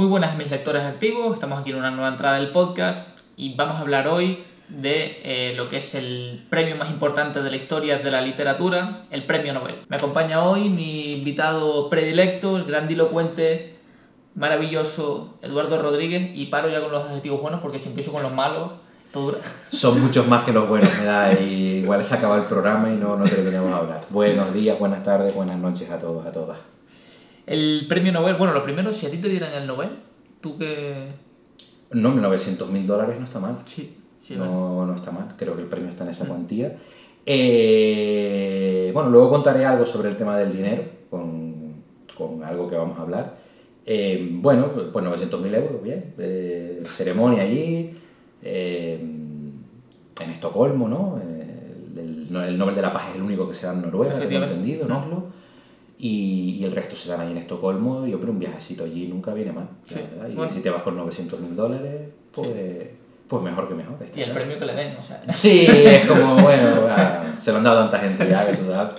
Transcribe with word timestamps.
Muy 0.00 0.08
buenas 0.08 0.34
mis 0.38 0.50
lectores 0.50 0.82
activos, 0.84 1.34
estamos 1.34 1.60
aquí 1.60 1.72
en 1.72 1.76
una 1.76 1.90
nueva 1.90 2.08
entrada 2.08 2.38
del 2.38 2.52
podcast 2.52 3.18
y 3.36 3.54
vamos 3.54 3.76
a 3.76 3.80
hablar 3.80 4.08
hoy 4.08 4.44
de 4.70 5.20
eh, 5.24 5.52
lo 5.58 5.68
que 5.68 5.76
es 5.76 5.94
el 5.94 6.46
premio 6.48 6.74
más 6.76 6.88
importante 6.88 7.42
de 7.42 7.50
la 7.50 7.56
historia 7.58 7.98
de 7.98 8.10
la 8.10 8.22
literatura, 8.22 9.04
el 9.10 9.26
Premio 9.26 9.52
Nobel. 9.52 9.74
Me 9.90 9.96
acompaña 9.96 10.42
hoy 10.42 10.70
mi 10.70 11.12
invitado 11.18 11.90
predilecto, 11.90 12.56
el 12.56 12.64
grandilocuente, 12.64 13.76
maravilloso 14.34 15.34
Eduardo 15.42 15.82
Rodríguez 15.82 16.30
y 16.34 16.46
paro 16.46 16.70
ya 16.70 16.80
con 16.80 16.92
los 16.92 17.04
adjetivos 17.04 17.42
buenos 17.42 17.60
porque 17.60 17.78
si 17.78 17.90
empiezo 17.90 18.10
con 18.10 18.22
los 18.22 18.32
malos, 18.32 18.70
todo 19.12 19.32
dura. 19.32 19.38
Son 19.70 20.00
muchos 20.00 20.26
más 20.26 20.44
que 20.44 20.52
los 20.52 20.66
buenos, 20.66 20.88
me 20.98 21.04
da, 21.04 21.30
igual 21.38 22.02
se 22.02 22.14
acaba 22.14 22.36
el 22.36 22.44
programa 22.44 22.88
y 22.88 22.96
no, 22.96 23.18
no 23.18 23.26
terminamos 23.26 23.68
de 23.68 23.76
hablar. 23.76 24.04
Buenos 24.08 24.54
días, 24.54 24.78
buenas 24.78 25.04
tardes, 25.04 25.34
buenas 25.34 25.58
noches 25.58 25.90
a 25.90 25.98
todos, 25.98 26.24
a 26.24 26.32
todas. 26.32 26.56
El 27.50 27.86
premio 27.88 28.12
Nobel, 28.12 28.36
bueno, 28.36 28.52
lo 28.54 28.62
primero, 28.62 28.92
si 28.92 29.06
a 29.06 29.10
ti 29.10 29.16
te 29.18 29.28
dieran 29.28 29.52
el 29.52 29.66
Nobel, 29.66 29.90
tú 30.40 30.56
que... 30.56 31.08
No, 31.90 32.14
900 32.14 32.70
mil 32.70 32.86
dólares 32.86 33.16
no 33.18 33.24
está 33.24 33.40
mal. 33.40 33.58
Sí, 33.66 33.96
sí, 34.18 34.36
no, 34.36 34.86
no 34.86 34.94
está 34.94 35.10
mal, 35.10 35.34
creo 35.36 35.56
que 35.56 35.62
el 35.62 35.68
premio 35.68 35.88
está 35.88 36.04
en 36.04 36.10
esa 36.10 36.26
cuantía. 36.28 36.76
Eh, 37.26 38.90
bueno, 38.94 39.10
luego 39.10 39.30
contaré 39.30 39.64
algo 39.66 39.84
sobre 39.84 40.08
el 40.10 40.16
tema 40.16 40.36
del 40.38 40.52
dinero, 40.52 40.84
con, 41.10 41.74
con 42.16 42.44
algo 42.44 42.68
que 42.68 42.76
vamos 42.76 42.98
a 42.98 43.02
hablar. 43.02 43.36
Eh, 43.84 44.28
bueno, 44.32 44.68
pues 44.92 45.04
900 45.04 45.40
mil 45.40 45.54
euros, 45.54 45.82
bien. 45.82 46.14
Eh, 46.18 46.82
ceremonia 46.86 47.42
allí, 47.42 47.90
eh, 48.42 48.98
en 49.00 50.30
Estocolmo, 50.30 50.88
¿no? 50.88 51.18
El, 51.20 51.98
el- 51.98 52.36
el 52.36 52.58
Nobel 52.58 52.74
de 52.76 52.82
la 52.82 52.92
Paz 52.92 53.08
es 53.10 53.16
el 53.16 53.22
único 53.22 53.48
que 53.48 53.54
se 53.54 53.66
da 53.66 53.72
en 53.72 53.82
Noruega, 53.82 54.14
tengo 54.20 54.44
entendido, 54.44 54.84
en 54.86 54.92
Oslo. 54.92 55.24
Y, 56.02 56.56
y 56.58 56.64
el 56.64 56.72
resto 56.72 56.96
se 56.96 57.10
dan 57.10 57.20
ahí 57.20 57.30
en 57.30 57.36
Estocolmo. 57.36 58.06
Y 58.06 58.14
hombre, 58.14 58.30
un 58.30 58.38
viajecito 58.38 58.84
allí 58.84 59.06
nunca 59.06 59.34
viene 59.34 59.52
mal. 59.52 59.68
Sí. 59.86 60.00
Y 60.30 60.34
bueno. 60.34 60.50
si 60.50 60.60
te 60.60 60.70
vas 60.70 60.82
con 60.82 60.96
900 60.96 61.38
mil 61.40 61.54
dólares, 61.54 62.08
pues, 62.32 62.88
pues 63.28 63.42
mejor 63.42 63.68
que 63.68 63.74
mejor. 63.74 63.98
Y 64.16 64.20
el 64.22 64.32
premio 64.32 64.58
que 64.58 64.64
le 64.64 64.74
den, 64.74 64.96
o 64.96 65.04
sea... 65.04 65.22
Sí, 65.34 65.66
es 65.68 66.06
como, 66.06 66.36
bueno, 66.36 66.68
ah, 66.88 67.22
se 67.42 67.52
lo 67.52 67.58
han 67.58 67.64
dado 67.64 67.80
a 67.80 67.90
tanta 67.90 67.98
gente 67.98 68.26
ya 68.28 68.46
que 68.46 68.56
tú 68.56 68.64
sabes. 68.66 68.94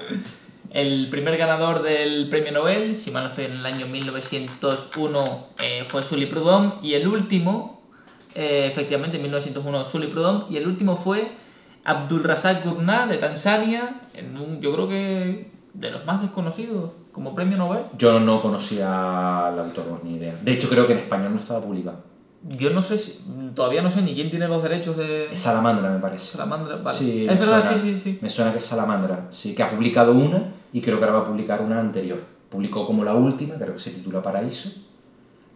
El 0.70 1.10
primer 1.10 1.38
ganador 1.38 1.82
del 1.82 2.30
premio 2.30 2.52
Nobel, 2.52 2.96
si 2.96 3.10
mal 3.10 3.24
no 3.24 3.30
estoy 3.30 3.46
en 3.46 3.54
el 3.54 3.66
año 3.66 3.88
1901, 3.88 5.48
eh, 5.62 5.86
fue 5.90 6.04
Sully 6.04 6.28
Prudhomme. 6.28 6.74
Y 6.84 6.94
el 6.94 7.08
último, 7.08 7.82
eh, 8.36 8.70
efectivamente, 8.72 9.18
en 9.18 9.24
1901, 9.24 9.86
Sully 9.86 10.08
Prudhomme. 10.08 10.46
Y 10.50 10.58
el 10.58 10.68
último 10.68 10.96
fue 10.98 11.30
Abdul 11.84 12.24
Razak 12.24 12.64
Gurnah 12.64 13.08
de 13.08 13.18
Tanzania, 13.18 14.02
en 14.14 14.38
un, 14.38 14.62
yo 14.62 14.72
creo 14.74 14.88
que 14.88 15.52
de 15.74 15.92
los 15.92 16.06
más 16.06 16.22
desconocidos 16.22 16.92
como 17.12 17.36
premio 17.36 17.58
Nobel. 17.58 17.84
Yo 17.98 18.20
no 18.20 18.42
conocía 18.42 19.48
al 19.48 19.60
autor, 19.60 20.02
ni 20.04 20.16
idea. 20.16 20.36
De 20.42 20.52
hecho, 20.54 20.70
creo 20.70 20.88
que 20.88 20.94
en 20.94 21.00
español 21.00 21.34
no 21.34 21.40
estaba 21.40 21.62
publicado. 21.62 21.98
Yo 22.44 22.72
no 22.72 22.82
sé 22.82 22.98
si, 22.98 23.20
todavía 23.54 23.84
no 23.84 23.90
sé 23.90 24.02
ni 24.02 24.16
quién 24.16 24.32
tiene 24.32 24.48
los 24.48 24.64
derechos 24.64 24.98
de 24.98 25.32
Es 25.32 25.40
Salamandra, 25.40 25.92
me 25.92 26.00
parece. 26.00 26.32
Salamandra. 26.38 26.78
Vale. 26.78 26.98
Sí, 26.98 27.26
es 27.26 27.28
me 27.28 27.36
verdad, 27.36 27.62
suena. 27.62 27.82
sí, 27.84 27.94
sí, 27.94 28.00
sí. 28.00 28.20
Me 28.20 28.30
suena 28.30 28.52
que 28.52 28.58
es 28.58 28.66
Salamandra. 28.66 29.28
Sí, 29.30 29.54
que 29.54 29.62
ha 29.62 29.70
publicado 29.70 30.14
una 30.14 30.52
y 30.74 30.82
creo 30.82 30.98
que 30.98 31.06
ahora 31.06 31.18
va 31.20 31.24
a 31.24 31.28
publicar 31.28 31.62
una 31.62 31.80
anterior. 31.80 32.20
Publicó 32.50 32.88
como 32.88 33.04
la 33.04 33.14
última, 33.14 33.56
creo 33.56 33.74
que 33.74 33.80
se 33.80 33.92
titula 33.92 34.22
Paraíso. 34.22 34.91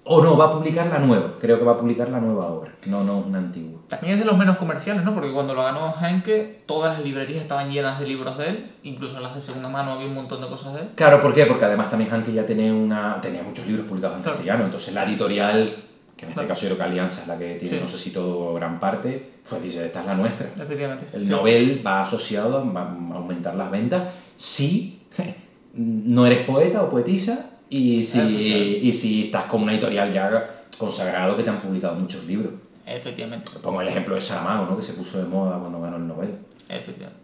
O 0.07 0.21
no, 0.21 0.37
va 0.37 0.45
a 0.45 0.51
publicar 0.51 0.85
la 0.87 0.99
nueva. 0.99 1.31
Creo 1.39 1.57
que 1.57 1.65
va 1.65 1.71
a 1.73 1.77
publicar 1.77 2.09
la 2.09 2.19
nueva 2.19 2.45
obra. 2.47 2.71
No, 2.85 3.03
no, 3.03 3.17
una 3.17 3.39
antigua. 3.39 3.81
También 3.87 4.13
es 4.13 4.19
de 4.19 4.25
los 4.25 4.37
menos 4.37 4.57
comerciales, 4.57 5.03
¿no? 5.03 5.15
Porque 5.15 5.31
cuando 5.31 5.55
lo 5.55 5.63
ganó 5.63 5.93
Henke, 5.99 6.61
todas 6.67 6.93
las 6.97 7.03
librerías 7.05 7.41
estaban 7.41 7.71
llenas 7.71 7.99
de 7.99 8.05
libros 8.07 8.37
de 8.37 8.49
él, 8.49 8.71
incluso 8.83 9.17
en 9.17 9.23
las 9.23 9.33
de 9.33 9.41
segunda 9.41 9.67
mano 9.67 9.93
había 9.93 10.05
un 10.07 10.13
montón 10.13 10.41
de 10.41 10.47
cosas 10.47 10.73
de 10.75 10.81
él. 10.81 10.89
Claro, 10.95 11.21
¿por 11.21 11.33
qué? 11.33 11.47
Porque 11.47 11.65
además 11.65 11.89
también 11.89 12.11
Hanke 12.13 12.31
ya 12.33 12.45
tenía, 12.45 12.71
una, 12.71 13.19
tenía 13.19 13.41
muchos 13.41 13.65
libros 13.65 13.87
publicados 13.87 14.17
en 14.17 14.21
Claro. 14.23 14.37
castellano. 14.37 14.65
Entonces 14.65 14.93
la 14.93 15.05
editorial, 15.05 15.75
que 16.15 16.25
en 16.25 16.29
este 16.29 16.33
Claro. 16.33 16.47
caso 16.49 16.61
yo 16.61 16.67
creo 16.69 16.77
que 16.77 16.83
Alianza 16.83 17.21
es 17.23 17.27
la 17.27 17.37
que 17.39 17.55
tiene, 17.55 17.77
Sí. 17.77 17.81
no 17.81 17.87
sé 17.87 17.97
si 17.97 18.11
todo 18.11 18.53
gran 18.53 18.79
parte, 18.79 19.31
pues 19.49 19.63
dice, 19.63 19.85
esta 19.87 20.01
es 20.01 20.05
la 20.05 20.13
nuestra. 20.13 20.47
Efectivamente. 20.55 21.07
El 21.13 21.27
Nobel 21.27 21.81
va 21.85 22.01
asociado 22.01 22.57
a 22.57 23.15
aumentar 23.15 23.55
las 23.55 23.71
ventas 23.71 24.03
si 24.37 25.01
no 25.73 26.25
eres 26.27 26.45
poeta 26.45 26.83
o 26.83 26.89
poetisa 26.89 27.54
y 27.75 28.03
si, 28.03 28.79
y 28.83 28.93
si 28.93 29.25
estás 29.25 29.45
con 29.45 29.63
una 29.63 29.73
editorial 29.73 30.13
ya 30.13 30.63
consagrado 30.77 31.35
que 31.35 31.43
te 31.43 31.49
han 31.49 31.59
publicado 31.59 31.95
muchos 31.95 32.23
libros. 32.25 32.53
Efectivamente. 32.85 33.51
Pongo 33.61 33.81
el 33.81 33.87
ejemplo 33.87 34.15
de 34.15 34.21
Saramago, 34.21 34.65
¿no? 34.65 34.77
que 34.77 34.83
se 34.83 34.93
puso 34.93 35.17
de 35.17 35.25
moda 35.25 35.59
cuando 35.59 35.81
ganó 35.81 35.97
el 35.97 36.07
Nobel. 36.07 36.37
Efectivamente. 36.69 37.19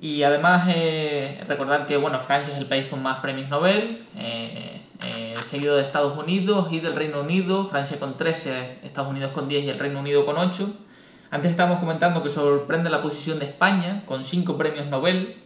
Y 0.00 0.22
además 0.24 0.68
eh, 0.74 1.40
recordar 1.46 1.86
que 1.86 1.96
bueno, 1.96 2.18
Francia 2.18 2.52
es 2.52 2.58
el 2.58 2.66
país 2.66 2.86
con 2.86 3.02
más 3.02 3.18
premios 3.18 3.48
Nobel, 3.48 4.04
eh, 4.16 4.80
eh, 5.04 5.34
seguido 5.44 5.76
de 5.76 5.82
Estados 5.82 6.18
Unidos 6.18 6.68
y 6.72 6.80
del 6.80 6.96
Reino 6.96 7.20
Unido, 7.20 7.66
Francia 7.66 7.98
con 8.00 8.16
13, 8.16 8.80
Estados 8.82 9.10
Unidos 9.10 9.30
con 9.32 9.48
10 9.48 9.64
y 9.64 9.68
el 9.70 9.78
Reino 9.78 10.00
Unido 10.00 10.26
con 10.26 10.36
8. 10.36 10.74
Antes 11.30 11.52
estábamos 11.52 11.78
comentando 11.78 12.22
que 12.22 12.30
sorprende 12.30 12.90
la 12.90 13.00
posición 13.00 13.38
de 13.38 13.46
España 13.46 14.02
con 14.06 14.24
5 14.24 14.58
premios 14.58 14.86
Nobel, 14.86 15.36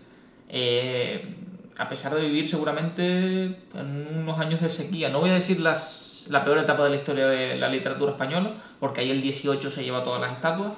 eh, 0.48 1.37
a 1.78 1.88
pesar 1.88 2.14
de 2.14 2.22
vivir 2.22 2.48
seguramente 2.48 3.44
en 3.74 4.08
unos 4.18 4.38
años 4.38 4.60
de 4.60 4.68
sequía. 4.68 5.08
No 5.10 5.20
voy 5.20 5.30
a 5.30 5.34
decir 5.34 5.60
las, 5.60 6.26
la 6.28 6.44
peor 6.44 6.58
etapa 6.58 6.84
de 6.84 6.90
la 6.90 6.96
historia 6.96 7.28
de 7.28 7.56
la 7.56 7.68
literatura 7.68 8.12
española, 8.12 8.54
porque 8.80 9.00
ahí 9.02 9.10
el 9.10 9.22
18 9.22 9.70
se 9.70 9.84
lleva 9.84 10.02
todas 10.04 10.20
las 10.20 10.32
estatuas, 10.32 10.72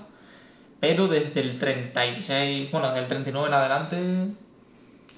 pero 0.79 1.09
desde 1.09 1.41
el 1.41 1.59
36, 1.59 2.71
bueno, 2.71 2.89
desde 2.89 3.01
el 3.01 3.09
39 3.09 3.49
en 3.49 3.55
adelante, 3.55 4.27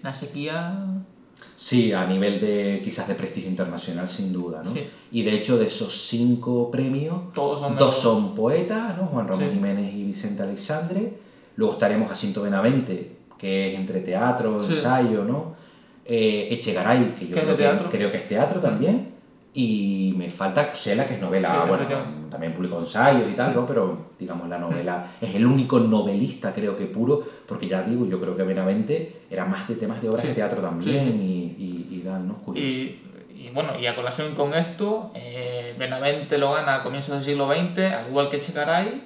la 0.03 0.13
sequía... 0.13 0.75
Sí, 1.57 1.93
a 1.93 2.07
nivel 2.07 2.41
de 2.41 2.81
quizás 2.85 3.09
de 3.09 3.15
prestigio 3.15 3.51
internacional, 3.51 4.09
sin 4.09 4.33
duda. 4.33 4.63
¿no? 4.65 4.73
Sí. 4.73 4.85
Y 5.11 5.23
de 5.23 5.35
hecho, 5.35 5.59
de 5.59 5.67
esos 5.67 5.93
cinco 5.93 6.71
premios, 6.71 7.33
Todos 7.33 7.61
son 7.61 7.75
de 7.75 7.79
dos 7.81 7.97
son 7.97 8.35
poetas, 8.35 8.97
¿no? 8.97 9.07
Juan 9.07 9.27
Ramón 9.29 9.45
Sí. 9.45 9.51
Jiménez 9.55 9.95
y 9.95 10.05
Vicente 10.05 10.43
Alexandre. 10.43 11.13
Luego 11.57 11.75
estaremos 11.75 12.09
Jacinto 12.09 12.43
Benavente, 12.43 13.17
que 13.39 13.73
es 13.73 13.79
entre 13.79 14.01
teatro, 14.01 14.61
Sí. 14.61 14.69
ensayo, 14.69 15.25
¿no? 15.25 15.55
Eh, 16.05 16.49
Echegaray, 16.51 17.15
que 17.15 17.29
yo 17.29 17.35
creo, 17.37 17.47
que, 17.57 17.63
teatro. 17.63 17.89
creo 17.91 18.11
que 18.11 18.17
es 18.19 18.29
teatro 18.29 18.61
también. 18.61 19.13
Y 19.55 20.15
me 20.17 20.31
falta 20.31 20.75
Xela, 20.75 21.07
que 21.07 21.15
es 21.15 21.21
novela. 21.21 21.49
Sí, 21.51 21.69
bueno, 21.69 21.85
también 22.31 22.55
publicó 22.55 22.79
ensayos 22.81 23.31
y 23.31 23.35
tal, 23.35 23.55
¿no? 23.55 23.67
Pero, 23.67 24.07
digamos, 24.19 24.49
la 24.49 24.57
novela 24.59 25.11
es 25.21 25.35
el 25.35 25.45
único 25.47 25.79
novelista, 25.79 26.55
creo 26.55 26.75
que 26.75 26.87
puro, 26.87 27.21
porque 27.47 27.69
ya 27.69 27.83
digo, 27.83 28.07
yo 28.07 28.19
creo 28.19 28.35
que 28.35 28.45
Benavente 28.45 29.13
era 29.31 29.45
más 29.45 29.69
de 29.69 29.75
temas 29.75 30.01
de 30.01 30.09
obras 30.09 30.23
Sí. 30.23 30.29
de 30.29 30.35
teatro 30.35 30.63
también 30.63 31.21
y, 31.21 31.55
y, 31.59 31.87
y 31.91 31.99
tal, 32.03 32.27
¿no? 32.27 32.39
Y, 32.55 32.61
y 33.37 33.51
bueno, 33.53 33.79
y 33.79 33.87
a 33.87 33.95
colación 33.95 34.35
con 34.35 34.55
esto, 34.55 35.11
eh, 35.15 35.75
Benavente 35.79 36.39
lo 36.39 36.53
gana 36.53 36.77
a 36.77 36.83
comienzos 36.83 37.17
del 37.17 37.23
siglo 37.25 37.47
XX, 37.53 37.93
al 37.93 38.09
igual 38.09 38.31
que 38.31 38.41
Chegaray, 38.41 39.03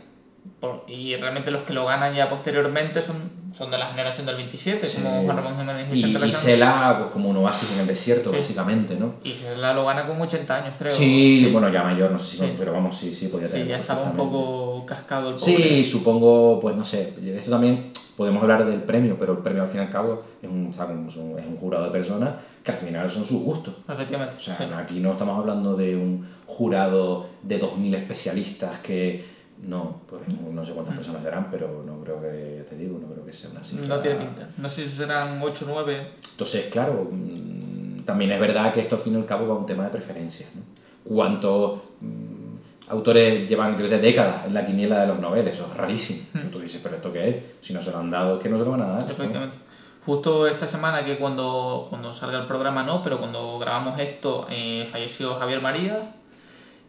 por- 0.60 0.84
y 0.86 1.16
realmente 1.16 1.50
los 1.50 1.62
que 1.62 1.72
lo 1.72 1.84
ganan 1.86 2.14
ya 2.14 2.30
posteriormente 2.30 3.02
son, 3.02 3.32
son 3.52 3.70
de 3.70 3.78
la 3.78 3.86
generación 3.86 4.26
del 4.26 4.36
27, 4.36 4.86
Sí. 4.86 5.02
como 5.02 5.22
Juan 5.22 5.36
Ramón 5.36 5.56
Jiménez 5.58 5.88
y 5.92 6.28
Y. 6.28 6.32
Sela, 6.32 6.96
pues 6.98 7.10
como 7.10 7.28
un 7.30 7.36
oasis 7.38 7.72
en 7.74 7.80
el 7.80 7.86
desierto, 7.86 8.30
Sí. 8.30 8.36
básicamente, 8.36 8.96
¿no? 8.96 9.14
Y 9.24 9.32
Sela 9.32 9.72
lo 9.74 9.84
gana 9.86 10.06
con 10.06 10.20
80 10.20 10.56
años, 10.56 10.74
creo. 10.78 10.90
Sí, 10.92 11.48
bueno, 11.52 11.68
ya 11.68 11.82
mayor, 11.82 12.10
no 12.10 12.18
sé 12.18 12.36
si, 12.36 12.42
Sí. 12.42 12.54
pero 12.58 12.72
vamos, 12.72 12.96
sí, 12.96 13.14
sí, 13.14 13.28
podía 13.28 13.46
Sí, 13.48 13.54
tener 13.54 13.68
ya 13.68 13.76
estaba 13.78 14.02
un 14.10 14.16
poco 14.16 14.84
cascado 14.86 15.30
el 15.30 15.36
pobre. 15.36 15.56
Sí, 15.56 15.84
supongo, 15.84 16.58
pues 16.60 16.76
no 16.76 16.84
sé, 16.84 17.14
esto 17.36 17.50
también 17.50 17.92
podemos 18.16 18.42
hablar 18.42 18.64
del 18.64 18.82
premio, 18.82 19.16
pero 19.18 19.32
el 19.32 19.38
premio 19.40 19.62
al 19.62 19.68
fin 19.68 19.80
y 19.80 19.84
al 19.84 19.90
cabo 19.90 20.22
es 20.42 20.48
un, 20.48 20.70
es 20.70 21.46
un 21.46 21.56
jurado 21.58 21.84
de 21.84 21.90
personas 21.90 22.30
que 22.64 22.72
al 22.72 22.78
final 22.78 23.10
son 23.10 23.24
sus 23.26 23.42
gustos. 23.42 23.74
Efectivamente. 23.88 24.36
O 24.38 24.40
sea, 24.40 24.56
sí. 24.56 24.64
aquí 24.76 25.00
no 25.00 25.12
estamos 25.12 25.38
hablando 25.38 25.76
de 25.76 25.94
un 25.96 26.26
jurado 26.46 27.26
de 27.42 27.58
2.000 27.60 27.94
especialistas 27.94 28.78
que 28.78 29.35
no, 29.62 30.02
pues 30.06 30.22
no 30.28 30.64
sé 30.64 30.72
cuántas 30.72 30.94
personas 30.94 31.22
serán, 31.22 31.48
pero 31.50 31.82
no 31.84 32.00
creo 32.02 32.20
que, 32.20 32.64
te 32.68 32.76
digo, 32.76 32.98
no 32.98 33.08
creo 33.08 33.24
que 33.24 33.32
sea 33.32 33.50
una 33.50 33.64
cifra. 33.64 33.96
No 33.96 34.00
tiene 34.00 34.18
pinta. 34.18 34.48
No 34.58 34.68
sé 34.68 34.82
si 34.82 34.96
serán 34.96 35.40
8 35.42 35.64
o 35.64 35.68
9. 35.68 36.12
Entonces, 36.32 36.66
claro, 36.70 37.08
mm, 37.10 38.00
también 38.04 38.32
es 38.32 38.40
verdad 38.40 38.72
que 38.72 38.80
esto 38.80 38.96
al 38.96 39.02
fin 39.02 39.14
y 39.14 39.16
al 39.16 39.26
cabo 39.26 39.48
va 39.48 39.54
a 39.54 39.58
un 39.58 39.66
tema 39.66 39.84
de 39.84 39.90
preferencias. 39.90 40.54
¿no? 40.56 40.62
¿Cuántos 41.04 41.80
mm, 42.00 42.56
autores 42.88 43.48
llevan, 43.48 43.76
qué 43.76 43.88
sé, 43.88 43.98
décadas 43.98 44.46
en 44.46 44.54
la 44.54 44.66
quiniela 44.66 45.00
de 45.00 45.06
los 45.06 45.18
noveles? 45.18 45.54
Eso 45.54 45.66
es 45.70 45.76
rarísimo. 45.76 46.20
Mm. 46.34 46.50
Tú 46.50 46.60
dices, 46.60 46.80
¿pero 46.82 46.96
esto 46.96 47.12
qué 47.12 47.28
es? 47.28 47.36
Si 47.60 47.72
no 47.72 47.80
se 47.80 47.90
lo 47.90 47.98
han 47.98 48.10
dado, 48.10 48.36
es 48.36 48.42
que 48.42 48.48
no 48.48 48.58
se 48.58 48.64
lo 48.64 48.72
van 48.72 48.82
a 48.82 48.86
dar. 48.88 49.04
¿no? 49.04 49.10
Efectivamente. 49.10 49.56
Justo 50.04 50.46
esta 50.46 50.68
semana 50.68 51.04
que 51.04 51.18
cuando, 51.18 51.86
cuando 51.90 52.12
salga 52.12 52.38
el 52.38 52.46
programa 52.46 52.84
no, 52.84 53.02
pero 53.02 53.18
cuando 53.18 53.58
grabamos 53.58 53.98
esto 53.98 54.46
eh, 54.48 54.88
falleció 54.92 55.34
Javier 55.34 55.60
María, 55.60 56.14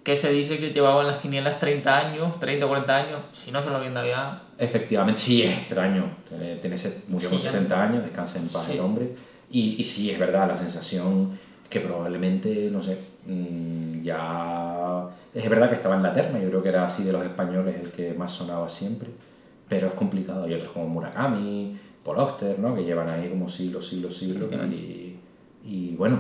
que 0.08 0.16
se 0.16 0.32
dice 0.32 0.58
que 0.58 0.70
llevaba 0.72 1.02
en 1.02 1.08
las 1.08 1.18
quinielas 1.18 1.60
30 1.60 1.98
años, 1.98 2.40
30 2.40 2.66
o 2.66 2.70
40 2.70 2.96
años, 2.96 3.20
si 3.34 3.52
no 3.52 3.62
se 3.62 3.70
lo 3.70 3.76
habían 3.76 3.94
dado 3.94 4.08
ya. 4.08 4.42
Efectivamente, 4.58 5.20
sí 5.20 5.44
es 5.44 5.52
extraño. 5.58 6.06
Tiene, 6.30 6.56
tiene 6.56 6.78
murió 7.10 7.30
con 7.30 7.40
Sí, 7.40 7.44
ya. 7.46 7.52
70 7.52 7.84
años, 7.84 8.04
descansa 8.06 8.40
en 8.40 8.48
paz 8.48 8.68
Sí. 8.68 8.72
el 8.72 8.80
hombre. 8.80 9.10
Y, 9.52 9.76
y 9.78 9.84
sí 9.84 10.10
es 10.10 10.18
verdad, 10.18 10.48
la 10.48 10.56
sensación 10.56 11.38
que 11.70 11.82
probablemente, 11.82 12.70
no 12.72 12.82
sé, 12.82 12.98
mm, 13.26 14.02
ya... 14.04 15.10
Es 15.34 15.50
verdad 15.50 15.68
que 15.68 15.76
estaba 15.76 15.98
en 15.98 16.04
la 16.04 16.14
terna, 16.14 16.40
yo 16.40 16.48
creo 16.48 16.64
que 16.64 16.70
era 16.70 16.86
así 16.86 17.04
de 17.04 17.12
los 17.12 17.26
españoles 17.26 17.76
el 17.84 17.92
que 17.92 18.14
más 18.14 18.32
sonaba 18.32 18.70
siempre, 18.70 19.10
pero 19.68 19.88
es 19.88 19.94
complicado. 19.94 20.46
Hay 20.46 20.54
otros 20.54 20.72
como 20.72 20.88
Murakami, 20.88 21.78
Paul 22.06 22.20
Auster, 22.22 22.58
¿no? 22.60 22.74
que 22.74 22.86
llevan 22.86 23.10
ahí 23.10 23.28
como 23.28 23.50
siglos, 23.50 23.86
siglos, 23.86 24.16
siglos. 24.16 24.50
Y, 24.72 25.18
y 25.66 25.96
bueno, 25.98 26.18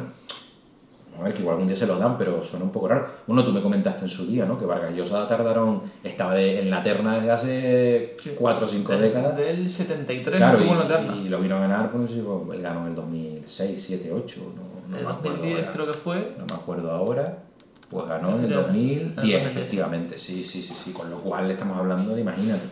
a 1.20 1.24
ver, 1.24 1.34
que 1.34 1.42
igual 1.42 1.54
algún 1.56 1.68
día 1.68 1.76
se 1.76 1.88
los 1.88 2.00
dan, 2.00 2.18
pero 2.18 2.42
suena 2.44 2.66
un 2.66 2.72
poco 2.72 2.88
raro. 2.88 3.08
Bueno, 3.26 3.44
tú 3.44 3.52
me 3.52 3.62
comentaste 3.62 4.04
en 4.04 4.10
su 4.10 4.26
día, 4.28 4.46
¿no? 4.46 4.58
Que 4.58 4.66
Vargas 4.66 4.94
Llosa 4.96 5.28
tardaron, 5.28 5.82
estaba 6.04 6.34
de- 6.36 6.60
en 6.62 6.70
la 6.70 6.84
terna 6.84 7.16
desde 7.16 7.32
hace 7.32 8.18
Sí. 8.22 8.32
4 8.38 8.66
o 8.66 8.68
5 8.68 8.92
Desde 8.92 9.08
décadas. 9.10 9.38
Del 9.38 9.70
73 9.70 10.38
Claro, 10.38 10.58
estuvo 10.58 10.74
en 10.74 10.80
la 10.80 10.86
y, 10.86 10.88
terna. 10.88 11.16
y 11.16 11.30
lo 11.30 11.40
vino 11.40 11.56
a 11.56 11.60
ganar, 11.60 11.92
pues 11.92 12.12
pues, 12.46 12.58
él 12.58 12.64
ganó 12.64 12.82
en 12.82 12.88
el 12.88 12.96
2006, 12.96 13.84
7, 13.84 14.12
8, 14.12 14.42
no, 14.56 14.90
no 14.90 14.98
En 14.98 15.06
me 15.06 15.12
acuerdo 15.12 15.30
2010 15.38 15.60
ahora. 15.60 15.72
creo 15.72 15.88
que 15.88 15.94
fue. 15.94 16.36
No 16.38 16.46
me 16.46 16.54
acuerdo 16.54 16.92
ahora. 16.92 17.44
Pues 17.90 18.06
ganó 18.08 18.30
en 18.36 18.36
el 18.44 18.52
Efectivamente, 18.52 18.52
en 18.52 19.00
el 19.00 19.16
2010, 19.16 19.16
2010. 19.16 19.48
efectivamente. 19.56 20.18
Sí, 20.18 20.44
sí, 20.44 20.62
sí, 20.62 20.74
sí. 20.76 20.92
Con 20.92 21.10
lo 21.10 21.18
cual 21.20 21.50
estamos 21.50 21.78
hablando 21.78 22.14
de, 22.14 22.22
imagínate. 22.22 22.64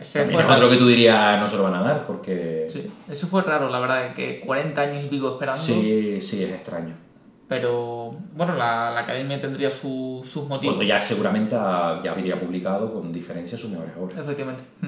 Ese 0.00 0.24
fue 0.24 0.42
es 0.42 0.48
otro 0.50 0.68
que 0.70 0.76
tú 0.76 0.86
dirías 0.88 1.38
no 1.38 1.46
se 1.46 1.56
lo 1.58 1.62
van 1.64 1.74
a 1.74 1.82
dar, 1.82 2.06
porque 2.06 2.66
Sí, 2.72 2.90
eso 3.08 3.26
fue 3.28 3.42
raro, 3.42 3.68
la 3.68 3.78
verdad, 3.78 4.14
que 4.14 4.40
40 4.40 4.80
años 4.80 5.04
y 5.04 5.08
pico 5.08 5.28
esperando. 5.32 5.60
sí, 5.62 6.20
sí, 6.20 6.42
es 6.42 6.50
extraño. 6.50 6.96
Pero 7.60 8.10
bueno, 8.34 8.54
la, 8.54 8.90
la 8.92 9.00
academia 9.00 9.40
tendría 9.40 9.70
su- 9.70 10.22
sus 10.26 10.48
motivos. 10.48 10.74
Cuando 10.74 10.84
ya 10.84 11.00
seguramente 11.00 11.54
ya 11.54 12.10
habría 12.10 12.38
publicado 12.38 12.92
con 12.92 13.12
diferencia 13.12 13.56
sus 13.58 13.70
mejores 13.70 13.92
obras. 13.98 14.18
Efectivamente. 14.18 14.62
Mm. 14.80 14.86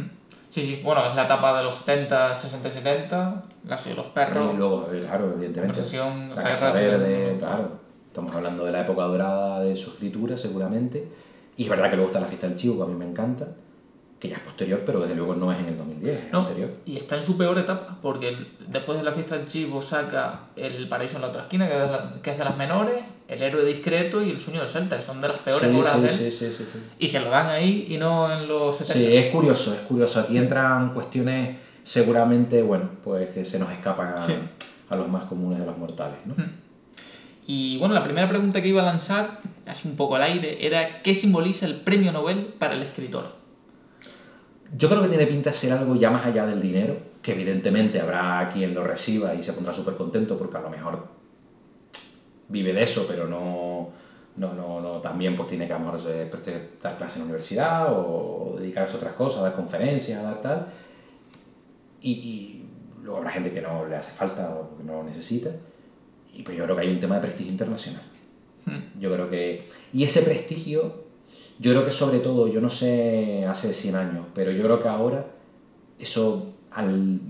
Sí, 0.48 0.62
sí, 0.62 0.80
bueno, 0.84 1.04
es 1.06 1.16
la 1.16 1.24
etapa 1.24 1.58
de 1.58 1.64
los 1.64 1.74
70, 1.74 2.36
60 2.36 2.68
y 2.68 2.70
70, 2.70 3.42
la 3.66 3.76
de 3.76 3.94
los 3.94 4.06
perros, 4.06 4.54
Y 4.54 4.56
luego, 4.56 4.88
eh, 4.92 5.00
claro, 5.00 5.32
evidentemente. 5.34 5.80
La 5.92 6.34
la 6.36 6.42
Casa 6.44 6.72
Verde, 6.72 7.36
claro. 7.38 7.70
Estamos 8.06 8.34
hablando 8.36 8.64
de 8.64 8.70
la 8.70 8.82
época 8.82 9.02
dorada 9.02 9.60
de 9.62 9.74
su 9.74 9.90
escritura, 9.90 10.36
seguramente. 10.36 11.08
Y 11.56 11.64
es 11.64 11.68
verdad 11.68 11.90
que 11.90 11.96
luego 11.96 12.10
está 12.10 12.20
La 12.20 12.28
Fiesta 12.28 12.46
del 12.46 12.56
Chivo, 12.56 12.76
que 12.76 12.82
a 12.82 12.86
mí 12.86 12.94
me 12.94 13.04
encanta, 13.04 13.48
que 14.24 14.30
ya 14.30 14.36
es 14.36 14.40
posterior, 14.42 14.82
pero 14.86 15.00
desde 15.00 15.14
luego 15.14 15.34
no 15.34 15.52
es 15.52 15.58
en 15.60 15.66
el 15.68 15.76
2010, 15.76 16.18
es 16.26 16.32
No, 16.32 16.40
anterior. 16.40 16.70
y 16.86 16.96
está 16.96 17.16
en 17.16 17.24
su 17.24 17.36
peor 17.36 17.58
etapa, 17.58 17.98
porque 18.00 18.34
después 18.58 18.96
de 18.96 19.04
la 19.04 19.12
fiesta 19.12 19.36
del 19.36 19.46
chivo 19.46 19.82
saca 19.82 20.40
El 20.56 20.88
paraíso 20.88 21.16
en 21.16 21.22
la 21.22 21.28
otra 21.28 21.42
esquina, 21.42 21.66
que 21.68 21.74
es 21.74 21.80
de, 21.82 21.88
la- 21.88 22.12
que 22.22 22.30
es 22.30 22.38
de 22.38 22.44
las 22.44 22.56
menores, 22.56 23.04
El 23.28 23.42
héroe 23.42 23.64
discreto 23.66 24.22
y 24.22 24.30
El 24.30 24.38
sueño 24.38 24.60
del 24.60 24.70
celta, 24.70 24.96
que 24.96 25.02
son 25.02 25.20
de 25.20 25.28
las 25.28 25.38
peores 25.40 25.68
Sí, 25.68 25.76
obras 25.76 25.92
sí, 25.92 26.00
de 26.00 26.06
él. 26.08 26.12
sí, 26.14 26.30
sí, 26.30 26.46
sí, 26.56 26.64
sí. 26.72 26.78
Y 26.98 27.08
se 27.08 27.20
lo 27.20 27.28
dan 27.28 27.50
ahí 27.50 27.84
y 27.86 27.98
no 27.98 28.32
en 28.32 28.48
los 28.48 28.76
70. 28.76 28.94
Sí, 28.94 29.16
es 29.18 29.26
curioso, 29.26 29.74
es 29.74 29.80
curioso. 29.82 30.20
Aquí 30.20 30.38
entran 30.38 30.88
cuestiones 30.88 31.50
seguramente, 31.82 32.62
bueno, 32.62 32.88
pues 33.02 33.28
que 33.30 33.44
se 33.44 33.58
nos 33.58 33.70
escapan 33.70 34.14
a, 34.88 34.96
los 34.96 35.08
más 35.08 35.24
comunes 35.24 35.58
de 35.58 35.66
los 35.66 35.76
mortales, 35.76 36.16
¿no? 36.24 36.34
Y 37.46 37.76
bueno, 37.76 37.92
la 37.92 38.02
primera 38.02 38.26
pregunta 38.26 38.62
que 38.62 38.68
iba 38.68 38.80
a 38.80 38.84
lanzar, 38.84 39.38
así 39.66 39.86
un 39.86 39.96
poco 39.96 40.16
al 40.16 40.22
aire, 40.22 40.66
era 40.66 41.02
¿qué 41.02 41.14
simboliza 41.14 41.66
el 41.66 41.74
premio 41.76 42.10
Nobel 42.10 42.54
para 42.58 42.72
el 42.74 42.82
escritor? 42.82 43.43
Yo 44.76 44.88
creo 44.88 45.02
que 45.02 45.08
tiene 45.08 45.26
pinta 45.26 45.50
de 45.50 45.56
ser 45.56 45.72
algo 45.72 45.94
ya 45.94 46.10
más 46.10 46.26
allá 46.26 46.46
del 46.46 46.60
dinero, 46.60 46.96
que 47.22 47.32
evidentemente 47.32 48.00
habrá 48.00 48.50
quien 48.52 48.74
lo 48.74 48.82
reciba 48.84 49.34
y 49.34 49.42
se 49.42 49.52
pondrá 49.52 49.72
súper 49.72 49.94
contento 49.94 50.36
porque 50.36 50.56
a 50.56 50.60
lo 50.60 50.70
mejor 50.70 51.06
vive 52.48 52.72
de 52.72 52.82
eso, 52.82 53.04
pero 53.08 53.26
no, 53.26 53.90
no, 54.36 54.52
no, 54.52 54.80
no 54.80 55.00
también 55.00 55.36
pues 55.36 55.48
tiene 55.48 55.66
que 55.66 55.72
a 55.72 55.78
lo 55.78 55.84
mejor 55.86 56.00
eh, 56.10 56.28
preste- 56.30 56.70
dar 56.82 56.96
clases 56.98 57.16
en 57.16 57.22
la 57.22 57.26
universidad 57.26 57.86
o 57.90 58.56
dedicarse 58.58 58.94
a 58.96 58.98
otras 58.98 59.14
cosas, 59.14 59.40
a 59.40 59.44
dar 59.44 59.54
conferencias, 59.54 60.18
a 60.18 60.22
dar 60.22 60.40
tal. 60.42 60.66
Y, 62.00 62.10
y 62.12 62.68
luego 63.02 63.18
habrá 63.18 63.30
gente 63.30 63.52
que 63.52 63.62
no 63.62 63.86
le 63.86 63.96
hace 63.96 64.12
falta 64.12 64.50
o 64.54 64.76
que 64.76 64.84
no 64.84 64.94
lo 64.94 65.04
necesita. 65.04 65.50
Y 66.34 66.42
pues 66.42 66.56
yo 66.56 66.64
creo 66.64 66.76
que 66.76 66.82
hay 66.82 66.90
un 66.90 67.00
tema 67.00 67.14
de 67.14 67.22
prestigio 67.22 67.52
internacional. 67.52 68.02
Hmm. 68.66 69.00
Yo 69.00 69.12
creo 69.12 69.30
que... 69.30 69.68
Y 69.92 70.02
ese 70.04 70.22
prestigio, 70.22 71.03
yo 71.58 71.70
creo 71.72 71.84
que 71.84 71.90
sobre 71.90 72.18
todo, 72.18 72.48
yo 72.48 72.60
no 72.60 72.70
sé 72.70 73.44
hace 73.46 73.72
100 73.72 73.94
años, 73.96 74.26
pero 74.34 74.50
yo 74.50 74.62
creo 74.64 74.80
que 74.80 74.88
ahora 74.88 75.26
eso 75.98 76.52
al- 76.72 77.20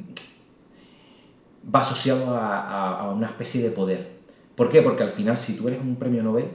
va 1.75 1.81
asociado 1.81 2.35
a, 2.37 2.59
a- 2.61 3.00
a 3.00 3.11
una 3.12 3.26
especie 3.26 3.62
de 3.62 3.71
poder. 3.71 4.15
¿Por 4.55 4.69
qué? 4.69 4.82
Porque 4.82 5.03
al 5.03 5.11
final 5.11 5.37
si 5.37 5.56
tú 5.56 5.69
eres 5.69 5.81
un 5.81 5.97
premio 5.97 6.23
Nobel, 6.23 6.47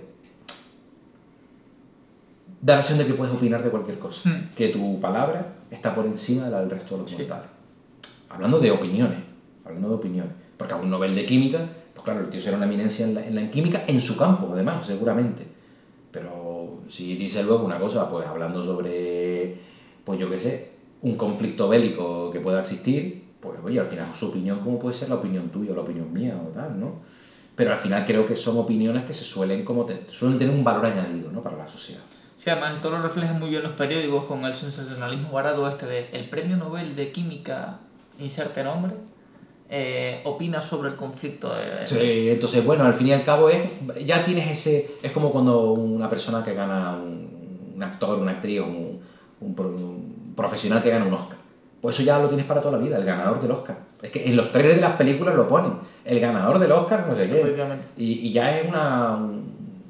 da 2.61 2.75
la 2.75 2.83
sensación 2.83 3.07
de 3.07 3.13
que 3.13 3.17
puedes 3.17 3.33
opinar 3.33 3.63
de 3.63 3.69
cualquier 3.69 3.99
cosa, 3.99 4.29
Hmm. 4.29 4.49
que 4.55 4.69
tu 4.69 4.99
palabra 4.99 5.53
está 5.71 5.93
por 5.95 6.05
encima 6.05 6.45
de 6.45 6.51
la 6.51 6.59
del 6.61 6.69
resto 6.69 6.95
de 6.95 7.01
los 7.01 7.11
Sí. 7.11 7.17
mortales. 7.17 7.47
Hablando 8.29 8.59
de 8.59 8.71
opiniones, 8.71 9.19
hablando 9.65 9.89
de 9.89 9.95
opiniones. 9.95 10.31
Porque 10.57 10.73
a 10.73 10.77
un 10.77 10.89
Nobel 10.89 11.15
de 11.15 11.25
Química, 11.25 11.69
pues 11.93 12.03
claro, 12.03 12.19
el 12.21 12.29
tío 12.29 12.41
será 12.41 12.57
una 12.57 12.65
eminencia 12.65 13.05
en 13.05 13.15
la, 13.15 13.25
en 13.25 13.35
la 13.35 13.49
química, 13.49 13.83
en 13.87 14.01
su 14.01 14.17
campo, 14.17 14.49
además, 14.53 14.85
seguramente. 14.85 15.47
Pero 16.11 16.81
si 16.89 17.15
dice 17.15 17.43
luego 17.43 17.65
una 17.65 17.79
cosa, 17.79 18.09
pues 18.09 18.25
hablando 18.27 18.63
sobre, 18.63 19.57
pues 20.03 20.19
yo 20.19 20.29
qué 20.29 20.39
sé, 20.39 20.71
un 21.01 21.15
conflicto 21.15 21.69
bélico 21.69 22.31
que 22.31 22.39
pueda 22.39 22.59
existir, 22.59 23.23
pues 23.39 23.59
oye, 23.63 23.79
al 23.79 23.85
final 23.85 24.15
su 24.15 24.29
opinión, 24.29 24.59
¿cómo 24.59 24.79
puede 24.79 24.95
ser 24.95 25.09
la 25.09 25.15
opinión 25.15 25.49
tuya 25.49 25.71
o 25.71 25.75
la 25.75 25.81
opinión 25.81 26.11
mía 26.11 26.39
o 26.43 26.49
tal, 26.49 26.79
no? 26.79 26.99
Pero 27.55 27.71
al 27.71 27.77
final 27.77 28.05
creo 28.05 28.25
que 28.25 28.35
son 28.35 28.57
opiniones 28.57 29.03
que 29.03 29.13
se 29.13 29.23
suelen, 29.23 29.63
como 29.63 29.85
suelen 30.07 30.39
tener 30.39 30.53
un 30.53 30.63
valor 30.63 30.85
añadido, 30.85 31.31
¿no? 31.31 31.41
Para 31.41 31.57
la 31.57 31.67
sociedad. 31.67 32.01
Sí, 32.35 32.49
además 32.49 32.75
esto 32.75 32.89
lo 32.89 33.01
reflejan 33.01 33.37
muy 33.37 33.49
bien 33.49 33.63
los 33.63 33.73
periódicos 33.73 34.23
con 34.23 34.45
el 34.45 34.55
sensacionalismo 34.55 35.29
barato 35.31 35.67
este 35.67 35.85
de 35.85 36.09
el 36.13 36.29
premio 36.29 36.55
Nobel 36.55 36.95
de 36.95 37.11
Química, 37.11 37.79
inserte 38.17 38.63
nombre, 38.63 38.93
eh, 39.69 40.19
opina 40.23 40.61
sobre 40.61 40.89
el 40.89 40.95
conflicto 40.95 41.53
de... 41.53 41.85
Sí, 41.85 42.29
entonces, 42.29 42.63
bueno, 42.63 42.83
al 42.85 42.93
fin 42.93 43.07
y 43.07 43.11
al 43.13 43.23
cabo 43.23 43.49
es, 43.49 43.61
ya 44.03 44.23
tienes 44.23 44.47
ese, 44.49 44.85
es 45.01 45.11
como 45.11 45.31
cuando 45.31 45.71
una 45.71 46.09
persona 46.09 46.43
que 46.43 46.53
gana, 46.53 46.91
un, 46.93 47.71
un 47.75 47.83
actor, 47.83 48.17
una 48.17 48.31
actriz, 48.31 48.61
un, 48.61 48.99
un 49.41 49.55
pro- 49.55 49.69
un 49.69 50.33
profesional 50.35 50.81
que 50.81 50.89
gana 50.89 51.05
un 51.05 51.13
Oscar. 51.13 51.37
Pues 51.81 51.95
eso 51.95 52.03
ya 52.05 52.19
lo 52.19 52.27
tienes 52.27 52.45
para 52.45 52.59
toda 52.61 52.77
la 52.77 52.83
vida, 52.83 52.97
el 52.97 53.05
ganador 53.05 53.39
del 53.39 53.51
Oscar. 53.51 53.77
Es 54.01 54.09
que 54.11 54.27
en 54.27 54.35
los 54.35 54.51
trailers 54.51 54.75
de 54.75 54.81
las 54.81 54.93
películas 54.93 55.33
lo 55.35 55.47
ponen, 55.47 55.73
el 56.03 56.19
ganador 56.19 56.59
del 56.59 56.71
Oscar, 56.73 57.05
no 57.07 57.15
sé 57.15 57.29
qué. 57.29 57.41
Y, 57.95 58.27
y 58.27 58.31
ya 58.33 58.57
es 58.57 58.67
una, 58.67 59.13
un- 59.13 59.43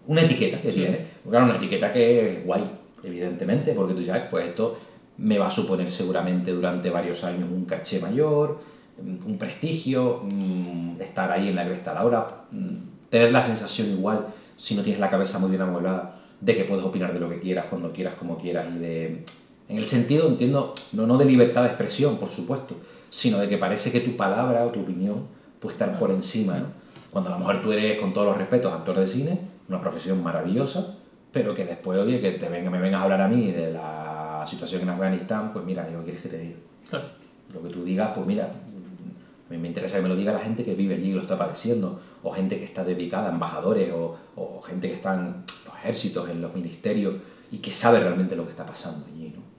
una 0.07 0.21
etiqueta 0.21 0.59
que 0.61 0.71
Sí. 0.71 0.81
tiene. 0.81 1.05
Claro, 1.27 1.45
una 1.45 1.55
etiqueta 1.55 1.91
que 1.91 2.33
es 2.37 2.43
guay, 2.43 2.69
evidentemente, 3.03 3.73
porque 3.73 3.93
tú 3.93 4.03
sabes, 4.03 4.23
pues 4.29 4.49
esto 4.49 4.75
me 5.17 5.37
va 5.37 5.47
a 5.47 5.49
suponer 5.51 5.89
seguramente 5.89 6.51
durante 6.51 6.89
varios 6.89 7.23
años 7.23 7.49
un 7.51 7.65
caché 7.65 7.99
mayor, 7.99 8.57
un 8.99 9.37
prestigio, 9.37 10.21
mm, 10.23 11.01
estar 11.01 11.31
ahí 11.31 11.49
en 11.49 11.55
la 11.55 11.65
cresta 11.65 11.91
de 11.91 11.95
la 11.99 12.05
hora, 12.05 12.27
mm, 12.51 13.09
tener 13.09 13.31
la 13.31 13.41
sensación 13.41 13.89
igual, 13.89 14.27
si 14.55 14.75
no 14.75 14.81
tienes 14.81 14.99
la 14.99 15.09
cabeza 15.09 15.39
muy 15.39 15.49
bien 15.49 15.61
amueblada, 15.61 16.21
de 16.41 16.55
que 16.55 16.63
puedes 16.63 16.83
opinar 16.83 17.13
de 17.13 17.19
lo 17.19 17.29
que 17.29 17.39
quieras, 17.39 17.65
cuando 17.69 17.91
quieras, 17.91 18.15
como 18.15 18.37
quieras, 18.37 18.67
y 18.75 18.79
de... 18.79 19.25
En 19.67 19.77
el 19.77 19.85
sentido, 19.85 20.27
entiendo, 20.27 20.73
no, 20.93 21.05
no 21.05 21.17
de 21.17 21.25
libertad 21.25 21.61
de 21.61 21.67
expresión, 21.69 22.17
por 22.17 22.29
supuesto, 22.29 22.75
sino 23.09 23.37
de 23.37 23.47
que 23.47 23.57
parece 23.57 23.91
que 23.91 23.99
tu 23.99 24.17
palabra 24.17 24.65
o 24.65 24.69
tu 24.69 24.81
opinión 24.81 25.27
puede 25.59 25.73
estar 25.73 25.99
por 25.99 26.09
encima, 26.09 26.57
¿no? 26.57 26.67
Cuando 27.11 27.29
a 27.29 27.33
lo 27.33 27.39
mejor 27.39 27.61
tú 27.61 27.71
eres, 27.71 27.99
con 27.99 28.13
todos 28.13 28.27
los 28.27 28.37
respetos, 28.37 28.71
actor 28.73 28.97
de 28.97 29.07
cine, 29.07 29.39
una 29.67 29.81
profesión 29.81 30.23
maravillosa, 30.23 30.95
pero 31.31 31.53
que 31.53 31.65
después, 31.65 31.99
oye, 31.99 32.19
que 32.19 32.31
te 32.31 32.49
venga, 32.49 32.69
me 32.69 32.79
vengas 32.79 33.01
a 33.01 33.03
hablar 33.03 33.21
a 33.21 33.27
mí 33.27 33.51
de 33.51 33.71
la 33.71 34.43
situación 34.45 34.83
en 34.83 34.89
Afganistán, 34.89 35.51
pues 35.53 35.65
mira, 35.65 35.89
yo 35.91 36.03
quieres 36.03 36.21
que 36.21 36.29
te 36.29 36.37
diga. 36.37 36.57
Claro. 36.89 37.05
Lo 37.53 37.63
que 37.63 37.69
tú 37.69 37.83
digas, 37.83 38.11
pues 38.13 38.27
mira, 38.27 38.45
a 38.45 38.68
me 39.57 39.67
interesa 39.67 39.97
que 39.97 40.03
me 40.03 40.09
lo 40.09 40.15
diga 40.15 40.31
la 40.31 40.39
gente 40.39 40.63
que 40.63 40.75
vive 40.75 40.95
allí 40.95 41.09
y 41.09 41.13
lo 41.13 41.21
está 41.21 41.37
padeciendo, 41.37 41.99
o 42.23 42.31
gente 42.31 42.57
que 42.57 42.65
está 42.65 42.83
dedicada, 42.83 43.29
embajadores, 43.29 43.91
o, 43.93 44.17
o 44.35 44.61
gente 44.61 44.87
que 44.87 44.93
está 44.93 45.15
en 45.15 45.43
los 45.65 45.75
ejércitos, 45.75 46.29
en 46.29 46.41
los 46.41 46.53
ministerios, 46.53 47.15
y 47.51 47.57
que 47.57 47.71
sabe 47.71 47.99
realmente 47.99 48.35
lo 48.35 48.43
que 48.43 48.51
está 48.51 48.65
pasando 48.65 49.05
allí, 49.07 49.33
¿no? 49.35 49.49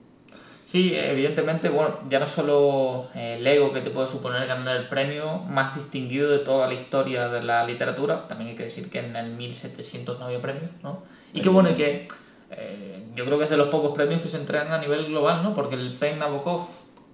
Sí, 0.65 0.93
evidentemente, 0.95 1.67
bueno, 1.67 1.99
ya 2.09 2.19
no 2.19 2.27
solo 2.27 3.09
eh, 3.13 3.35
el 3.37 3.45
ego 3.45 3.73
que 3.73 3.81
te 3.81 3.89
puede 3.89 4.07
suponer 4.07 4.47
ganar 4.47 4.77
el 4.77 4.87
premio 4.87 5.39
más 5.39 5.75
distinguido 5.75 6.31
de 6.31 6.39
toda 6.39 6.67
la 6.67 6.73
historia 6.73 7.27
de 7.27 7.43
la 7.43 7.65
literatura, 7.65 8.25
también 8.29 8.51
hay 8.51 8.55
que 8.55 8.63
decir 8.63 8.89
que 8.89 8.99
en 8.99 9.13
el 9.13 9.33
1700 9.33 10.17
no 10.17 10.25
había 10.27 10.39
¿no? 10.81 11.03
Y 11.33 11.41
que 11.41 11.49
bueno, 11.49 11.71
y 11.71 11.73
que 11.73 12.07
eh, 12.51 13.03
yo 13.15 13.25
creo 13.25 13.37
que 13.37 13.43
es 13.43 13.49
de 13.49 13.57
los 13.57 13.67
pocos 13.67 13.93
premios 13.93 14.21
que 14.21 14.29
se 14.29 14.37
entregan 14.37 14.71
a 14.71 14.77
nivel 14.77 15.07
global, 15.07 15.43
¿no? 15.43 15.53
Porque 15.53 15.75
el 15.75 15.95
PEN 15.95 16.19
Nabokov 16.19 16.67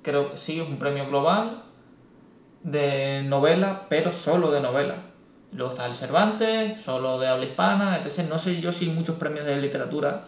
creo 0.03 0.29
que 0.29 0.38
sí 0.38 0.60
es 0.60 0.67
un 0.67 0.77
premio 0.77 1.07
global 1.07 1.63
de 2.64 3.24
novela, 3.24 3.86
pero 3.90 4.12
solo 4.12 4.52
de 4.52 4.62
novela. 4.62 4.96
Luego 5.54 5.72
está 5.72 5.86
el 5.86 5.96
Cervantes, 5.96 6.82
solo 6.82 7.20
de 7.20 7.28
habla 7.28 7.46
hispana, 7.46 7.98
etc. 7.98 8.28
No 8.30 8.38
sé 8.38 8.60
yo 8.60 8.72
si 8.72 8.88
muchos 8.88 9.16
premios 9.16 9.46
de 9.46 9.58
literatura 9.58 10.22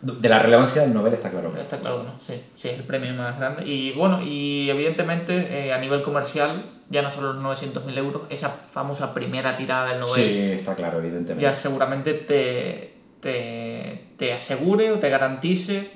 De 0.00 0.28
la 0.28 0.38
relevancia 0.38 0.82
del 0.82 0.94
Nobel 0.94 1.12
está 1.12 1.30
claro. 1.30 1.52
Está 1.56 1.78
claro 1.78 2.02
no, 2.02 2.12
sí, 2.26 2.42
sí, 2.56 2.68
es 2.68 2.78
el 2.78 2.84
premio 2.84 3.12
más 3.14 3.38
grande. 3.38 3.66
Y 3.66 3.92
bueno, 3.92 4.22
y 4.22 4.70
evidentemente 4.70 5.66
eh, 5.66 5.72
a 5.72 5.78
nivel 5.78 6.00
comercial, 6.02 6.64
ya 6.88 7.02
no 7.02 7.10
solo 7.10 7.34
los 7.34 7.42
900.000 7.42 7.98
euros, 7.98 8.22
esa 8.30 8.48
famosa 8.48 9.12
primera 9.14 9.56
tirada 9.56 9.90
del 9.90 10.00
Nobel, 10.00 10.14
Sí, 10.14 10.40
está 10.52 10.74
claro, 10.74 10.98
evidentemente. 10.98 11.42
ya 11.42 11.52
seguramente 11.52 12.14
te, 12.14 12.94
te, 13.20 14.08
te 14.16 14.32
asegure 14.32 14.90
o 14.90 14.98
te 14.98 15.10
garantice, 15.10 15.90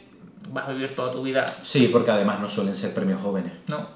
vas 0.51 0.69
a 0.69 0.73
vivir 0.73 0.95
toda 0.95 1.13
tu 1.13 1.23
vida, 1.23 1.47
Sí, 1.63 1.89
porque 1.91 2.11
además 2.11 2.41
no 2.41 2.49
suelen 2.49 2.77
ser 2.77 2.93
premios 2.95 3.21
jóvenes. 3.23 3.53
¿no? 3.67 3.96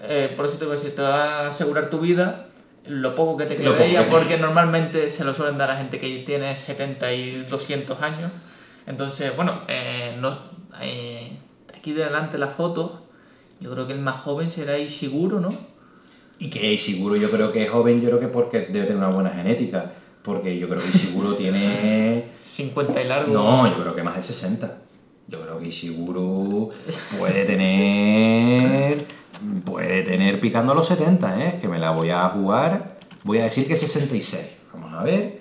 Eh, 0.00 0.32
por 0.36 0.46
eso 0.46 0.58
te 0.58 0.64
voy 0.64 0.74
a 0.74 0.76
decir, 0.76 0.94
te 0.94 1.02
va 1.02 1.46
a 1.46 1.48
asegurar 1.48 1.90
tu 1.90 2.00
vida 2.00 2.48
lo 2.86 3.14
poco 3.14 3.36
que 3.36 3.46
te 3.46 3.54
Lo 3.54 3.58
quede 3.58 3.68
poco 3.70 3.82
de 3.84 3.90
ella, 3.90 4.04
que 4.04 4.10
te- 4.10 4.16
porque 4.16 4.36
normalmente 4.38 5.10
se 5.10 5.24
lo 5.24 5.34
suelen 5.34 5.56
dar 5.58 5.70
a 5.70 5.76
gente 5.76 5.98
que 6.00 6.18
tiene 6.18 6.54
70 6.56 7.12
y 7.12 7.30
200 7.44 8.00
años. 8.02 8.30
Entonces, 8.86 9.34
bueno, 9.36 9.60
eh, 9.68 10.16
no, 10.18 10.36
eh, 10.80 11.30
aquí 11.76 11.92
delante 11.92 12.38
las 12.38 12.52
fotos, 12.52 12.92
yo 13.60 13.72
creo 13.72 13.86
que 13.86 13.92
el 13.92 14.00
más 14.00 14.16
joven 14.16 14.48
será 14.48 14.78
Ishiguro, 14.78 15.38
¿no? 15.40 15.50
Y 16.38 16.50
que 16.50 16.76
seguro 16.76 17.14
yo 17.14 17.30
creo 17.30 17.52
que 17.52 17.62
es 17.62 17.70
joven, 17.70 18.00
yo 18.00 18.08
creo 18.08 18.18
que 18.18 18.26
porque 18.28 18.62
debe 18.62 18.86
tener 18.86 18.96
una 18.96 19.08
buena 19.08 19.30
genética. 19.30 19.92
Porque 20.22 20.58
yo 20.58 20.68
creo 20.68 20.80
que 20.80 20.88
Ishiguro 20.88 21.34
tiene... 21.36 22.24
50 22.40 23.00
y 23.00 23.06
largo. 23.06 23.32
No, 23.32 23.66
yo 23.68 23.80
creo 23.80 23.94
que 23.94 24.02
más 24.02 24.16
de 24.16 24.22
60. 24.22 24.78
Yo 25.28 25.40
creo 25.40 25.58
que 25.58 25.66
Ishiguro 25.68 26.70
puede 27.16 27.44
tener... 27.46 29.04
Puede 29.64 30.02
tener 30.02 30.40
picando 30.40 30.74
los 30.74 30.86
70, 30.86 31.46
¿eh? 31.46 31.58
Que 31.60 31.68
me 31.68 31.78
la 31.78 31.90
voy 31.90 32.10
a 32.10 32.28
jugar. 32.28 32.98
Voy 33.24 33.38
a 33.38 33.44
decir 33.44 33.66
que 33.66 33.76
66. 33.76 34.58
Vamos 34.72 34.92
a 34.94 35.02
ver. 35.02 35.40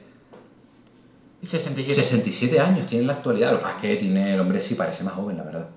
67. 1.43 1.93
67 2.03 2.59
años 2.59 2.85
tiene 2.85 3.01
en 3.01 3.07
la 3.07 3.13
actualidad. 3.13 3.51
Lo 3.51 3.57
que 3.57 3.63
pasa 3.63 3.75
es 3.77 3.81
que 3.81 3.95
tiene 3.95 4.33
el 4.35 4.39
hombre 4.39 4.61
sí 4.61 4.75
parece 4.75 5.03
más 5.03 5.13
joven, 5.13 5.37
la 5.37 5.43
verdad. 5.43 5.67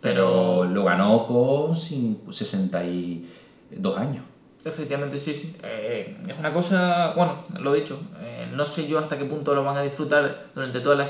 Pero 0.00 0.64
lo 0.64 0.84
ganó 0.84 1.26
con 1.26 1.72
cin- 1.74 2.18
62 2.30 3.98
años. 3.98 4.24
Efectivamente, 4.64 5.18
sí, 5.20 5.34
sí. 5.34 5.56
Eh, 5.62 6.16
es 6.26 6.38
una 6.38 6.52
cosa, 6.52 7.12
bueno, 7.16 7.44
lo 7.60 7.74
he 7.74 7.80
dicho, 7.80 7.98
eh, 8.20 8.48
no 8.52 8.66
sé 8.66 8.86
yo 8.88 8.98
hasta 8.98 9.16
qué 9.16 9.24
punto 9.24 9.54
lo 9.54 9.62
van 9.64 9.76
a 9.76 9.82
disfrutar 9.82 10.46
durante 10.54 10.80
toda 10.80 10.96
la, 10.96 11.06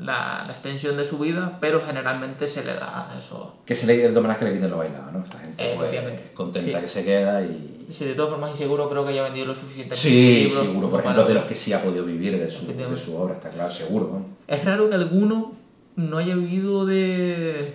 la, 0.00 0.44
la 0.46 0.52
extensión 0.52 0.96
de 0.96 1.04
su 1.04 1.18
vida, 1.18 1.58
pero 1.60 1.82
generalmente 1.86 2.48
se 2.48 2.64
le 2.64 2.74
da 2.74 3.14
eso. 3.16 3.56
Que 3.66 3.74
se 3.74 3.86
le 3.86 4.04
el 4.04 4.16
homenaje 4.16 4.40
que 4.40 4.44
le 4.46 4.52
quiten 4.54 4.70
lo 4.70 4.78
bailado, 4.78 5.12
¿no? 5.12 5.22
Esta 5.22 5.38
gente 5.38 5.54
pues, 5.56 5.70
Efectivamente. 5.76 6.30
contenta 6.34 6.78
Sí. 6.78 6.82
que 6.82 6.88
se 6.88 7.04
queda 7.04 7.42
y... 7.42 7.86
Si 7.90 8.04
de 8.04 8.14
todas 8.14 8.30
formas, 8.32 8.50
y 8.54 8.58
seguro 8.58 8.88
creo 8.88 9.06
que 9.06 9.14
ya 9.14 9.20
ha 9.20 9.24
vendido 9.24 9.46
lo 9.46 9.54
suficiente. 9.54 9.94
Sí, 9.94 10.44
libros 10.48 10.64
seguro, 10.64 10.90
por 10.90 11.00
ejemplo, 11.00 11.24
de 11.24 11.34
los 11.34 11.44
que 11.44 11.54
sí 11.54 11.72
ha 11.72 11.82
podido 11.82 12.04
vivir 12.04 12.36
de 12.36 12.50
su, 12.50 12.66
de 12.66 12.96
su 12.96 13.16
obra, 13.16 13.34
está 13.34 13.50
claro, 13.50 13.70
seguro. 13.70 14.06
¿no? 14.12 14.26
Es 14.48 14.64
raro 14.64 14.88
que 14.88 14.96
alguno 14.96 15.52
no 15.94 16.18
haya 16.18 16.34
vivido 16.34 16.84
de. 16.84 17.74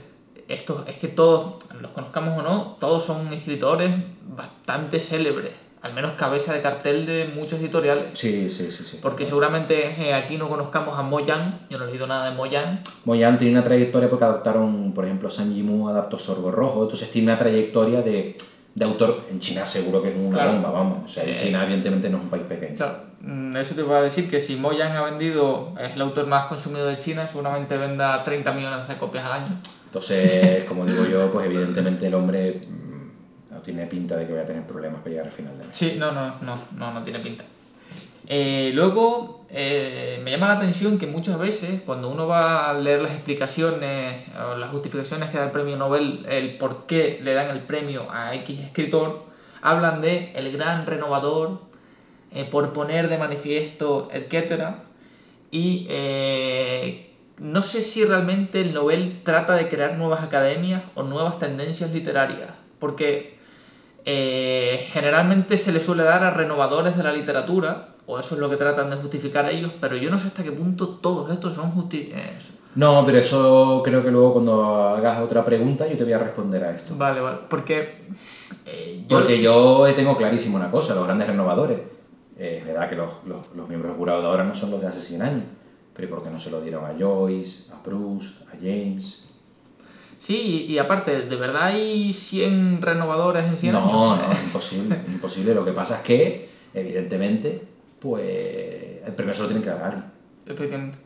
Estos, 0.50 0.86
es 0.90 0.98
que 0.98 1.08
todos, 1.08 1.64
los 1.80 1.92
conozcamos 1.92 2.38
o 2.38 2.42
no, 2.42 2.76
todos 2.82 3.06
son 3.06 3.32
escritores 3.32 3.90
bastante 4.36 5.00
célebres, 5.00 5.52
al 5.82 5.94
menos 5.94 6.12
cabeza 6.14 6.54
de 6.54 6.62
cartel 6.62 7.06
de 7.06 7.32
muchos 7.36 7.60
editoriales. 7.60 8.10
Sí, 8.14 8.50
sí, 8.50 8.72
sí. 8.72 8.84
sí. 8.84 9.00
Porque 9.02 9.26
seguramente 9.26 9.88
eh, 10.02 10.14
aquí 10.14 10.38
no 10.38 10.48
conozcamos 10.50 10.98
a 10.98 11.02
Moyan, 11.02 11.60
yo 11.70 11.78
no 11.78 11.86
he 11.86 11.88
leído 11.88 12.08
nada 12.08 12.30
de 12.30 12.36
Moyan. 12.36 12.82
Moyan 13.06 13.38
tiene 13.38 13.54
una 13.54 13.64
trayectoria 13.64 14.10
porque 14.10 14.26
adaptaron, 14.26 14.94
por 14.94 15.06
ejemplo, 15.06 15.30
San 15.30 15.54
Yimu 15.54 15.90
adaptó 15.90 16.18
Sorbo 16.20 16.52
Rojo, 16.52 16.84
entonces 16.84 17.10
tiene 17.12 17.30
una 17.32 17.40
trayectoria 17.40 18.02
de, 18.04 18.38
de 18.76 18.86
autor. 18.86 19.26
En 19.30 19.40
China 19.40 19.66
seguro 19.66 20.02
que 20.02 20.10
es 20.10 20.16
una 20.16 20.30
Claro. 20.32 20.54
bomba, 20.54 20.72
vamos. 20.72 21.00
O 21.04 21.08
sea, 21.08 21.24
Eh, 21.26 21.36
China 21.36 21.64
evidentemente 21.64 22.10
no 22.10 22.18
es 22.18 22.24
un 22.24 22.30
país 22.30 22.44
pequeño. 22.44 22.76
Claro, 22.78 23.00
mm, 23.22 23.58
eso 23.58 23.76
te 23.76 23.82
iba 23.82 23.98
a 23.98 24.02
decir 24.04 24.30
que 24.30 24.40
si 24.40 24.56
Moyan 24.56 24.96
ha 24.96 25.02
vendido, 25.04 25.74
es 25.82 25.96
el 25.96 26.02
autor 26.02 26.28
más 26.28 26.46
consumido 26.46 26.86
de 26.86 27.00
China, 27.00 27.26
seguramente 27.28 27.76
venda 27.78 28.24
30 28.24 28.52
millones 28.54 28.88
de 28.88 28.98
copias 28.98 29.26
al 29.26 29.32
año. 29.44 29.60
Entonces, 29.88 30.64
como 30.70 30.86
digo 30.86 31.06
yo, 31.06 31.32
pues 31.34 31.48
evidentemente 31.48 32.08
el 32.08 32.14
hombre 32.14 32.62
no 33.62 33.64
tiene 33.64 33.86
pinta 33.86 34.18
de 34.18 34.26
que 34.26 34.32
vaya 34.32 34.44
a 34.44 34.48
tener 34.48 34.66
problemas 34.66 35.00
para 35.00 35.12
llegar 35.12 35.26
al 35.28 35.32
final 35.32 35.58
de 35.58 35.66
mes. 35.66 35.78
Sí, 35.78 35.96
no, 35.98 36.12
no, 36.12 36.36
no, 36.42 36.64
no, 36.76 36.94
no 36.94 37.04
tiene 37.04 37.20
pinta. 37.20 37.46
Eh, 38.28 38.72
luego, 38.74 39.46
eh, 39.50 40.20
me 40.24 40.32
llama 40.32 40.48
la 40.48 40.54
atención 40.54 40.98
que 40.98 41.08
muchas 41.08 41.38
veces, 41.38 41.82
cuando 41.82 42.10
uno 42.10 42.28
va 42.28 42.70
a 42.70 42.74
leer 42.74 43.02
las 43.02 43.12
explicaciones 43.12 44.26
o 44.38 44.58
las 44.58 44.70
justificaciones 44.72 45.30
que 45.30 45.38
da 45.38 45.46
el 45.46 45.52
premio 45.52 45.78
Nobel, 45.78 46.26
el 46.30 46.58
por 46.58 46.86
qué 46.86 47.20
le 47.22 47.34
dan 47.34 47.50
el 47.50 47.62
premio 47.62 48.08
a 48.10 48.34
X 48.36 48.60
escritor, 48.60 49.26
hablan 49.62 50.02
de 50.02 50.32
el 50.34 50.52
gran 50.52 50.86
renovador, 50.86 51.60
eh, 52.34 52.48
por 52.50 52.74
poner 52.74 53.10
de 53.10 53.18
manifiesto, 53.18 54.08
etc. 54.12 54.76
Y 55.52 55.88
no 57.38 57.64
sé 57.64 57.82
si 57.82 58.06
realmente 58.06 58.62
el 58.62 58.74
Nobel 58.74 59.22
trata 59.24 59.56
de 59.56 59.68
crear 59.68 59.98
nuevas 59.98 60.24
academias 60.24 60.84
o 60.96 61.04
nuevas 61.04 61.38
tendencias 61.40 61.92
literarias, 61.92 62.52
porque 62.80 63.41
eh, 64.06 64.80
generalmente 64.92 65.58
se 65.58 65.72
le 65.72 65.80
suele 65.80 66.04
dar 66.04 66.24
a 66.24 66.30
renovadores 66.30 66.96
de 66.96 67.04
la 67.04 67.12
literatura, 67.12 67.78
o 68.06 68.20
eso 68.20 68.36
es 68.36 68.40
lo 68.40 68.50
que 68.50 68.58
tratan 68.58 68.90
de 68.90 68.96
justificar 68.98 69.48
ellos, 69.48 69.72
pero 69.80 69.96
yo 69.96 70.10
no 70.10 70.18
sé 70.18 70.28
hasta 70.28 70.44
qué 70.44 70.52
punto 70.52 70.88
todos 70.90 71.30
estos 71.30 71.54
son 71.56 71.72
justi 71.72 72.10
eh, 72.12 72.38
No, 72.76 73.04
pero 73.06 73.18
eso 73.20 73.82
creo 73.84 74.04
que 74.04 74.12
luego 74.12 74.34
cuando 74.34 74.64
hagas 74.96 75.20
otra 75.20 75.44
pregunta 75.44 75.86
yo 75.88 75.96
te 75.98 76.04
voy 76.04 76.14
a 76.14 76.18
responder 76.18 76.64
a 76.64 76.72
esto. 76.72 76.96
Vale, 76.96 77.20
vale, 77.22 77.38
porque 77.48 77.96
eh, 78.66 78.98
yo- 79.08 79.18
Porque 79.18 79.40
yo 79.40 79.86
tengo 79.96 80.16
clarísimo 80.16 80.56
una 80.58 80.70
cosa, 80.70 80.94
los 80.96 81.04
grandes 81.06 81.28
renovadores. 81.28 81.80
eh, 82.38 82.58
es 82.60 82.66
verdad 82.66 82.90
que 82.90 82.96
los, 82.96 83.12
los, 83.26 83.42
los 83.54 83.68
miembros 83.68 83.92
del 83.92 83.98
jurado 83.98 84.22
de 84.22 84.28
ahora 84.28 84.44
no 84.44 84.56
son 84.56 84.72
los 84.72 84.82
de 84.82 84.88
hace 84.88 85.02
100 85.02 85.22
años, 85.22 85.46
pero 85.94 86.10
¿por 86.10 86.24
qué 86.24 86.30
no 86.30 86.40
se 86.40 86.50
lo 86.50 86.60
dieron 86.62 86.86
a 86.86 86.94
Joyce, 86.98 87.72
a 87.72 87.82
Proust, 87.84 88.42
a 88.48 88.58
James? 88.58 89.28
Sí, 90.22 90.66
y, 90.70 90.74
y 90.74 90.78
aparte, 90.78 91.22
¿de 91.22 91.36
verdad 91.36 91.64
hay 91.64 92.14
100 92.14 92.80
renovadores 92.84 93.44
en 93.46 93.58
100 93.58 93.74
No, 93.74 93.80
años? 94.14 94.28
no, 94.28 94.32
es 94.34 94.44
imposible, 94.44 95.02
imposible. 95.08 95.56
Lo 95.56 95.66
que 95.66 95.72
pasa 95.72 95.96
es 95.96 96.02
que, 96.02 96.48
evidentemente, 96.76 97.60
pues 98.00 99.02
el 99.04 99.14
premio 99.16 99.34
se 99.34 99.42
lo 99.42 99.48
tienen 99.48 99.64
que 99.64 99.72
dar 99.72 99.84
alguien. 99.84 100.04
Efectivamente. 100.46 101.00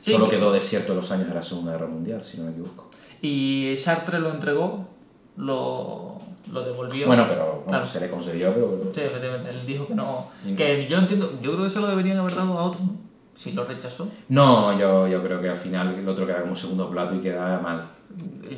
Sí, 0.00 0.12
Solo 0.12 0.30
que- 0.30 0.36
quedó 0.36 0.50
desierto 0.50 0.92
en 0.92 0.96
los 0.96 1.12
años 1.12 1.28
de 1.28 1.34
la 1.34 1.42
Segunda 1.42 1.72
Guerra 1.72 1.88
Mundial, 1.88 2.24
si 2.24 2.38
no 2.38 2.44
me 2.44 2.52
equivoco. 2.52 2.90
Y 3.20 3.74
Sartre 3.76 4.18
lo 4.18 4.30
entregó, 4.32 4.88
lo, 5.36 6.18
lo 6.50 6.62
devolvió. 6.64 7.06
Bueno, 7.08 7.26
pero 7.28 7.44
bueno, 7.56 7.64
Claro. 7.68 7.86
se 7.86 8.00
le 8.00 8.08
concedió, 8.08 8.54
pero... 8.54 8.90
Sí, 8.94 9.00
efectivamente, 9.02 9.50
él 9.50 9.66
dijo 9.66 9.86
que 9.88 9.94
no. 9.94 10.26
Que 10.56 10.86
yo 10.88 10.96
entiendo, 10.96 11.38
yo 11.42 11.52
creo 11.52 11.64
que 11.64 11.70
se 11.70 11.80
lo 11.80 11.86
deberían 11.86 12.16
haber 12.16 12.34
dado 12.34 12.58
a 12.58 12.62
otro, 12.64 12.80
¿no? 12.80 12.96
Si 13.34 13.52
lo 13.52 13.64
rechazó. 13.64 14.08
No, 14.28 14.78
yo, 14.78 15.06
yo 15.06 15.22
creo 15.22 15.40
que 15.40 15.48
al 15.50 15.56
final 15.56 15.94
el 15.98 16.08
otro 16.08 16.26
queda 16.26 16.40
como 16.42 16.54
segundo 16.56 16.88
plato 16.90 17.14
y 17.14 17.20
queda 17.20 17.60
mal. 17.60 17.88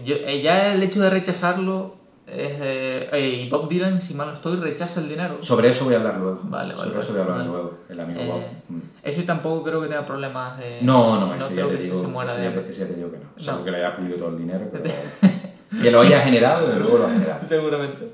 Yo- 0.05 0.17
eh, 0.17 0.43
ya 0.43 0.75
el 0.75 0.83
hecho 0.83 1.01
de 1.01 1.11
rechazarlo 1.11 1.97
es 2.27 2.59
de- 2.59 3.09
eh, 3.13 3.43
y 3.45 3.49
Bob 3.49 3.69
Dylan, 3.69 4.01
si 4.01 4.15
mal 4.15 4.29
no 4.29 4.35
estoy, 4.35 4.57
rechaza 4.57 5.01
el 5.01 5.09
dinero. 5.09 5.39
Sobre 5.41 5.69
eso 5.69 5.85
voy 5.85 5.95
a 5.95 5.99
hablar 5.99 6.19
luego. 6.19 6.41
Vale, 6.45 6.75
vale, 6.75 6.87
Sobre 6.89 7.01
eso 7.01 7.13
voy 7.13 7.21
a 7.21 7.23
hablar 7.25 7.39
vale. 7.39 7.51
luego, 7.51 7.79
el 7.89 8.01
amigo 8.01 8.21
Eh, 8.21 8.27
Bob. 8.27 8.43
Mm. 8.69 8.81
Ese 9.03 9.23
tampoco 9.23 9.63
creo 9.65 9.81
que 9.83 9.89
tenga 9.89 10.05
problemas 10.07 10.59
de. 10.59 10.79
No, 10.83 11.21
no, 11.21 11.35
ese 11.35 11.55
ya 11.55 11.67
te 11.69 11.77
digo, 11.77 12.01
se 12.01 12.07
muera 12.09 12.31
ese 12.33 12.51
de 12.51 12.55
ya 12.55 12.69
ese 12.69 12.81
ya 12.81 12.87
te 12.89 12.95
digo 12.95 13.11
que 13.13 13.19
no. 13.19 13.25
Solo 13.37 13.59
No. 13.59 13.65
que 13.65 13.71
le 13.71 13.77
haya 13.79 13.95
pulido 13.95 14.17
todo 14.17 14.29
el 14.31 14.39
dinero, 14.39 14.69
pero 14.73 14.85
que 15.83 15.91
lo 15.91 16.01
haya 16.01 16.21
generado, 16.21 16.67
desde 16.67 16.81
luego 16.81 16.99
lo 16.99 17.07
ha 17.07 17.11
generado. 17.11 17.41
Seguramente. 17.47 18.09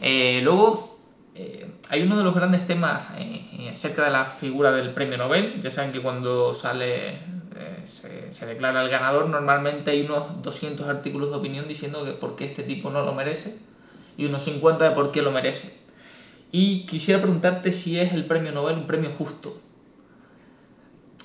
Eh, 0.00 0.40
luego, 0.42 0.98
eh, 1.34 1.66
hay 1.88 2.02
uno 2.02 2.16
de 2.18 2.24
los 2.24 2.34
grandes 2.34 2.66
temas 2.66 3.08
eh, 3.18 3.70
acerca 3.72 4.04
de 4.04 4.10
la 4.10 4.24
figura 4.26 4.70
del 4.72 4.90
premio 4.90 5.16
Nobel. 5.16 5.60
Ya 5.62 5.70
saben 5.70 5.92
que 5.92 6.00
cuando 6.00 6.52
sale, 6.52 7.18
eh, 7.56 7.80
se, 7.84 8.32
se 8.32 8.46
declara 8.46 8.82
el 8.82 8.88
ganador, 8.90 9.28
normalmente 9.28 9.90
hay 9.90 10.02
unos 10.02 10.42
200 10.42 10.86
artículos 10.88 11.30
de 11.30 11.36
opinión 11.36 11.68
diciendo 11.68 12.04
que 12.04 12.12
por 12.12 12.36
qué 12.36 12.44
este 12.46 12.62
tipo 12.62 12.90
no 12.90 13.02
lo 13.04 13.14
merece 13.14 13.54
y 14.16 14.26
unos 14.26 14.42
50 14.44 14.88
de 14.88 14.94
por 14.94 15.10
qué 15.12 15.22
lo 15.22 15.30
merece. 15.30 15.72
Y 16.52 16.86
quisiera 16.86 17.20
preguntarte 17.20 17.72
si 17.72 17.98
es 17.98 18.12
el 18.12 18.26
premio 18.26 18.52
Nobel 18.52 18.76
un 18.78 18.86
premio 18.86 19.10
justo. 19.18 19.56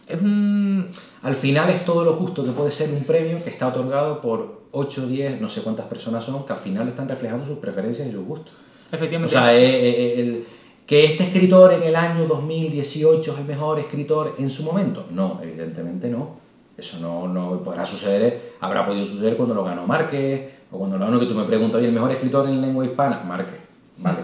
Es 0.07 0.19
un... 0.21 0.87
Al 1.21 1.35
final 1.35 1.69
es 1.69 1.85
todo 1.85 2.03
lo 2.03 2.13
justo 2.13 2.43
que 2.43 2.51
puede 2.51 2.71
ser 2.71 2.89
un 2.95 3.03
premio 3.03 3.43
que 3.43 3.49
está 3.51 3.67
otorgado 3.67 4.21
por 4.21 4.61
8, 4.71 5.07
10, 5.07 5.39
no 5.39 5.49
sé 5.49 5.61
cuántas 5.61 5.85
personas 5.85 6.23
son, 6.23 6.45
que 6.45 6.53
al 6.53 6.59
final 6.59 6.87
están 6.87 7.07
reflejando 7.07 7.45
sus 7.45 7.59
preferencias 7.59 8.07
y 8.07 8.11
sus 8.11 8.25
gustos. 8.25 8.53
O 8.91 8.95
Efectivamente, 8.95 9.31
sea, 9.31 9.53
eh, 9.55 9.89
eh, 9.89 10.19
el- 10.21 10.45
que 10.89 11.05
este 11.05 11.23
escritor 11.25 11.71
en 11.71 11.83
el 11.83 11.95
año 11.95 12.25
2018 12.25 13.33
es 13.33 13.37
el 13.37 13.45
mejor 13.45 13.77
escritor 13.77 14.33
en 14.39 14.49
su 14.49 14.63
momento. 14.63 15.05
No, 15.11 15.39
evidentemente 15.43 16.09
no. 16.09 16.37
Eso 16.75 16.97
no, 16.99 17.27
no 17.27 17.61
podrá 17.61 17.85
suceder, 17.85 18.53
habrá 18.59 18.83
podido 18.83 19.03
suceder 19.03 19.37
cuando 19.37 19.53
lo 19.53 19.63
ganó 19.63 19.85
Márquez, 19.85 20.49
o 20.71 20.79
cuando 20.79 20.97
lo 20.97 21.05
ganó 21.05 21.19
que 21.19 21.27
tú 21.27 21.35
me 21.35 21.43
preguntas, 21.43 21.77
oye, 21.77 21.89
el 21.89 21.93
mejor 21.93 22.09
escritor 22.09 22.49
en 22.49 22.59
lengua 22.59 22.83
hispana, 22.85 23.21
Márquez. 23.23 23.59
Vale, 23.97 24.17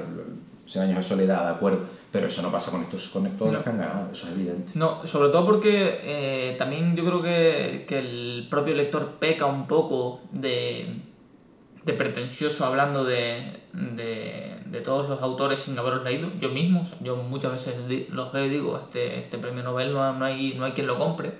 100 0.65 0.86
años 0.86 0.95
de 0.98 1.03
soledad, 1.03 1.43
de 1.45 1.51
acuerdo. 1.51 1.81
Pero 2.12 2.25
eso 2.27 2.41
no 2.41 2.51
pasa 2.51 2.72
con 2.72 2.81
estos, 2.81 3.10
con 3.10 3.25
todos 3.38 3.51
los 3.51 3.60
No. 3.60 3.63
que 3.63 3.69
han 3.69 3.77
ganado, 3.77 4.10
eso 4.12 4.27
es 4.27 4.34
evidente. 4.34 4.72
No, 4.74 5.05
sobre 5.05 5.29
todo 5.29 5.45
porque 5.45 6.00
eh, 6.01 6.55
también 6.57 6.95
yo 6.95 7.05
creo 7.05 7.22
que, 7.22 7.86
que 7.88 8.00
el 8.00 8.48
propio 8.50 8.74
lector 8.74 9.17
peca 9.19 9.45
un 9.45 9.67
poco 9.67 10.22
de, 10.31 10.88
de 11.84 11.93
pretencioso 11.93 12.65
hablando 12.65 13.03
de, 13.03 13.43
de, 13.74 14.55
de 14.75 14.82
todos 14.82 15.10
los 15.10 15.22
autores 15.22 15.62
sin 15.62 15.79
haberlos 15.79 16.03
leído. 16.03 16.29
Yo 16.39 16.50
mismo, 16.50 16.84
yo 17.01 17.15
muchas 17.15 17.53
veces 17.53 18.10
los 18.10 18.32
veo 18.34 18.46
y 18.46 18.50
digo, 18.50 18.77
este, 18.77 19.17
este 19.17 19.38
premio 19.38 19.63
Nobel 19.63 19.94
no, 19.94 20.13
no, 20.13 20.25
hay, 20.25 20.53
no 20.58 20.65
hay 20.65 20.74
quien 20.74 20.86
lo 20.86 20.98
compre. 20.98 21.34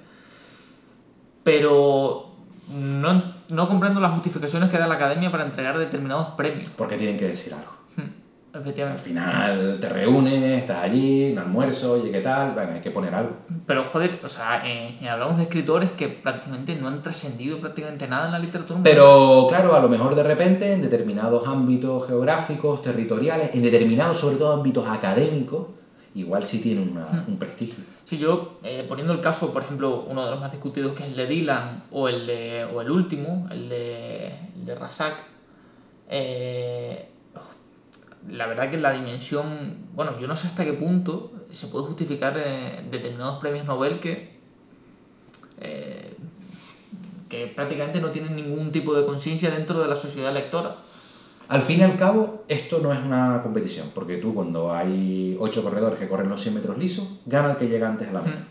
Pero 1.44 2.32
no, 2.70 3.36
no 3.50 3.68
comprendo 3.68 4.00
las 4.00 4.14
justificaciones 4.14 4.70
que 4.70 4.78
da 4.78 4.88
la 4.88 4.96
academia 4.96 5.32
para 5.32 5.46
entregar 5.46 5.78
determinados 5.78 6.30
premios. 6.36 6.70
Porque 6.78 6.98
tienen 6.98 7.18
que 7.18 7.28
decir 7.28 7.54
algo. 7.54 7.74
Al 8.56 8.98
final 9.00 9.78
te 9.80 9.90
reúnes, 9.90 10.60
estás 10.60 10.82
allí, 10.82 11.32
un 11.32 11.40
almuerzo, 11.40 11.92
oye, 11.92 12.10
¿qué 12.10 12.22
tal? 12.22 12.54
Bueno, 12.54 12.74
hay 12.74 12.80
que 12.80 12.90
poner 12.90 13.14
algo. 13.14 13.36
Pero 13.66 13.84
joder, 13.84 14.18
o 14.24 14.30
sea, 14.30 14.62
eh, 14.64 14.96
hablamos 15.10 15.36
de 15.36 15.44
escritores 15.44 15.92
que 15.92 16.08
prácticamente 16.08 16.74
no 16.76 16.88
han 16.88 17.02
trascendido 17.02 17.60
prácticamente 17.60 18.08
nada 18.08 18.26
en 18.28 18.32
la 18.32 18.40
literatura. 18.40 18.80
Pero 18.82 19.46
claro, 19.50 19.76
a 19.76 19.80
lo 19.80 19.90
mejor 19.90 20.16
de 20.16 20.24
repente 20.24 20.72
en 20.72 20.80
determinados 20.82 21.46
ámbitos 21.48 22.06
geográficos, 22.08 22.82
territoriales, 22.82 23.50
en 23.54 23.62
determinados 23.62 24.18
sobre 24.20 24.38
todo 24.38 24.54
ámbitos 24.54 24.88
académicos, 24.88 25.68
igual 26.14 26.46
sí 26.46 26.60
tienen 26.60 26.88
una- 26.92 27.26
un 27.28 27.38
prestigio. 27.38 27.84
Si 28.06 28.18
yo, 28.18 28.54
eh, 28.64 28.86
poniendo 28.88 29.12
el 29.12 29.20
caso, 29.20 29.52
por 29.52 29.64
ejemplo, 29.64 30.06
uno 30.08 30.24
de 30.24 30.32
los 30.32 30.40
más 30.40 30.52
discutidos 30.52 30.94
que 30.94 31.04
es 31.04 31.10
el 31.10 31.18
de 31.18 31.28
Dylan 31.28 31.84
o 31.92 32.08
el, 32.08 32.26
de, 32.26 32.64
o 32.74 32.80
el 32.82 32.90
último, 32.90 33.46
el 33.52 33.68
de, 33.68 34.28
el 34.28 34.66
de 34.66 34.76
Razak, 34.76 35.16
eh, 36.10 37.06
la 38.30 38.48
verdad 38.48 38.72
que 38.72 38.78
la 38.78 38.92
dimensión, 38.94 39.78
bueno, 39.94 40.20
yo 40.20 40.28
no 40.28 40.36
sé 40.36 40.48
hasta 40.48 40.66
qué 40.66 40.74
punto 40.74 41.32
se 41.52 41.68
puede 41.68 41.86
justificar 41.86 42.34
eh, 42.38 42.84
determinados 42.92 43.40
premios 43.40 43.66
Nobel 43.66 44.00
que, 44.00 44.36
eh, 45.60 46.16
que 47.30 47.48
prácticamente 47.48 48.02
no 48.02 48.12
tienen 48.12 48.36
ningún 48.36 48.72
tipo 48.72 48.94
de 48.96 49.06
conciencia 49.06 49.50
dentro 49.52 49.80
de 49.82 49.88
la 49.88 49.96
sociedad 49.96 50.34
lectora. 50.34 50.78
Al 51.48 51.62
fin 51.62 51.80
y 51.80 51.84
al 51.84 51.98
cabo, 51.98 52.44
esto 52.48 52.80
no 52.80 52.92
es 52.92 53.00
una 53.00 53.42
competición, 53.44 53.92
porque 53.94 54.18
tú 54.18 54.34
cuando 54.34 54.74
hay 54.74 55.38
ocho 55.40 55.62
corredores 55.64 56.00
que 56.00 56.08
corren 56.08 56.28
los 56.28 56.42
100 56.42 56.56
metros 56.56 56.78
lisos, 56.78 57.20
gana 57.28 57.52
el 57.52 57.58
que 57.58 57.68
llega 57.68 57.88
antes 57.88 58.08
a 58.10 58.14
la 58.14 58.22
meta. 58.22 58.44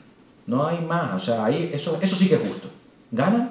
No 0.47 0.65
hay 0.67 0.81
más, 0.81 1.15
o 1.15 1.19
sea, 1.19 1.45
ahí, 1.45 1.71
eso, 1.73 1.99
eso 2.01 2.15
sí 2.15 2.29
que 2.29 2.37
es 2.37 2.41
justo. 2.49 2.69
Gana 3.11 3.51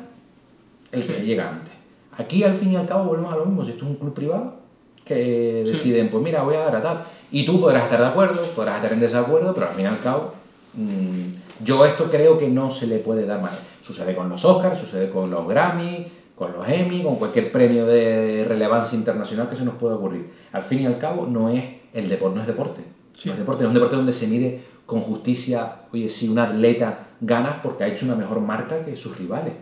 el 0.91 1.05
que 1.05 1.15
Sí. 1.17 1.21
llega 1.23 1.49
antes. 1.49 1.73
Aquí 2.17 2.43
al 2.43 2.53
fin 2.53 2.71
y 2.71 2.75
al 2.77 2.85
cabo 2.87 3.05
volvemos 3.05 3.33
a 3.33 3.37
lo 3.37 3.45
mismo, 3.45 3.65
si 3.65 3.71
esto 3.71 3.83
es 3.85 3.91
un 3.91 3.97
club 3.97 4.13
privado, 4.13 4.62
que 5.05 5.63
Sí. 5.65 5.71
deciden, 5.71 6.09
pues 6.09 6.23
mira, 6.23 6.43
voy 6.43 6.55
a 6.55 6.59
dar 6.61 6.75
a 6.77 6.81
tal. 6.81 7.03
Y 7.31 7.45
tú 7.45 7.59
podrás 7.59 7.83
estar 7.83 7.99
de 7.99 8.07
acuerdo, 8.07 8.41
podrás 8.55 8.75
estar 8.77 8.93
en 8.93 8.99
desacuerdo, 8.99 9.53
pero 9.53 9.67
al 9.67 9.73
fin 9.73 9.85
y 9.85 9.87
al 9.87 9.99
cabo, 9.99 10.33
mm, 10.73 11.63
yo 11.63 11.85
esto 11.85 12.09
creo 12.09 12.37
que 12.37 12.47
no 12.47 12.69
se 12.69 12.87
le 12.87 12.97
puede 12.99 13.25
dar 13.25 13.41
más. 13.41 13.53
Sucede 13.81 14.15
con 14.15 14.29
los 14.29 14.43
Oscars, 14.45 14.77
sucede 14.79 15.09
con 15.09 15.29
los 15.29 15.47
Grammy, 15.47 16.07
con 16.35 16.53
los 16.53 16.67
Emmy, 16.67 17.03
con 17.03 17.15
cualquier 17.17 17.51
premio 17.51 17.85
de 17.85 18.45
relevancia 18.47 18.97
internacional 18.97 19.49
que 19.49 19.55
se 19.55 19.63
nos 19.65 19.75
pueda 19.75 19.95
ocurrir. 19.95 20.29
Al 20.51 20.63
fin 20.63 20.79
y 20.81 20.85
al 20.85 20.97
cabo, 20.97 21.25
no 21.25 21.49
es 21.49 21.63
el 21.93 22.09
deporte, 22.09 22.35
no 22.35 22.41
es 22.41 22.47
deporte. 22.47 22.81
Sí. 23.17 23.27
No 23.29 23.33
es 23.33 23.39
deporte, 23.39 23.63
es 23.63 23.67
un 23.67 23.73
deporte 23.75 23.95
donde 23.95 24.13
se 24.13 24.27
mide 24.27 24.61
con 24.85 25.01
justicia, 25.01 25.75
oye, 25.91 26.09
si 26.09 26.27
un 26.29 26.39
atleta 26.39 27.07
gana 27.21 27.61
porque 27.61 27.83
ha 27.83 27.87
hecho 27.87 28.05
una 28.05 28.15
mejor 28.15 28.39
marca 28.41 28.83
que 28.83 28.95
sus 28.95 29.17
rivales, 29.17 29.53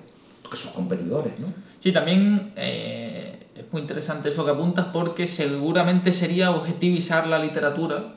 que 0.49 0.57
sus 0.57 0.71
competidores, 0.71 1.37
¿no? 1.39 1.47
Sí, 1.79 1.91
también 1.91 2.53
eh, 2.55 3.37
es 3.61 3.71
muy 3.71 3.81
interesante 3.81 4.29
eso 4.29 4.43
que 4.43 4.51
apuntas 4.51 4.87
porque 4.91 5.27
seguramente 5.27 6.11
sería 6.11 6.51
objetivizar 6.51 7.27
la 7.27 7.39
literatura. 7.39 8.15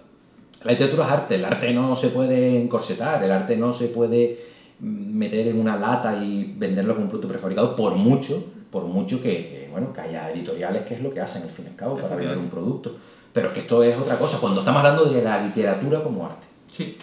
La 0.64 0.70
literatura 0.72 1.06
es 1.06 1.12
arte, 1.12 1.34
el 1.34 1.44
arte 1.44 1.72
no 1.72 1.94
se 1.94 2.08
puede 2.08 2.62
encorsetar, 2.62 3.22
el 3.22 3.30
arte 3.30 3.56
no 3.56 3.72
se 3.72 3.88
puede 3.88 4.38
mm, 4.80 5.16
meter 5.16 5.48
en 5.48 5.60
una 5.60 5.76
lata 5.76 6.16
y 6.22 6.54
venderlo 6.56 6.94
como 6.94 7.04
un 7.04 7.10
producto 7.10 7.28
prefabricado, 7.28 7.76
por 7.76 7.94
mucho, 7.96 8.42
por 8.70 8.84
mucho 8.84 9.22
que, 9.22 9.46
que, 9.46 9.68
bueno, 9.70 9.92
que 9.92 10.00
haya 10.00 10.30
editoriales 10.30 10.82
que 10.82 10.94
es 10.94 11.02
lo 11.02 11.10
que 11.10 11.20
hacen 11.20 11.42
al 11.42 11.50
fin 11.50 11.66
y 11.66 11.68
al 11.68 11.76
cabo 11.76 11.98
para 11.98 12.16
vender 12.16 12.38
un 12.38 12.48
producto. 12.48 12.96
Pero 13.32 13.48
es 13.48 13.52
que 13.52 13.60
esto 13.60 13.82
es 13.82 13.96
otra 13.98 14.16
cosa, 14.16 14.38
cuando 14.40 14.60
estamos 14.60 14.82
hablando 14.82 15.04
de 15.06 15.22
la 15.22 15.44
literatura 15.44 16.02
como 16.02 16.24
arte. 16.24 16.46
Sí. 16.70 16.96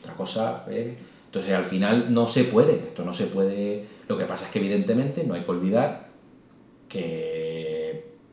Otra 0.00 0.14
cosa 0.14 0.64
es... 0.70 0.94
Entonces 1.26 1.52
al 1.52 1.64
final 1.64 2.14
no 2.14 2.28
se 2.28 2.44
puede, 2.44 2.74
esto 2.74 3.04
no 3.04 3.12
se 3.12 3.26
puede... 3.26 3.84
Lo 4.06 4.16
que 4.16 4.24
pasa 4.24 4.46
es 4.46 4.52
que 4.52 4.60
evidentemente 4.60 5.24
no 5.24 5.34
hay 5.34 5.42
que 5.42 5.50
olvidar 5.50 6.06
que 6.88 7.43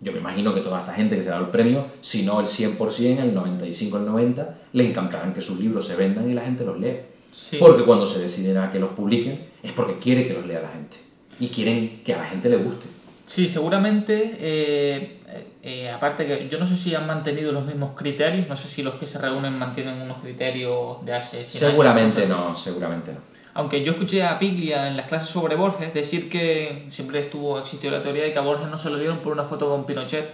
yo 0.01 0.11
me 0.11 0.17
imagino 0.17 0.53
que 0.53 0.61
toda 0.61 0.79
esta 0.79 0.93
gente 0.93 1.15
que 1.15 1.23
se 1.23 1.29
da 1.29 1.37
el 1.37 1.49
premio, 1.49 1.85
si 2.01 2.23
no 2.23 2.39
el 2.39 2.47
100%, 2.47 3.19
el 3.19 3.33
95, 3.33 3.97
el 3.97 4.05
90, 4.05 4.57
le 4.73 4.89
encantarán 4.89 5.33
que 5.33 5.41
sus 5.41 5.59
libros 5.59 5.85
se 5.85 5.95
vendan 5.95 6.29
y 6.29 6.33
la 6.33 6.41
gente 6.41 6.65
los 6.65 6.79
lea. 6.79 7.01
Sí. 7.31 7.57
Porque 7.59 7.83
cuando 7.83 8.07
se 8.07 8.19
deciden 8.19 8.57
a 8.57 8.71
que 8.71 8.79
los 8.79 8.89
publiquen 8.89 9.47
es 9.61 9.71
porque 9.73 9.99
quiere 9.99 10.27
que 10.27 10.33
los 10.33 10.45
lea 10.45 10.61
la 10.61 10.69
gente. 10.69 10.97
Y 11.39 11.49
quieren 11.49 12.01
que 12.03 12.13
a 12.13 12.17
la 12.17 12.25
gente 12.25 12.49
le 12.49 12.57
guste. 12.57 12.87
Sí, 13.25 13.47
seguramente, 13.47 14.35
eh, 14.39 15.19
eh, 15.63 15.89
aparte 15.89 16.25
que 16.25 16.49
yo 16.49 16.57
no 16.59 16.65
sé 16.65 16.75
si 16.75 16.93
han 16.95 17.07
mantenido 17.07 17.51
los 17.51 17.65
mismos 17.65 17.95
criterios, 17.95 18.47
no 18.49 18.55
sé 18.55 18.67
si 18.67 18.83
los 18.83 18.95
que 18.95 19.05
se 19.05 19.19
reúnen 19.19 19.57
mantienen 19.57 20.01
unos 20.01 20.17
criterios 20.17 21.05
de 21.05 21.13
hace 21.13 21.45
100 21.45 21.63
años, 21.63 21.71
Seguramente 21.71 22.21
sé. 22.21 22.27
no, 22.27 22.55
seguramente 22.55 23.13
no. 23.13 23.19
Aunque 23.61 23.83
yo 23.83 23.91
escuché 23.91 24.23
a 24.23 24.39
Piglia 24.39 24.87
en 24.87 24.97
las 24.97 25.05
clases 25.05 25.29
sobre 25.29 25.55
Borges 25.55 25.93
decir 25.93 26.31
que 26.31 26.87
siempre 26.89 27.19
estuvo 27.19 27.59
existió 27.59 27.91
la 27.91 28.01
teoría 28.01 28.23
de 28.23 28.33
que 28.33 28.39
a 28.39 28.41
Borges 28.41 28.67
no 28.67 28.77
se 28.79 28.89
lo 28.89 28.97
dieron 28.97 29.19
por 29.19 29.33
una 29.33 29.43
foto 29.43 29.69
con 29.69 29.85
Pinochet. 29.85 30.33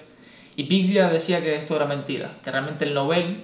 Y 0.55 0.63
Piglia 0.63 1.10
decía 1.10 1.43
que 1.43 1.55
esto 1.55 1.75
era 1.75 1.86
mentira, 1.86 2.38
que 2.41 2.51
realmente 2.51 2.86
el 2.86 2.93
Nobel, 2.93 3.36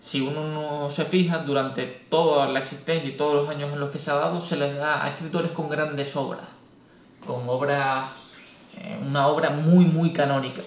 si 0.00 0.20
uno 0.20 0.46
no 0.46 0.88
se 0.88 1.04
fija, 1.04 1.38
durante 1.38 1.82
toda 2.08 2.48
la 2.48 2.60
existencia 2.60 3.10
y 3.10 3.14
todos 3.14 3.34
los 3.34 3.48
años 3.48 3.72
en 3.72 3.80
los 3.80 3.90
que 3.90 3.98
se 3.98 4.12
ha 4.12 4.14
dado, 4.14 4.40
se 4.40 4.56
les 4.56 4.76
da 4.76 5.04
a 5.04 5.10
escritores 5.10 5.50
con 5.50 5.68
grandes 5.68 6.14
obras, 6.14 6.46
con 7.26 7.48
obras, 7.48 8.10
eh, 8.78 8.96
una 9.04 9.26
obra 9.26 9.50
muy, 9.50 9.84
muy 9.84 10.12
canónica. 10.12 10.62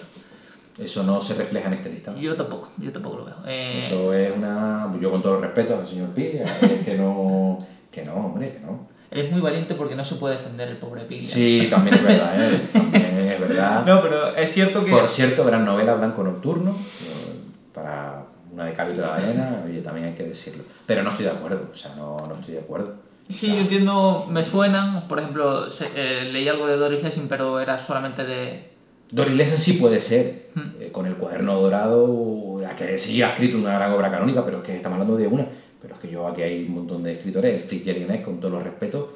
Eso 0.78 1.04
no 1.04 1.22
se 1.22 1.34
refleja 1.36 1.68
en 1.68 1.72
este 1.72 1.88
listado. 1.88 2.18
Yo 2.18 2.36
tampoco, 2.36 2.68
yo 2.76 2.92
tampoco 2.92 3.16
lo 3.16 3.24
veo. 3.24 3.36
Eh, 3.46 3.78
Eso 3.78 4.12
es 4.12 4.30
una... 4.36 4.92
Yo 5.00 5.10
con 5.10 5.22
todo 5.22 5.36
el 5.36 5.42
respeto 5.42 5.74
al 5.74 5.86
señor 5.86 6.10
Pilla, 6.10 6.42
es 6.42 6.82
que 6.84 6.98
no... 6.98 7.58
Que 7.90 8.04
no, 8.04 8.14
hombre, 8.14 8.52
que 8.52 8.60
no. 8.60 8.86
Él 9.10 9.20
es 9.20 9.32
muy 9.32 9.40
valiente 9.40 9.74
porque 9.74 9.94
no 9.96 10.04
se 10.04 10.16
puede 10.16 10.36
defender 10.36 10.68
el 10.68 10.76
pobre 10.76 11.02
Piglia. 11.02 11.26
Sí, 11.28 11.66
también 11.70 11.96
es 11.96 12.02
verdad, 12.04 12.34
¿eh? 12.52 12.60
También 12.72 13.28
es 13.30 13.40
verdad. 13.40 13.86
No, 13.86 14.02
pero 14.02 14.36
es 14.36 14.52
cierto 14.52 14.84
que... 14.84 14.90
Por 14.90 15.08
cierto, 15.08 15.44
gran 15.44 15.64
novela 15.64 15.94
Blanco 15.94 16.22
Nocturno, 16.22 16.72
eh, 16.72 17.34
para 17.72 18.24
una 18.52 18.66
de 18.66 18.72
Cal 18.74 18.90
y 18.90 18.92
otra 18.92 19.16
de 19.16 19.22
arena, 19.24 19.62
oye, 19.66 19.80
también 19.80 20.08
hay 20.08 20.12
que 20.14 20.24
decirlo. 20.24 20.62
Pero 20.84 21.02
no 21.02 21.10
estoy 21.10 21.24
de 21.24 21.30
acuerdo, 21.30 21.68
o 21.72 21.74
sea, 21.74 21.94
no, 21.96 22.26
no 22.26 22.34
estoy 22.34 22.54
de 22.54 22.60
acuerdo. 22.60 22.94
Sí, 23.30 23.46
yo 23.48 23.58
entiendo, 23.60 24.26
me 24.28 24.44
suenan, 24.44 25.06
por 25.08 25.18
ejemplo, 25.18 25.70
se- 25.70 25.88
eh, 25.94 26.24
leí 26.30 26.46
algo 26.48 26.66
de 26.66 26.76
Doris 26.76 27.02
Lessing, 27.02 27.28
pero 27.28 27.60
era 27.60 27.78
solamente 27.78 28.24
de... 28.24 28.68
Doris 29.10 29.34
Lessing 29.34 29.58
sí 29.58 29.72
puede 29.74 30.00
ser, 30.00 30.48
Hmm. 30.54 30.60
eh, 30.80 30.90
con 30.92 31.06
el 31.06 31.14
cuaderno 31.16 31.60
dorado, 31.60 32.58
la 32.60 32.74
que 32.74 32.98
sí 32.98 33.22
ha 33.22 33.30
escrito 33.30 33.56
una 33.58 33.74
gran 33.74 33.92
obra 33.92 34.10
canónica, 34.10 34.44
pero 34.44 34.58
es 34.58 34.64
que 34.64 34.76
estamos 34.76 34.96
hablando 34.96 35.16
de 35.16 35.26
una. 35.26 35.46
Pero 35.80 35.94
es 35.94 36.00
que 36.00 36.10
yo 36.10 36.26
aquí 36.26 36.42
hay 36.42 36.64
un 36.66 36.74
montón 36.74 37.02
de 37.02 37.12
escritores, 37.12 37.54
el 37.54 37.60
Fitzgerald 37.60 38.22
con 38.22 38.40
todos 38.40 38.54
los 38.54 38.62
respetos, 38.62 39.10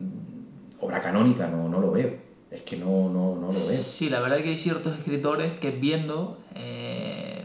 mm, 0.00 0.84
obra 0.84 1.00
canónica, 1.00 1.48
no, 1.48 1.68
no 1.68 1.80
lo 1.80 1.90
veo. 1.90 2.10
Es 2.50 2.62
que 2.62 2.76
no, 2.76 3.08
no, 3.08 3.34
no 3.36 3.46
lo 3.46 3.66
veo. 3.66 3.78
Sí, 3.78 4.10
la 4.10 4.20
verdad 4.20 4.38
que 4.38 4.50
hay 4.50 4.58
ciertos 4.58 4.98
escritores 4.98 5.52
que 5.58 5.70
viendo... 5.70 6.38
eh, 6.54 7.44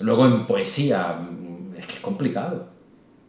Luego 0.00 0.26
en 0.26 0.46
poesía, 0.46 1.14
mm, 1.14 1.76
es 1.76 1.86
que 1.86 1.94
es 1.94 2.00
complicado. 2.00 2.66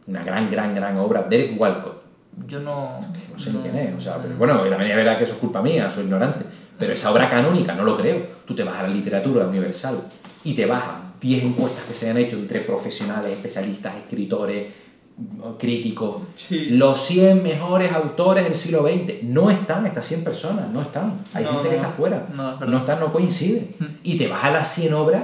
Una 0.07 0.23
gran, 0.23 0.49
gran, 0.49 0.75
gran 0.75 0.97
obra. 0.97 1.23
Derek 1.23 1.59
Walcott, 1.59 2.03
yo 2.47 2.59
no... 2.59 2.99
no 3.31 3.39
sé 3.39 3.53
ni 3.53 3.59
quién 3.59 3.75
es, 3.77 3.95
o 3.95 3.99
sea, 3.99 4.17
pero 4.21 4.35
bueno, 4.35 4.59
también 4.69 4.91
es 4.91 4.97
verdad 4.97 5.17
que 5.17 5.23
eso 5.23 5.33
es 5.33 5.39
culpa 5.39 5.61
mía, 5.61 5.89
soy 5.89 6.03
ignorante, 6.03 6.45
pero 6.77 6.93
esa 6.93 7.11
obra 7.11 7.29
canónica 7.29 7.73
no 7.75 7.83
lo 7.83 7.97
creo. 7.97 8.27
Tú 8.45 8.55
te 8.55 8.63
vas 8.63 8.77
a 8.77 8.83
la 8.83 8.89
literatura 8.89 9.47
universal 9.47 10.01
y 10.43 10.53
te 10.53 10.65
vas 10.65 10.83
a 10.83 11.08
10 11.21 11.43
encuestas 11.43 11.83
que 11.85 11.93
se 11.93 12.09
han 12.09 12.17
hecho 12.17 12.35
entre 12.37 12.59
profesionales, 12.61 13.31
especialistas, 13.31 13.95
escritores, 13.97 14.71
críticos, 15.57 16.21
Sí. 16.35 16.67
los 16.71 16.99
100 17.01 17.43
mejores 17.43 17.91
autores 17.91 18.45
del 18.45 18.55
siglo 18.55 18.83
XX. 18.83 19.23
No 19.23 19.49
están 19.49 19.85
estas 19.85 20.05
100 20.05 20.23
personas, 20.23 20.69
no 20.69 20.81
están. 20.81 21.21
Hay 21.33 21.43
No, 21.43 21.51
gente 21.51 21.63
no, 21.65 21.69
que 21.71 21.75
está 21.75 21.89
fuera, 21.89 22.27
no, 22.33 22.77
están, 22.77 22.99
no 22.99 23.11
coinciden. 23.11 23.75
Mm. 23.79 23.85
Y 24.03 24.17
te 24.17 24.27
vas 24.27 24.43
a 24.45 24.51
las 24.51 24.73
100 24.73 24.93
obras, 24.93 25.23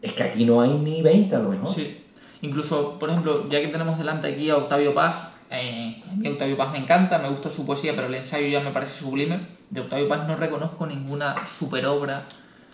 es 0.00 0.12
que 0.12 0.22
aquí 0.22 0.44
no 0.44 0.60
hay 0.62 0.70
ni 0.70 1.02
20 1.02 1.36
a 1.36 1.38
lo 1.40 1.50
mejor. 1.50 1.74
Sí. 1.74 2.02
Incluso, 2.42 2.98
por 2.98 3.10
ejemplo, 3.10 3.48
ya 3.50 3.60
que 3.60 3.68
tenemos 3.68 3.98
delante 3.98 4.28
aquí 4.28 4.48
a 4.50 4.56
Octavio 4.56 4.94
Paz, 4.94 5.32
eh, 5.50 6.02
a 6.10 6.14
mí 6.14 6.28
Octavio 6.28 6.56
Paz 6.56 6.72
me 6.72 6.78
encanta, 6.78 7.18
me 7.18 7.28
gusta 7.28 7.50
su 7.50 7.66
poesía, 7.66 7.92
pero 7.94 8.06
el 8.08 8.14
ensayo 8.14 8.46
ya 8.46 8.60
me 8.60 8.70
parece 8.70 9.00
sublime. 9.00 9.40
De 9.70 9.80
Octavio 9.80 10.08
Paz 10.08 10.26
no 10.28 10.36
reconozco 10.36 10.86
ninguna 10.86 11.46
superobra, 11.46 12.24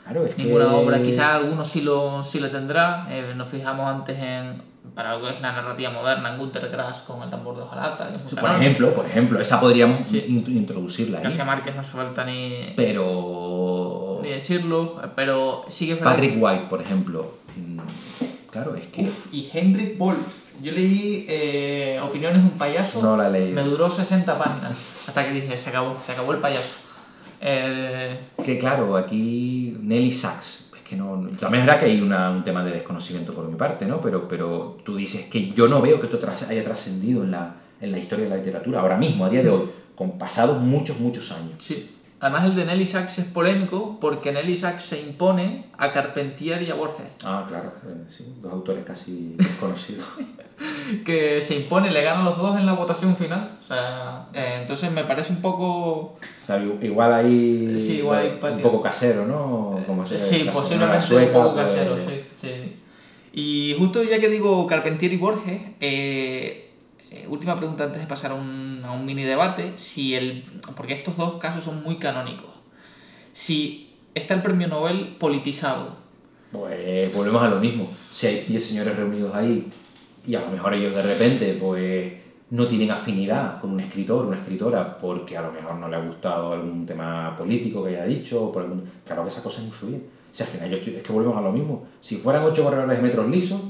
Claro, 0.04 0.26
es 0.26 0.36
ninguna 0.36 0.66
que... 0.68 0.74
obra. 0.74 1.02
Quizás 1.02 1.26
alguno 1.34 1.64
sí 1.64 1.80
lo, 1.82 2.24
sí 2.24 2.40
lo 2.40 2.50
tendrá. 2.50 3.06
Eh, 3.10 3.32
nos 3.36 3.48
fijamos 3.48 3.86
antes 3.88 4.18
en, 4.18 4.62
para 4.94 5.16
lo 5.16 5.24
que 5.24 5.34
es 5.34 5.40
la 5.40 5.52
narrativa 5.52 5.90
moderna, 5.90 6.32
en 6.32 6.38
Gunter 6.38 6.68
Grass 6.70 7.02
con 7.06 7.22
el 7.22 7.30
tambor 7.30 7.56
de 7.56 7.62
hojalata. 7.62 8.10
Por 8.40 8.50
ejemplo, 8.50 8.92
por 8.94 9.06
ejemplo, 9.06 9.40
esa 9.40 9.60
podríamos 9.60 10.08
Sí. 10.08 10.24
in- 10.28 10.56
introducirla 10.56 11.18
ahí. 11.18 11.24
García 11.24 11.44
Márquez 11.44 11.74
no 11.74 11.80
hace 11.82 11.92
falta 11.92 12.24
ni, 12.24 12.72
Pero 12.76 14.20
ni 14.22 14.28
decirlo, 14.30 15.00
pero 15.16 15.64
sí 15.68 15.86
que 15.86 15.92
es 15.92 15.98
verdad. 16.00 16.12
Patrick 16.14 16.34
White, 16.42 16.66
por 16.68 16.80
ejemplo, 16.80 17.34
mm, 17.56 17.78
claro, 18.50 18.74
es 18.74 18.86
que 18.88 19.02
Uf, 19.02 19.32
y 19.32 19.48
Henrik 19.52 19.98
Wolf. 19.98 20.18
Yo 20.62 20.70
leí 20.70 21.26
eh, 21.28 21.98
Opiniones 22.04 22.38
de 22.38 22.44
un 22.44 22.58
payaso. 22.58 23.02
no 23.02 23.16
la 23.16 23.28
leí. 23.28 23.50
Me 23.52 23.62
duró 23.62 23.90
60 23.90 24.38
páginas. 24.38 24.76
Hasta 25.08 25.24
que 25.24 25.32
dije, 25.32 25.56
se 25.56 25.70
acabó, 25.70 25.96
se 26.06 26.12
acabó 26.12 26.32
el 26.32 26.38
payaso. 26.38 26.76
Eh, 27.44 28.18
Que 28.44 28.56
claro, 28.58 28.96
aquí 28.96 29.76
Nelly 29.80 30.10
Sachs, 30.12 30.70
es 30.76 30.82
que 30.82 30.96
no, 30.96 31.28
también 31.40 31.68
es 31.68 31.76
que 31.76 31.86
hay 31.86 32.00
una- 32.00 32.30
un 32.30 32.44
tema 32.44 32.62
de 32.64 32.70
desconocimiento 32.72 33.32
por 33.32 33.48
mi 33.48 33.56
parte, 33.56 33.84
¿no? 33.86 34.00
Pero, 34.00 34.28
pero 34.28 34.78
tú 34.84 34.96
dices 34.96 35.26
que 35.28 35.48
yo 35.50 35.66
no 35.68 35.80
veo 35.82 36.00
que 36.00 36.06
esto 36.06 36.18
haya 36.48 36.64
trascendido 36.64 37.24
en 37.24 37.32
la, 37.32 37.56
en 37.80 37.90
la 37.92 37.98
historia 37.98 38.24
de 38.24 38.30
la 38.30 38.36
literatura, 38.36 38.80
ahora 38.80 38.96
mismo, 38.96 39.24
a 39.24 39.30
día 39.30 39.42
de 39.42 39.50
hoy, 39.50 39.70
con 39.96 40.18
pasados 40.18 40.60
muchos, 40.62 40.98
muchos 41.00 41.30
años. 41.32 41.54
sí. 41.58 41.91
Además 42.22 42.44
el 42.44 42.54
de 42.54 42.64
Nelly 42.64 42.86
Sachs 42.86 43.18
es 43.18 43.24
polémico 43.24 43.98
porque 44.00 44.30
Nelly 44.30 44.56
Sachs 44.56 44.84
se 44.84 45.00
impone 45.00 45.64
a 45.76 45.92
Carpentier 45.92 46.62
y 46.62 46.70
a 46.70 46.74
Borges. 46.76 47.08
Ah, 47.24 47.44
claro, 47.48 47.72
eh, 47.84 48.04
sí, 48.08 48.24
dos 48.40 48.52
autores 48.52 48.84
casi 48.84 49.34
desconocidos. 49.38 50.06
Que 51.04 51.42
se 51.42 51.56
impone, 51.56 51.90
le 51.90 52.00
ganan 52.00 52.24
los 52.24 52.38
dos 52.38 52.56
en 52.60 52.64
la 52.64 52.74
votación 52.74 53.16
final. 53.16 53.50
O 53.60 53.64
sea, 53.64 54.26
eh, 54.34 54.58
entonces 54.60 54.92
me 54.92 55.02
parece 55.02 55.32
un 55.32 55.40
poco... 55.40 56.14
Igual 56.80 57.12
ahí 57.12 57.74
Sí, 57.80 57.92
igual 57.94 58.20
hay 58.40 58.52
un 58.54 58.60
poco 58.60 58.80
casero, 58.80 59.26
¿no? 59.26 59.80
Como 59.84 60.06
se- 60.06 60.16
Sí, 60.16 60.44
la 60.44 60.52
señora 60.52 60.52
posiblemente 60.52 61.00
sueca, 61.00 61.38
un 61.38 61.44
poco 61.44 61.56
casero, 61.56 61.96
sí, 61.98 62.20
sí. 62.40 62.76
Y 63.32 63.74
justo 63.78 64.00
ya 64.04 64.20
que 64.20 64.28
digo 64.28 64.64
Carpentier 64.68 65.12
y 65.12 65.16
Borges, 65.16 65.60
eh, 65.80 66.61
eh, 67.12 67.26
última 67.28 67.56
pregunta 67.56 67.84
antes 67.84 68.00
de 68.00 68.06
pasar 68.06 68.30
a 68.32 68.34
un, 68.34 68.82
a 68.84 68.96
mini 68.96 69.22
debate, 69.24 69.72
si 69.76 70.14
el, 70.14 70.44
porque 70.76 70.94
estos 70.94 71.16
dos 71.16 71.34
casos 71.34 71.64
son 71.64 71.82
muy 71.82 71.96
canónicos. 71.96 72.50
Si 73.32 73.94
está 74.14 74.34
el 74.34 74.42
premio 74.42 74.68
Nobel 74.68 75.16
politizado, 75.18 75.96
Pues 76.52 77.14
volvemos 77.14 77.42
a 77.42 77.48
lo 77.48 77.60
mismo. 77.60 77.88
Si 78.10 78.26
hay 78.26 78.38
10 78.38 78.64
señores 78.66 78.96
reunidos 78.96 79.34
ahí 79.34 79.66
y 80.26 80.34
a 80.34 80.40
lo 80.40 80.48
mejor 80.50 80.74
ellos 80.74 80.94
de 80.94 81.02
repente, 81.02 81.56
pues 81.58 82.12
no 82.50 82.66
tienen 82.66 82.90
afinidad 82.90 83.58
con 83.58 83.70
un 83.70 83.80
escritor, 83.80 84.26
una 84.26 84.36
escritora, 84.36 84.98
porque 84.98 85.36
a 85.38 85.42
lo 85.42 85.50
mejor 85.52 85.76
no 85.76 85.88
le 85.88 85.96
ha 85.96 86.00
gustado 86.00 86.52
algún 86.52 86.84
tema 86.84 87.34
político 87.36 87.82
que 87.82 87.90
haya 87.96 88.04
dicho, 88.04 88.44
o 88.44 88.52
claro 88.52 89.22
que 89.22 89.28
esas 89.30 89.42
cosas 89.42 89.64
influyen. 89.64 90.02
Si 90.30 90.42
al 90.42 90.48
final 90.50 90.68
yo 90.70 90.76
estoy- 90.76 90.96
es 90.96 91.02
que 91.02 91.12
volvemos 91.12 91.38
a 91.38 91.40
lo 91.40 91.50
mismo. 91.52 91.84
Si 92.00 92.16
fueran 92.16 92.44
ocho 92.44 92.62
corredores 92.64 92.96
de 92.98 93.02
metros 93.02 93.28
lisos, 93.30 93.60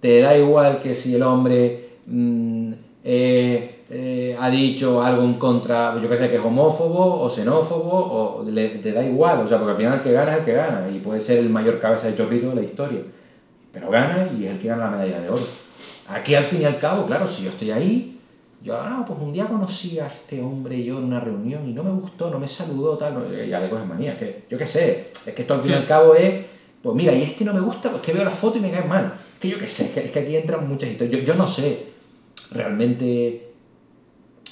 te 0.00 0.20
da 0.20 0.36
igual 0.36 0.80
que 0.82 0.94
si 0.96 1.14
el 1.14 1.22
hombre 1.22 1.98
mm, 2.06 2.72
eh, 3.04 3.78
eh, 3.90 4.36
ha 4.38 4.48
dicho 4.50 5.02
algo 5.02 5.22
en 5.24 5.34
contra, 5.34 5.98
yo 6.00 6.08
que 6.08 6.16
sé, 6.16 6.30
que 6.30 6.36
es 6.36 6.44
homófobo 6.44 7.20
o 7.22 7.28
xenófobo, 7.28 7.90
o 8.40 8.44
le- 8.50 8.68
te 8.78 8.92
da 8.92 9.04
igual, 9.04 9.40
o 9.40 9.46
sea, 9.46 9.58
porque 9.58 9.72
al 9.72 9.76
final 9.76 9.92
el 9.94 10.00
que 10.02 10.12
gana 10.12 10.32
es 10.32 10.38
el 10.38 10.44
que 10.44 10.52
gana, 10.52 10.88
y 10.88 10.98
puede 11.00 11.20
ser 11.20 11.38
el 11.38 11.50
mayor 11.50 11.78
cabeza 11.78 12.06
de 12.06 12.14
chorrito 12.14 12.48
de 12.50 12.54
la 12.56 12.62
historia, 12.62 13.00
pero 13.72 13.90
gana 13.90 14.30
y 14.32 14.44
es 14.46 14.52
el 14.52 14.58
que 14.58 14.68
gana 14.68 14.84
la 14.84 14.90
medalla 14.96 15.20
de 15.20 15.28
oro. 15.30 15.42
Aquí 16.08 16.34
al 16.34 16.44
fin 16.44 16.62
y 16.62 16.64
al 16.64 16.78
cabo, 16.78 17.06
claro, 17.06 17.26
si 17.26 17.42
yo 17.42 17.50
estoy 17.50 17.70
ahí, 17.70 18.18
yo, 18.62 18.80
no, 18.88 19.04
pues 19.04 19.18
un 19.20 19.32
día 19.32 19.46
conocí 19.46 19.98
a 19.98 20.06
este 20.06 20.40
hombre 20.40 20.82
yo 20.84 20.98
en 20.98 21.04
una 21.04 21.18
reunión 21.18 21.68
y 21.68 21.72
no 21.72 21.82
me 21.82 21.90
gustó, 21.90 22.30
no 22.30 22.38
me 22.38 22.46
saludó, 22.46 22.96
tal, 22.96 23.14
no, 23.14 23.22
ya 23.44 23.58
le 23.58 23.68
coges 23.68 23.86
manía, 23.86 24.16
que 24.16 24.44
yo 24.48 24.56
qué 24.56 24.66
sé, 24.66 25.08
es 25.26 25.32
que 25.34 25.42
esto 25.42 25.54
al 25.54 25.60
fin 25.60 25.72
y 25.72 25.74
al 25.74 25.86
cabo 25.86 26.14
es, 26.14 26.32
pues 26.80 26.94
mira, 26.94 27.12
y 27.12 27.22
este 27.22 27.44
no 27.44 27.52
me 27.52 27.60
gusta, 27.60 27.90
pues 27.90 28.02
que 28.02 28.12
veo 28.12 28.24
la 28.24 28.30
foto 28.30 28.58
y 28.58 28.60
me 28.60 28.70
cae 28.70 28.84
mal, 28.84 29.12
que 29.40 29.48
yo 29.48 29.58
qué 29.58 29.66
sé, 29.66 29.86
es 29.86 29.90
que, 29.90 30.00
es 30.00 30.10
que 30.12 30.18
aquí 30.20 30.36
entran 30.36 30.68
muchas 30.68 30.90
historias, 30.90 31.18
yo, 31.20 31.24
yo 31.24 31.34
no 31.34 31.46
sé 31.48 31.91
realmente 32.52 33.52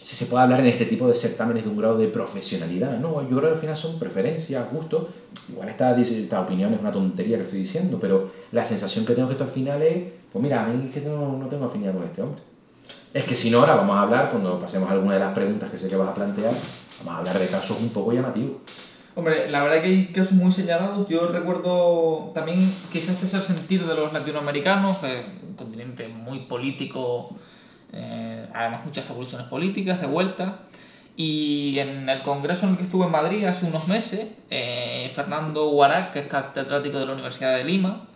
si 0.00 0.16
se 0.16 0.26
puede 0.26 0.44
hablar 0.44 0.60
en 0.60 0.66
este 0.66 0.86
tipo 0.86 1.06
de 1.06 1.14
certámenes 1.14 1.64
de 1.64 1.68
un 1.68 1.76
grado 1.76 1.98
de 1.98 2.08
profesionalidad, 2.08 2.98
no, 2.98 3.20
yo 3.22 3.36
creo 3.36 3.42
que 3.42 3.54
al 3.54 3.56
final 3.56 3.76
son 3.76 3.98
preferencias, 3.98 4.72
gustos, 4.72 5.08
igual 5.50 5.68
esta, 5.68 5.98
esta 5.98 6.40
opinión 6.40 6.72
es 6.72 6.80
una 6.80 6.90
tontería 6.90 7.36
que 7.36 7.44
estoy 7.44 7.58
diciendo, 7.58 7.98
pero 8.00 8.30
la 8.52 8.64
sensación 8.64 9.04
que 9.04 9.14
tengo 9.14 9.28
que 9.28 9.34
esto 9.34 9.44
al 9.44 9.50
final 9.50 9.82
es, 9.82 10.04
pues 10.32 10.42
mira, 10.42 10.64
a 10.64 10.68
mí 10.68 10.86
es 10.86 10.94
que 10.94 11.06
no, 11.06 11.36
no 11.36 11.46
tengo 11.48 11.66
afinidad 11.66 11.92
con 11.92 12.04
este 12.04 12.22
hombre. 12.22 12.40
Es 13.12 13.24
que 13.24 13.34
si 13.34 13.50
no, 13.50 13.58
ahora 13.60 13.74
vamos 13.74 13.96
a 13.96 14.02
hablar, 14.02 14.30
cuando 14.30 14.58
pasemos 14.58 14.90
alguna 14.90 15.14
de 15.14 15.20
las 15.20 15.34
preguntas 15.34 15.70
que 15.70 15.76
sé 15.76 15.88
que 15.88 15.96
vas 15.96 16.08
a 16.08 16.14
plantear, 16.14 16.54
vamos 16.98 17.14
a 17.14 17.18
hablar 17.18 17.38
de 17.38 17.46
casos 17.48 17.78
un 17.80 17.90
poco 17.90 18.12
llamativos. 18.12 18.56
Hombre, 19.16 19.50
la 19.50 19.64
verdad 19.64 19.82
que 19.82 19.88
hay 19.88 20.06
casos 20.06 20.32
muy 20.32 20.52
señalados. 20.52 21.06
Yo 21.08 21.26
recuerdo 21.26 22.30
también 22.32 22.72
quizás 22.92 23.22
es 23.22 23.34
el 23.34 23.40
sentir 23.42 23.84
de 23.84 23.94
los 23.94 24.12
latinoamericanos, 24.12 24.98
eh, 25.02 25.24
un 25.46 25.56
continente 25.56 26.08
muy 26.08 26.40
político, 26.46 27.36
eh, 27.92 28.46
además 28.52 28.84
muchas 28.84 29.06
revoluciones 29.08 29.46
políticas, 29.48 30.00
revueltas. 30.00 30.52
Y 31.16 31.78
en 31.78 32.08
el 32.08 32.20
congreso 32.22 32.64
en 32.64 32.72
el 32.72 32.78
que 32.78 32.84
estuve 32.84 33.06
en 33.06 33.12
Madrid 33.12 33.44
hace 33.44 33.66
unos 33.66 33.88
meses, 33.88 34.28
eh, 34.48 35.10
Fernando 35.14 35.70
Huarac, 35.70 36.12
que 36.12 36.20
es 36.20 36.26
catedrático 36.28 36.98
de 36.98 37.06
la 37.06 37.12
Universidad 37.12 37.56
de 37.56 37.64
Lima, 37.64 38.06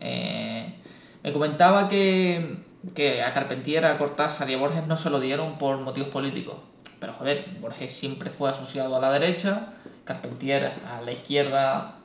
eh, 0.00 0.74
me 1.22 1.32
comentaba 1.32 1.88
que, 1.88 2.56
que 2.94 3.22
a 3.22 3.32
Carpentier, 3.32 3.86
a 3.86 3.96
Cortázar 3.96 4.50
y 4.50 4.54
a 4.54 4.58
Borges 4.58 4.86
no 4.86 4.96
se 4.96 5.08
lo 5.08 5.20
dieron 5.20 5.56
por 5.56 5.78
motivos 5.80 6.10
políticos. 6.10 6.56
Pero 7.00 7.14
joder, 7.14 7.46
Borges 7.60 7.92
siempre 7.92 8.28
fue 8.30 8.50
asociado 8.50 8.96
a 8.96 9.00
la 9.00 9.12
derecha, 9.12 9.74
Carpentier 10.04 10.72
a 10.86 11.00
la 11.00 11.12
izquierda 11.12 12.01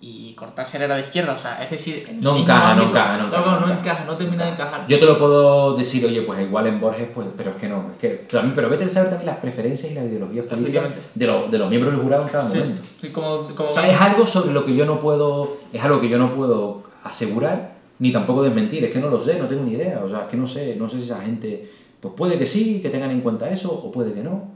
y 0.00 0.34
Cortázar 0.34 0.82
era 0.82 0.96
de 0.96 1.02
izquierda. 1.02 1.32
O 1.34 1.38
sea, 1.38 1.62
es 1.62 1.70
decir, 1.70 2.06
No 2.20 2.36
encaja, 2.36 2.74
no 2.74 2.90
encaja, 2.90 3.16
no 3.16 3.26
encaja, 3.28 3.44
no, 3.44 3.60
no 3.60 3.66
no 3.66 3.72
encaja, 3.72 4.04
no 4.04 4.16
termina 4.16 4.44
de 4.44 4.50
encajar. 4.50 4.86
Yo 4.86 4.98
te 5.00 5.06
lo 5.06 5.18
puedo 5.18 5.74
decir, 5.76 6.04
oye, 6.04 6.22
pues 6.22 6.40
igual 6.40 6.66
en 6.66 6.80
Borges, 6.80 7.08
pues, 7.14 7.28
pero 7.36 7.50
es 7.50 7.56
que 7.56 7.68
no, 7.68 7.90
es 7.92 7.98
que 7.98 8.08
también, 8.30 8.54
pero 8.54 8.68
vete 8.68 8.84
a 8.84 8.88
saber 8.88 9.10
también 9.10 9.26
las 9.26 9.38
preferencias 9.38 9.90
y 9.90 9.94
las 9.94 10.04
ideologías 10.04 10.46
políticas 10.46 10.84
de, 11.14 11.26
los 11.26 11.50
de 11.50 11.58
los 11.58 11.68
miembros 11.70 11.92
del 11.94 12.02
jurado 12.02 12.24
en 12.24 12.28
cada 12.28 12.48
Sí, 12.50 12.58
momento. 12.58 12.82
sí, 13.00 13.08
como, 13.10 13.46
como 13.54 13.68
O 13.68 13.72
sea, 13.72 13.88
es 13.88 13.98
algo 14.00 14.26
sobre 14.26 14.52
lo 14.52 14.64
que 14.66 14.74
yo 14.74 14.84
no 14.84 15.00
puedo, 15.00 15.56
es 15.72 15.82
algo 15.82 16.00
que 16.00 16.08
yo 16.08 16.18
no 16.18 16.30
puedo 16.34 16.82
asegurar 17.02 17.74
ni 17.98 18.10
tampoco 18.12 18.42
desmentir, 18.42 18.84
es 18.84 18.90
que 18.90 18.98
no 18.98 19.08
lo 19.08 19.20
sé, 19.20 19.38
no 19.38 19.46
tengo 19.46 19.62
ni 19.64 19.72
idea, 19.72 20.02
o 20.04 20.08
sea, 20.08 20.22
es 20.22 20.26
que 20.28 20.36
no 20.36 20.46
sé, 20.46 20.76
no 20.76 20.88
sé 20.88 20.98
si 20.98 21.04
esa 21.06 21.20
gente, 21.22 21.70
pues 22.00 22.12
puede 22.16 22.36
que 22.38 22.44
sí, 22.44 22.80
que 22.82 22.90
tengan 22.90 23.10
en 23.12 23.20
cuenta 23.20 23.48
eso, 23.48 23.72
o 23.72 23.90
puede 23.92 24.12
que 24.12 24.22
no. 24.22 24.52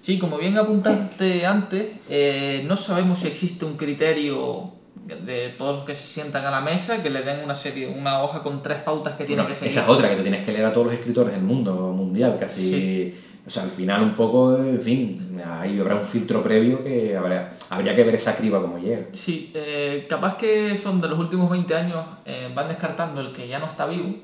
Sí, 0.00 0.18
como 0.20 0.38
bien 0.38 0.56
apuntaste 0.56 1.44
antes, 1.44 1.86
eh, 2.08 2.62
no 2.68 2.76
sabemos 2.76 3.18
si 3.18 3.26
existe 3.26 3.64
un 3.64 3.76
criterio 3.76 4.70
de 5.06 5.50
todos 5.56 5.76
los 5.76 5.84
que 5.86 5.94
se 5.94 6.06
sientan 6.06 6.44
a 6.44 6.50
la 6.50 6.60
mesa 6.60 7.02
que 7.02 7.10
le 7.10 7.22
den 7.22 7.44
una 7.44 7.54
serie, 7.54 7.88
una 7.88 8.22
hoja 8.22 8.42
con 8.42 8.62
tres 8.62 8.78
pautas 8.82 9.14
que 9.14 9.24
tiene 9.24 9.42
Bueno, 9.42 9.48
que 9.48 9.54
seguir. 9.54 9.70
esa 9.72 9.82
es 9.82 9.88
otra, 9.88 10.08
que 10.10 10.16
te 10.16 10.22
tienes 10.22 10.44
que 10.44 10.52
leer 10.52 10.64
a 10.66 10.72
todos 10.72 10.86
los 10.88 10.94
escritores 10.94 11.32
del 11.32 11.42
mundo 11.42 11.72
mundial, 11.92 12.36
casi, 12.40 13.14
o 13.46 13.50
sea, 13.50 13.62
al 13.62 13.70
final 13.70 14.02
un 14.02 14.14
poco, 14.16 14.56
en 14.56 14.82
fin, 14.82 15.40
ahí 15.46 15.78
habrá 15.78 15.94
un 15.94 16.04
filtro 16.04 16.42
previo 16.42 16.82
que 16.82 17.16
habrá, 17.16 17.54
habría 17.70 17.94
que 17.94 18.02
ver 18.02 18.16
esa 18.16 18.36
criba 18.36 18.60
como 18.60 18.78
llega. 18.78 19.06
Sí, 19.12 19.52
eh, 19.54 20.06
capaz 20.08 20.36
que 20.36 20.76
son 20.76 21.00
de 21.00 21.08
los 21.08 21.18
últimos 21.18 21.48
20 21.50 21.74
años, 21.74 22.04
eh, 22.24 22.50
van 22.54 22.68
descartando 22.68 23.20
el 23.20 23.32
que 23.32 23.46
ya 23.46 23.58
no 23.60 23.66
está 23.66 23.86
vivo. 23.86 24.14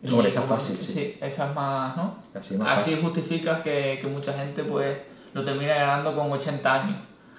Y 0.00 0.26
esa 0.26 0.40
es 0.42 0.46
fácil, 0.46 0.76
sí. 0.76 1.16
esa 1.20 1.48
es 1.48 1.54
más, 1.56 1.96
¿no? 1.96 2.18
Así 2.32 2.56
más 2.56 2.78
Así 2.78 2.92
fácil. 2.92 3.04
justificas 3.04 3.62
que, 3.62 3.98
que 4.00 4.06
mucha 4.06 4.32
gente 4.32 4.62
pues 4.62 4.96
lo 5.34 5.44
termina 5.44 5.74
ganando 5.74 6.14
con 6.14 6.30
80 6.30 6.82
años. 6.84 6.96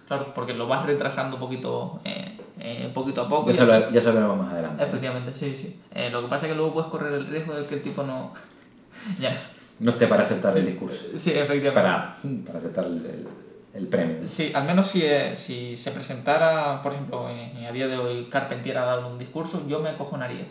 Claro, 0.09 0.33
porque 0.35 0.53
lo 0.53 0.67
vas 0.67 0.85
retrasando 0.85 1.37
poquito, 1.37 2.01
eh, 2.03 2.35
eh, 2.59 2.91
poquito 2.93 3.21
a 3.21 3.27
poco. 3.29 3.51
Ya 3.51 3.89
ya 3.89 4.01
se 4.01 4.07
hablaremos 4.09 4.37
más 4.37 4.53
adelante. 4.53 4.83
Efectivamente, 4.83 5.31
sí, 5.35 5.55
sí. 5.55 5.79
Eh, 5.93 6.09
lo 6.11 6.21
que 6.21 6.27
pasa 6.27 6.45
es 6.45 6.51
que 6.51 6.57
luego 6.57 6.73
puedes 6.73 6.89
correr 6.89 7.13
el 7.13 7.27
riesgo 7.27 7.53
de 7.55 7.65
que 7.65 7.75
el 7.75 7.81
tipo 7.81 8.03
no... 8.03 8.33
ya. 9.19 9.35
No 9.79 9.91
esté 9.91 10.07
para 10.07 10.23
aceptar 10.23 10.57
el 10.57 10.65
discurso, 10.65 11.05
Sí, 11.17 11.31
efectivamente. 11.31 11.71
para, 11.71 12.17
para 12.45 12.59
aceptar 12.59 12.85
el, 12.85 12.97
el- 13.05 13.27
el 13.71 13.87
premio. 13.87 14.27
Sí, 14.27 14.51
al 14.53 14.65
menos 14.65 14.87
si, 14.87 15.03
eh, 15.03 15.35
si 15.35 15.77
se 15.77 15.91
presentara, 15.91 16.81
por 16.81 16.91
ejemplo, 16.91 17.29
eh, 17.29 17.67
a 17.67 17.71
día 17.71 17.87
de 17.87 17.97
hoy 17.97 18.27
Carpentier 18.29 18.77
a 18.79 18.83
dar 18.83 19.05
un 19.05 19.19
discurso, 19.19 19.63
yo 19.67 19.79
me 19.79 19.89
acojonaría. 19.89 20.45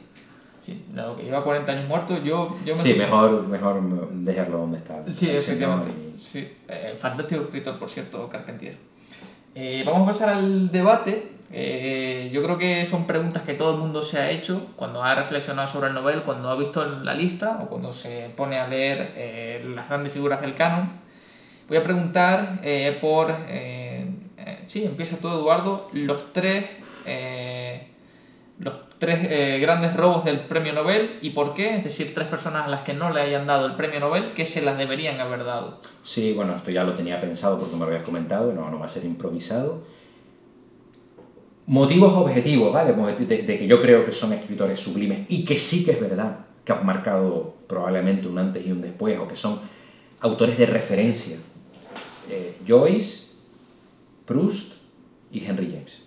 Sí, 0.65 0.85
dado 0.95 1.17
que 1.17 1.25
lleva 1.25 1.43
40 1.43 1.73
años 1.73 1.89
muerto, 1.89 2.17
yo, 2.23 2.57
yo 2.65 2.75
me... 2.77 2.81
Sí, 2.81 2.95
mejor, 2.95 3.47
mejor 3.49 4.09
dejarlo 4.13 4.59
donde 4.59 4.77
está. 4.79 5.03
Sí, 5.13 5.31
efectivamente. 5.31 5.91
y- 6.15 6.17
Sí. 6.17 6.49
Eh, 6.69 6.97
fantástico 6.99 7.43
escritor, 7.43 7.79
por 7.79 7.91
cierto, 7.91 8.29
Carpentier. 8.29 8.77
Eh, 9.55 9.83
vamos 9.85 10.03
a 10.09 10.13
pasar 10.13 10.29
al 10.31 10.71
debate. 10.71 11.33
Eh, 11.51 12.31
yo 12.33 12.43
creo 12.43 12.59
que 12.59 12.85
son 12.85 13.07
preguntas 13.07 13.43
que 13.43 13.55
todo 13.55 13.73
el 13.75 13.79
mundo 13.79 14.03
se 14.03 14.19
ha 14.19 14.31
hecho 14.31 14.67
cuando 14.77 15.03
ha 15.03 15.15
reflexionado 15.15 15.67
sobre 15.67 15.89
el 15.89 15.95
Nobel, 15.95 16.23
cuando 16.23 16.51
ha 16.51 16.57
visto 16.57 16.85
la 16.85 17.15
lista 17.15 17.61
o 17.63 17.69
cuando 17.69 17.91
se 17.91 18.31
pone 18.37 18.59
a 18.59 18.69
leer 18.69 19.13
eh, 19.17 19.67
las 19.75 19.89
grandes 19.89 20.13
figuras 20.13 20.41
del 20.43 20.55
canon. 20.55 20.91
Voy 21.69 21.79
a 21.79 21.85
preguntar 21.85 22.61
eh, 22.63 22.99
por... 23.01 23.31
eh, 23.49 24.07
eh, 24.37 24.59
sí, 24.65 24.85
empieza 24.85 25.17
tú, 25.17 25.29
Eduardo. 25.29 25.89
Los 25.93 26.33
tres... 26.33 26.67
eh, 27.07 27.89
los 28.59 28.75
tres 28.99 29.61
grandes 29.61 29.95
robos 29.95 30.25
del 30.25 30.41
premio 30.41 30.73
Nobel 30.73 31.21
y 31.23 31.31
por 31.31 31.55
qué, 31.55 31.77
es 31.77 31.85
decir, 31.85 32.13
tres 32.13 32.27
personas 32.27 32.67
a 32.67 32.69
las 32.69 32.81
que 32.81 32.93
no 32.93 33.11
le 33.11 33.21
hayan 33.21 33.47
dado 33.47 33.67
el 33.67 33.77
premio 33.77 34.01
Nobel 34.01 34.33
que 34.33 34.45
se 34.45 34.61
las 34.61 34.77
deberían 34.77 35.21
haber 35.21 35.45
dado. 35.45 35.79
Sí, 36.03 36.33
bueno, 36.33 36.57
esto 36.57 36.73
ya 36.73 36.83
lo 36.83 36.95
tenía 36.95 37.21
pensado 37.21 37.61
porque 37.61 37.75
me 37.75 37.83
lo 37.83 37.87
habías 37.87 38.03
comentado, 38.03 38.53
no, 38.53 38.69
no 38.69 38.81
va 38.81 38.87
a 38.87 38.89
ser 38.89 39.05
improvisado. 39.05 39.85
Motivos 41.69 42.15
objetivos, 42.15 42.73
¿vale? 42.73 42.95
De, 42.95 43.43
de 43.43 43.59
que 43.59 43.67
yo 43.67 43.81
creo 43.81 44.05
que 44.05 44.11
son 44.11 44.33
escritores 44.33 44.81
sublimes 44.81 45.27
y 45.29 45.45
que 45.45 45.57
sí 45.57 45.85
que 45.85 45.93
es 45.93 46.01
verdad 46.01 46.47
que 46.65 46.73
han 46.73 46.85
marcado 46.85 47.57
probablemente 47.67 48.27
un 48.27 48.39
antes 48.39 48.67
y 48.67 48.73
un 48.73 48.81
después, 48.81 49.19
o 49.19 49.29
que 49.29 49.37
son 49.37 49.61
autores 50.21 50.59
de 50.59 50.67
referencia. 50.67 51.37
Eh, 52.31 52.57
Joyce, 52.67 53.37
Proust 54.25 54.75
y 55.31 55.45
Henry 55.45 55.69
James. 55.71 56.03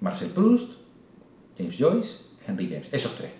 Marcel 0.00 0.30
Proust, 0.30 0.72
James 1.58 1.76
Joyce, 1.78 2.16
Henry 2.46 2.68
James. 2.68 2.88
Esos 2.92 3.14
tres. 3.14 3.30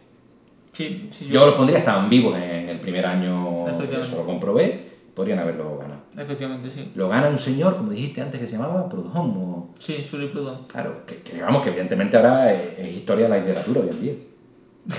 Sí, 0.73 1.09
sí, 1.11 1.29
Yo 1.29 1.45
los 1.45 1.55
pondría, 1.55 1.79
estaban 1.79 2.09
vivos 2.09 2.35
en 2.37 2.69
el 2.69 2.81
primer 2.81 3.05
año, 3.05 3.67
eso 3.69 4.17
lo 4.17 4.25
comprobé, 4.25 4.92
podrían 5.15 5.39
haberlo 5.39 5.79
ganado. 5.79 6.01
Efectivamente, 6.17 6.71
sí. 6.71 6.93
Lo 6.95 7.09
gana 7.09 7.29
un 7.29 7.39
señor, 7.39 7.77
como 7.77 7.91
dijiste 7.91 8.21
antes, 8.23 8.41
que 8.41 8.47
se 8.47 8.57
llamaba 8.57 8.89
Proudhon. 8.89 9.31
o- 9.37 9.69
Sí, 9.79 10.03
Sully 10.03 10.29
Proudhon. 10.29 10.65
Claro, 10.69 11.05
que, 11.07 11.17
que 11.23 11.35
digamos 11.35 11.63
que 11.63 11.69
evidentemente 11.71 12.17
ahora 12.17 12.53
es, 12.53 12.79
es 12.79 12.95
historia 12.95 13.25
de 13.25 13.31
la 13.31 13.37
literatura 13.39 13.81
hoy 13.81 13.89
en 13.91 14.01
día. 14.01 14.13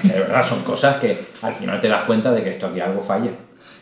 De 0.03 0.19
verdad 0.19 0.43
son 0.43 0.61
cosas 0.63 0.95
que 0.97 1.27
al 1.41 1.51
final 1.53 1.81
te 1.81 1.89
das 1.89 2.03
cuenta 2.03 2.31
de 2.31 2.43
que 2.43 2.51
esto 2.51 2.67
aquí 2.67 2.79
algo 2.79 3.01
falla. 3.01 3.31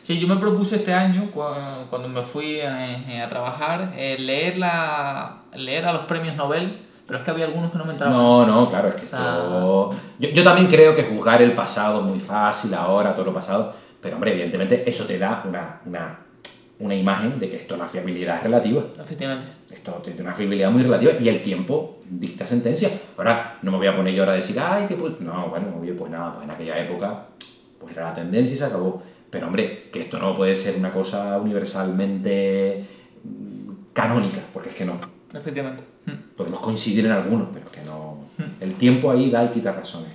Sí, 0.02 0.17
yo 0.20 0.28
me 0.28 0.38
propuse 0.38 0.78
este 0.78 0.94
año, 0.94 1.30
cua- 1.34 1.86
cuando 1.89 2.10
me 2.10 2.24
fui 2.24 2.60
a, 2.62 3.24
a 3.24 3.30
trabajar, 3.30 3.94
eh, 3.96 4.17
leer, 4.20 4.58
la, 4.58 5.44
leer 5.54 5.86
a 5.86 5.94
los 5.94 6.04
premios 6.06 6.36
Nobel, 6.36 6.82
pero 7.06 7.20
es 7.20 7.26
que 7.26 7.30
había 7.32 7.46
algunos 7.46 7.72
que 7.72 7.78
no 7.78 7.86
me 7.86 7.91
entraban. 7.91 8.17
No, 8.17 8.46
no, 8.48 8.67
claro, 8.70 8.88
es 8.88 8.96
que 8.96 9.06
O 9.06 9.10
sea- 9.10 9.20
esto... 9.20 9.91
Yo, 10.17 10.30
yo 10.30 10.44
también 10.44 10.67
creo 10.67 10.96
que 10.96 11.04
juzgar 11.04 11.41
el 11.44 11.54
pasado 11.54 12.00
es 12.00 12.06
muy 12.08 12.20
fácil 12.20 12.74
ahora, 12.74 13.13
todo 13.15 13.26
lo 13.26 13.34
pasado, 13.34 13.74
pero 14.01 14.15
hombre, 14.15 14.31
evidentemente 14.31 14.89
eso 14.89 15.05
te 15.05 15.19
da 15.19 15.43
una, 15.47 15.81
una, 15.85 16.19
una 16.79 16.95
imagen 16.95 17.39
de 17.39 17.49
que 17.49 17.57
esto, 17.57 17.77
la 17.77 17.87
fiabilidad 17.87 18.37
es 18.37 18.43
relativa. 18.43 18.83
Efectivamente. 18.99 19.51
Esto 19.71 19.91
tiene 20.03 20.21
una 20.21 20.33
fiabilidad 20.33 20.71
muy 20.71 20.83
relativa 20.83 21.13
y 21.19 21.29
el 21.29 21.41
tiempo 21.41 21.99
dicta 22.09 22.45
sentencia. 22.45 22.89
Ahora, 23.17 23.59
no 23.61 23.71
me 23.71 23.77
voy 23.77 23.87
a 23.87 23.95
poner 23.95 24.13
yo 24.13 24.23
ahora 24.23 24.33
a 24.33 24.35
decir, 24.35 24.59
ay, 24.59 24.87
que 24.87 24.95
pues. 24.95 25.19
No, 25.21 25.49
bueno, 25.49 25.77
oye, 25.79 25.93
pues 25.93 26.11
nada, 26.11 26.33
pues 26.33 26.43
en 26.43 26.51
aquella 26.51 26.79
época, 26.79 27.27
pues 27.79 27.95
era 27.95 28.09
la 28.09 28.13
tendencia 28.13 28.55
y 28.55 28.57
se 28.57 28.65
acabó. 28.65 29.01
Pero 29.29 29.47
hombre, 29.47 29.89
que 29.91 30.01
esto 30.01 30.19
no 30.19 30.35
puede 30.35 30.55
ser 30.55 30.75
una 30.75 30.91
cosa 30.91 31.37
universalmente 31.39 32.85
mm, 33.23 33.93
canónica, 33.93 34.41
porque 34.51 34.69
es 34.69 34.75
que 34.75 34.85
no. 34.85 34.99
Efectivamente. 35.33 35.83
Podemos 36.35 36.59
coincidir 36.59 37.05
en 37.05 37.11
algunos, 37.11 37.47
pero 37.53 37.69
que 37.71 37.81
no. 37.81 38.25
El 38.59 38.73
tiempo 38.73 39.11
ahí 39.11 39.29
da 39.29 39.45
y 39.45 39.49
quita 39.49 39.71
razones. 39.71 40.11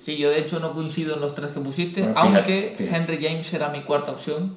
Sí, 0.00 0.16
yo 0.16 0.30
de 0.30 0.38
hecho 0.40 0.60
no 0.60 0.72
coincido 0.72 1.14
en 1.14 1.20
los 1.20 1.34
tres 1.34 1.50
que 1.52 1.60
pusiste, 1.60 2.00
Bueno, 2.02 2.14
aunque 2.18 2.74
fíjate. 2.76 2.96
Henry 3.14 3.24
James 3.26 3.52
era 3.52 3.68
mi 3.70 3.82
cuarta 3.82 4.12
opción. 4.12 4.56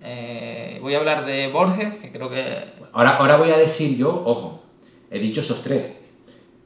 Eh, 0.00 0.78
voy 0.80 0.94
a 0.94 0.98
hablar 0.98 1.24
de 1.26 1.48
Borges, 1.48 1.94
que 1.94 2.12
creo 2.12 2.30
que 2.30 2.46
Ahora, 2.92 3.16
ahora 3.16 3.36
voy 3.36 3.50
a 3.50 3.58
decir 3.58 3.96
yo, 3.98 4.22
ojo, 4.24 4.62
he 5.10 5.18
dicho 5.18 5.40
esos 5.40 5.62
tres, 5.62 5.92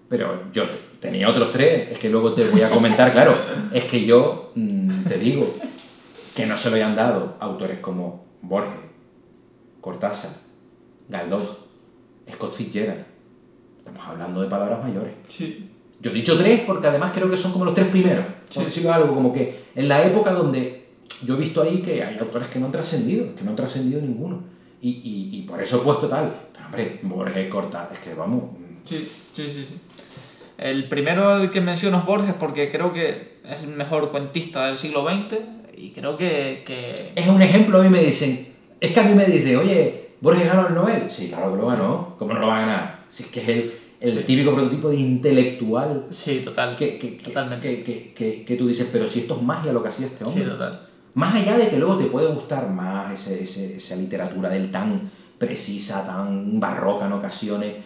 pero 0.09 0.51
yo 0.53 0.69
te- 0.69 0.79
tenía 1.01 1.29
otros 1.29 1.51
tres, 1.51 1.91
es 1.93 1.99
que 1.99 2.09
luego 2.11 2.35
te 2.35 2.45
voy 2.49 2.61
a 2.63 2.69
comentar, 2.71 3.11
claro, 3.13 3.37
es 3.73 3.85
que 3.85 4.05
yo 4.05 4.53
mm, 4.55 5.05
te 5.05 5.19
digo 5.19 5.53
que 6.35 6.47
no 6.47 6.57
se 6.57 6.71
lo 6.71 6.77
hayan 6.77 6.95
dado 6.95 7.37
autores 7.41 7.79
como 7.79 8.25
Borges, 8.43 8.71
Cortázar, 9.81 10.33
Galdós, 11.09 11.57
Scott 12.31 12.53
Fitzgerald. 12.53 13.05
Estamos 13.79 14.07
hablando 14.07 14.43
de 14.43 14.49
palabras 14.49 14.83
mayores. 14.83 15.15
sí. 15.29 15.70
Yo 16.01 16.11
he 16.11 16.15
dicho 16.15 16.39
tres 16.39 16.61
porque 16.67 16.87
además 16.87 17.13
creo 17.15 17.31
que 17.31 17.37
son 17.37 17.53
como 17.53 17.65
los 17.65 17.75
tres 17.75 17.89
primeros. 17.89 18.25
Por 18.55 18.65
decirlo 18.65 18.93
algo, 18.93 19.15
como 19.15 19.33
que 19.33 19.61
en 19.75 19.89
la 19.89 20.05
época 20.05 20.33
donde 20.33 20.87
yo 21.23 21.35
he 21.35 21.39
visto 21.39 21.63
ahí 21.63 21.83
que 21.83 22.03
hay 22.03 22.19
autores 22.19 22.49
que 22.49 22.59
no 22.59 22.67
han 22.67 22.73
trascendido, 22.73 23.35
que 23.35 23.45
no 23.45 23.51
han 23.51 23.57
trascendido 23.57 24.01
ninguno. 24.01 24.43
Y, 24.81 24.89
y, 24.89 25.29
y 25.33 25.43
por 25.43 25.63
eso 25.63 25.79
he 25.79 25.85
puesto 25.85 26.09
tal. 26.09 26.33
Pero 26.53 26.67
hombre, 26.67 27.01
Borges, 27.03 27.49
Cortázar, 27.49 27.93
es 27.93 27.99
que 27.99 28.15
vamos. 28.15 28.45
Sí, 28.89 29.07
sí, 29.37 29.51
sí, 29.51 29.67
sí. 29.69 29.75
El 30.57 30.89
primero 30.89 31.51
que 31.51 31.61
menciono 31.61 31.99
es 31.99 32.07
Borges 32.07 32.35
porque 32.39 32.71
creo 32.71 32.93
que 32.93 33.41
es 33.45 33.63
el 33.63 33.69
mejor 33.69 34.11
cuentista 34.11 34.67
del 34.67 34.79
siglo 34.79 35.05
XX 35.05 35.39
y 35.77 35.91
creo 35.91 36.17
que, 36.17 36.63
que 36.67 36.95
Es 37.15 37.29
un 37.29 37.41
ejemplo, 37.41 37.81
a 37.81 37.83
mí 37.83 37.89
me 37.89 38.03
dicen, 38.03 38.47
es 38.81 38.91
que 38.91 39.01
a 39.01 39.05
mí 39.05 39.15
me 39.15 39.25
dicen, 39.27 39.57
oye, 39.57 40.11
Borges 40.21 40.47
ganó 40.47 40.69
el 40.69 40.75
Nobel. 40.75 41.09
Sí, 41.09 41.29
claro 41.29 41.53
que 41.53 41.59
lo 41.59 41.67
ganó. 41.67 42.15
¿Cómo 42.19 42.35
no 42.35 42.41
lo 42.41 42.47
va 42.49 42.59
a 42.59 42.61
ganar? 42.61 43.05
Si 43.09 43.25
es 43.25 43.31
que 43.31 43.41
es 43.41 43.49
el, 43.49 43.73
el 44.01 44.19
Sí. 44.19 44.25
típico 44.25 44.53
prototipo 44.53 44.89
de 44.89 44.97
intelectual 44.97 46.05
sí, 46.11 46.41
total. 46.41 46.75
que, 46.77 46.99
que, 46.99 47.11
Totalmente. 47.13 47.83
que, 47.83 48.43
que, 48.47 48.57
tú 48.57 48.67
dices, 48.67 48.89
pero 48.91 49.07
si 49.07 49.21
esto 49.21 49.35
es 49.35 49.43
magia 49.43 49.73
lo 49.73 49.83
que 49.83 49.89
hacía 49.89 50.07
este 50.07 50.25
hombre. 50.25 50.45
Sí, 50.45 50.49
total. 50.49 50.79
Más 51.15 51.35
allá 51.35 51.57
de 51.59 51.69
que 51.69 51.77
luego 51.79 51.97
te 51.97 52.07
puede 52.07 52.29
gustar 52.29 52.69
más 52.69 53.13
ese- 53.13 53.43
ese- 53.43 53.77
esa 53.77 53.97
literatura 53.97 54.49
del 54.49 54.71
tan 54.71 55.01
precisa, 55.39 56.05
tan 56.07 56.61
barroca 56.61 57.07
en 57.07 57.13
ocasiones, 57.13 57.77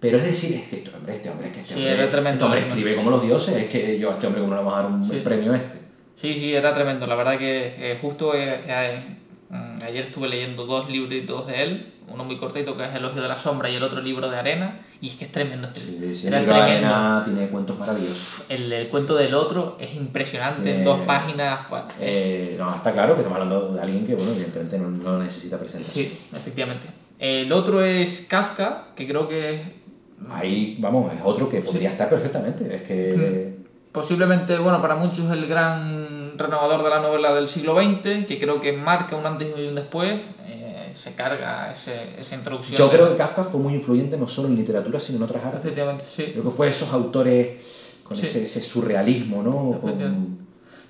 pero 0.00 0.16
es 0.18 0.24
decir, 0.24 0.56
es 0.56 0.68
que 0.68 0.76
este 0.76 0.90
hombre, 0.96 1.12
este 1.14 1.28
hombre, 1.30 1.48
es 1.48 1.52
que 1.54 1.60
este 1.60 1.74
Sí, 1.74 1.80
hombre, 1.80 1.94
era 1.94 2.10
tremendo, 2.10 2.30
este 2.32 2.44
hombre 2.44 2.60
escribe 2.60 2.96
como 2.96 3.10
los 3.10 3.22
dioses, 3.22 3.56
es 3.56 3.68
que 3.68 3.98
yo 3.98 4.08
a 4.10 4.12
este 4.12 4.26
hombre 4.26 4.40
como 4.40 4.54
le 4.54 4.58
vamos 4.60 4.74
a 4.74 4.82
dar 4.82 4.86
un 4.90 5.04
Sí. 5.04 5.20
premio 5.22 5.54
este. 5.54 5.78
Sí, 6.14 6.34
sí, 6.34 6.54
era 6.54 6.74
tremendo. 6.74 7.06
La 7.06 7.14
verdad 7.14 7.38
que 7.38 7.74
eh, 7.78 7.98
justo 8.00 8.34
eh, 8.34 8.60
eh, 8.66 9.16
mm, 9.50 9.82
ayer 9.82 10.04
estuve 10.04 10.28
leyendo 10.28 10.64
dos 10.66 10.88
libritos 10.88 11.46
de 11.46 11.62
él, 11.62 11.86
uno 12.08 12.24
muy 12.24 12.38
cortito 12.38 12.76
que 12.76 12.84
es 12.84 12.94
Elogio 12.94 13.20
de 13.22 13.28
la 13.28 13.36
Sombra 13.36 13.68
y 13.70 13.74
el 13.76 13.82
otro 13.82 14.00
libro 14.00 14.28
de 14.30 14.36
Arena, 14.36 14.80
y 15.00 15.08
es 15.08 15.16
que 15.16 15.24
es 15.24 15.32
tremendo. 15.32 15.68
Sí, 15.74 16.14
sí, 16.14 16.26
era 16.26 16.38
tremendo. 16.38 16.62
Arena 16.62 17.22
tiene 17.24 17.48
cuentos 17.48 17.78
maravillosos. 17.78 18.44
El, 18.48 18.72
el 18.72 18.88
cuento 18.88 19.14
del 19.16 19.34
otro 19.34 19.76
es 19.80 19.94
impresionante, 19.94 20.70
en 20.70 20.80
Eh, 20.80 20.84
dos 20.84 21.00
páginas. 21.00 21.66
Eh, 22.00 22.56
no, 22.58 22.74
está 22.74 22.92
claro 22.92 23.14
que 23.14 23.20
estamos 23.20 23.40
hablando 23.40 23.74
de 23.74 23.80
alguien 23.80 24.06
que, 24.06 24.14
bueno, 24.14 24.32
evidentemente 24.32 24.78
no, 24.78 24.90
no 24.90 25.18
necesita 25.18 25.58
presentación. 25.58 26.06
Sí, 26.06 26.18
efectivamente. 26.34 26.86
El 27.18 27.52
otro 27.52 27.82
es 27.82 28.26
Kafka, 28.28 28.88
que 28.94 29.06
creo 29.06 29.28
que 29.28 29.80
Ahí, 30.28 30.76
vamos, 30.78 31.12
es 31.14 31.20
otro 31.24 31.48
que 31.48 31.60
podría 31.60 31.90
estar 31.90 32.08
perfectamente. 32.08 32.74
Es 32.74 32.82
que. 32.82 33.54
posiblemente, 33.92 34.58
bueno, 34.58 34.80
para 34.82 34.96
muchos 34.96 35.30
el 35.30 35.46
gran 35.46 36.36
renovador 36.36 36.84
de 36.84 36.90
la 36.90 37.00
novela 37.00 37.34
del 37.34 37.48
siglo 37.48 37.74
XX, 37.74 38.26
que 38.26 38.38
creo 38.38 38.60
que 38.60 38.72
marca 38.72 39.16
un 39.16 39.26
antes 39.26 39.48
y 39.56 39.66
un 39.66 39.74
después, 39.74 40.12
eh, 40.46 40.69
se 40.94 41.14
carga 41.14 41.70
ese, 41.72 42.18
esa 42.18 42.34
introducción. 42.34 42.76
Yo 42.78 42.90
creo 42.90 43.10
que 43.10 43.16
Kafka 43.16 43.44
fue 43.44 43.60
muy 43.60 43.74
influyente 43.74 44.16
no 44.16 44.26
solo 44.28 44.48
en 44.48 44.56
literatura, 44.56 44.98
sino 45.00 45.18
en 45.18 45.22
otras 45.24 45.44
artes. 45.44 45.60
Efectivamente, 45.60 46.04
sí. 46.08 46.24
Creo 46.32 46.44
que 46.44 46.50
fue 46.50 46.68
esos 46.68 46.92
autores 46.92 47.60
con 48.04 48.16
Sí. 48.16 48.22
ese, 48.24 48.42
ese 48.42 48.60
surrealismo, 48.60 49.42
¿no? 49.42 49.80
Con-. 49.80 50.38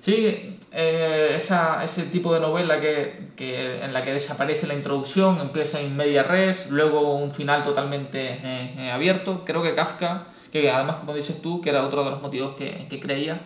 Sí, 0.01 0.57
eh, 0.71 1.33
esa, 1.35 1.83
ese 1.83 2.03
tipo 2.03 2.33
de 2.33 2.39
novela 2.39 2.79
que, 2.81 3.29
que, 3.35 3.83
en 3.83 3.93
la 3.93 4.03
que 4.03 4.13
desaparece 4.13 4.65
la 4.67 4.73
introducción, 4.73 5.39
empieza 5.39 5.79
en 5.79 5.95
media 5.95 6.23
res, 6.23 6.69
luego 6.71 7.15
un 7.15 7.31
final 7.31 7.63
totalmente 7.63 8.19
eh, 8.43 8.75
eh, 8.77 8.91
abierto. 8.91 9.43
Creo 9.45 9.61
que 9.61 9.75
Kafka, 9.75 10.29
que 10.51 10.71
además, 10.71 10.95
como 10.97 11.13
dices 11.13 11.41
tú, 11.41 11.61
que 11.61 11.69
era 11.69 11.85
otro 11.85 12.03
de 12.03 12.09
los 12.11 12.21
motivos 12.21 12.55
que, 12.55 12.87
que 12.89 12.99
creía, 12.99 13.41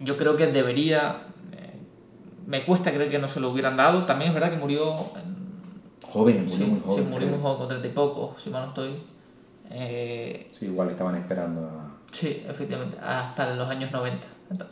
yo 0.00 0.16
creo 0.16 0.36
que 0.36 0.46
debería. 0.48 1.24
me 2.46 2.64
cuesta 2.64 2.92
creer 2.92 3.10
que 3.10 3.18
no 3.18 3.28
se 3.28 3.40
lo 3.40 3.50
hubieran 3.50 3.76
dado. 3.76 4.04
También 4.04 4.30
es 4.30 4.34
verdad 4.34 4.50
que 4.50 4.56
murió. 4.56 5.06
En- 6.08 6.12
Joven, 6.12 6.42
murió 6.46 6.56
sí, 6.56 6.64
muy 6.64 6.80
joven. 6.80 7.04
sí, 7.04 7.10
murió 7.10 7.28
muy 7.28 7.38
joven, 7.40 7.58
con 7.58 7.68
treinta 7.68 7.88
y 7.88 7.92
poco, 7.92 8.34
si 8.42 8.50
mal 8.50 8.62
no 8.62 8.68
estoy. 8.68 8.96
Eh, 9.70 10.46
Sí, 10.50 10.64
igual 10.66 10.88
estaban 10.88 11.14
esperando 11.16 11.60
a... 11.62 11.94
Sí, 12.10 12.42
efectivamente, 12.48 12.96
hasta 13.02 13.54
los 13.54 13.68
años 13.68 13.92
90. 13.92 14.26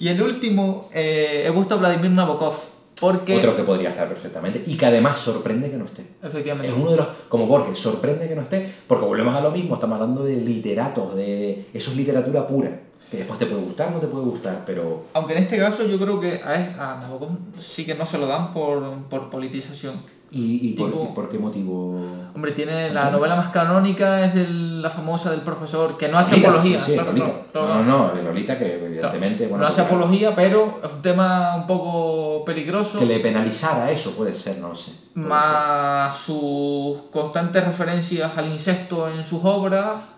Y 0.00 0.08
el 0.08 0.20
último, 0.20 0.88
eh, 0.92 1.44
he 1.46 1.52
puesto 1.52 1.74
a 1.74 1.78
Vladimir 1.78 2.10
Nabokov, 2.10 2.54
porque... 3.00 3.36
Otro 3.36 3.54
que 3.56 3.62
podría 3.62 3.90
estar 3.90 4.08
perfectamente 4.08 4.62
y 4.66 4.76
que 4.76 4.86
además 4.86 5.18
sorprende 5.20 5.70
que 5.70 5.76
no 5.76 5.84
esté. 5.84 6.04
Efectivamente. 6.22 6.68
Es 6.68 6.74
uno 6.76 6.90
de 6.90 6.96
los, 6.96 7.06
como 7.28 7.46
Borges, 7.46 7.78
sorprende 7.78 8.28
que 8.28 8.34
no 8.34 8.42
esté, 8.42 8.68
porque 8.88 9.04
volvemos 9.04 9.34
a 9.34 9.40
lo 9.40 9.52
mismo, 9.52 9.74
estamos 9.74 9.94
hablando 10.00 10.24
de 10.24 10.36
literatos, 10.36 11.14
de 11.14 11.66
eso 11.72 11.90
es 11.92 11.96
literatura 11.96 12.46
pura, 12.46 12.80
que 13.12 13.18
después 13.18 13.38
te 13.38 13.44
puede 13.44 13.60
gustar, 13.60 13.90
no 13.90 13.98
te 13.98 14.06
puede 14.06 14.24
gustar, 14.24 14.62
pero 14.64 15.04
Aunque 15.12 15.34
en 15.34 15.42
este 15.42 15.58
caso 15.58 15.86
yo 15.86 15.98
creo 16.00 16.18
que 16.18 16.40
a, 16.42 16.94
a 16.94 17.00
Nabokov 17.02 17.28
sí 17.58 17.84
que 17.84 17.94
no 17.94 18.06
se 18.06 18.16
lo 18.16 18.26
dan 18.26 18.54
por, 18.54 18.90
por 19.10 19.28
politización. 19.28 20.00
¿y, 20.30 20.70
y 20.70 20.72
por, 20.72 20.88
y 20.88 21.14
por 21.14 21.28
qué 21.28 21.38
motivo? 21.38 22.00
Hombre, 22.34 22.52
tiene 22.52 22.88
la 22.88 23.10
novela 23.10 23.36
más 23.36 23.50
canónica, 23.50 24.24
es 24.24 24.34
de 24.34 24.48
la 24.48 24.88
famosa 24.88 25.30
del 25.30 25.42
profesor, 25.42 25.98
que 25.98 26.08
no 26.08 26.18
hace 26.18 26.30
Lolita, 26.30 26.48
apología. 26.48 26.80
sí, 26.80 26.86
sí, 26.86 26.92
claro, 26.94 27.10
Lolita. 27.10 27.26
claro, 27.26 27.46
claro, 27.52 27.68
no, 27.68 27.82
no, 27.84 28.08
no, 28.08 28.14
de 28.14 28.22
Lolita 28.22 28.58
que 28.58 28.82
evidentemente... 28.82 29.46
bueno, 29.46 29.64
no 29.64 29.68
hace 29.68 29.82
apología, 29.82 30.34
pero 30.34 30.80
es 30.82 30.90
un 30.90 31.02
tema 31.02 31.54
un 31.56 31.66
poco 31.66 32.46
peligroso. 32.46 32.98
Que 32.98 33.04
le 33.04 33.20
penalizara 33.20 33.90
eso, 33.90 34.16
puede 34.16 34.32
ser, 34.32 34.56
no 34.56 34.70
lo 34.70 34.74
sé. 34.74 34.92
puede 35.12 35.26
ser. 35.26 35.28
más 35.28 36.16
sus 36.18 36.96
constantes 37.10 37.62
referencias 37.62 38.38
al 38.38 38.50
incesto 38.50 39.10
en 39.10 39.22
sus 39.22 39.44
obras 39.44 40.11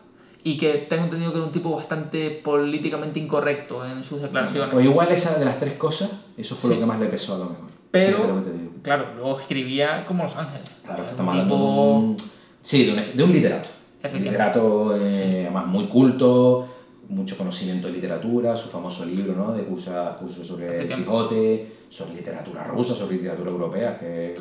y 0.46 0.58
que 0.58 0.74
tengo 0.88 1.04
entendido 1.04 1.32
que 1.32 1.38
era 1.38 1.46
un 1.46 1.52
tipo 1.52 1.70
bastante 1.74 2.30
políticamente 2.30 3.18
incorrecto 3.18 3.84
en 3.86 4.04
sus 4.04 4.20
declaraciones. 4.20 4.70
Pues 4.72 4.84
igual 4.84 5.10
esa 5.10 5.38
de 5.38 5.44
las 5.46 5.58
tres 5.58 5.72
cosas, 5.74 6.26
eso 6.36 6.54
fue 6.54 6.70
Sí. 6.70 6.74
lo 6.76 6.80
que 6.82 6.86
más 6.86 7.00
le 7.00 7.06
pesó 7.06 7.34
a 7.34 7.38
lo 7.38 7.44
mejor. 7.46 7.64
Pero-. 7.90 8.42
Claro, 8.82 9.06
luego 9.16 9.40
escribía 9.40 10.04
como 10.06 10.24
Los 10.24 10.36
Ángeles. 10.36 10.70
Claro, 10.84 11.04
que 11.04 11.10
estamos 11.10 11.34
tipo- 11.34 11.54
hablando 11.54 11.56
de 11.56 11.96
un... 12.10 12.16
Sí, 12.60 12.84
de 12.84 12.92
un, 12.92 13.16
de 13.16 13.24
un 13.24 13.32
literato. 13.32 13.68
Un 14.12 14.22
literato, 14.22 14.96
eh, 14.96 15.40
además, 15.44 15.66
muy 15.66 15.86
culto, 15.86 16.68
mucho 17.08 17.38
conocimiento 17.38 17.86
de 17.86 17.94
literatura, 17.94 18.54
su 18.56 18.68
famoso 18.68 19.06
libro, 19.06 19.34
¿no? 19.34 19.52
De 19.52 19.62
cursos 19.64 20.46
sobre 20.46 20.82
el. 20.82 20.88
Quijote, 20.94 21.66
sobre 21.88 22.14
literatura 22.14 22.64
rusa, 22.64 22.94
sobre 22.94 23.16
literatura 23.16 23.50
europea, 23.50 23.98
que... 23.98 24.34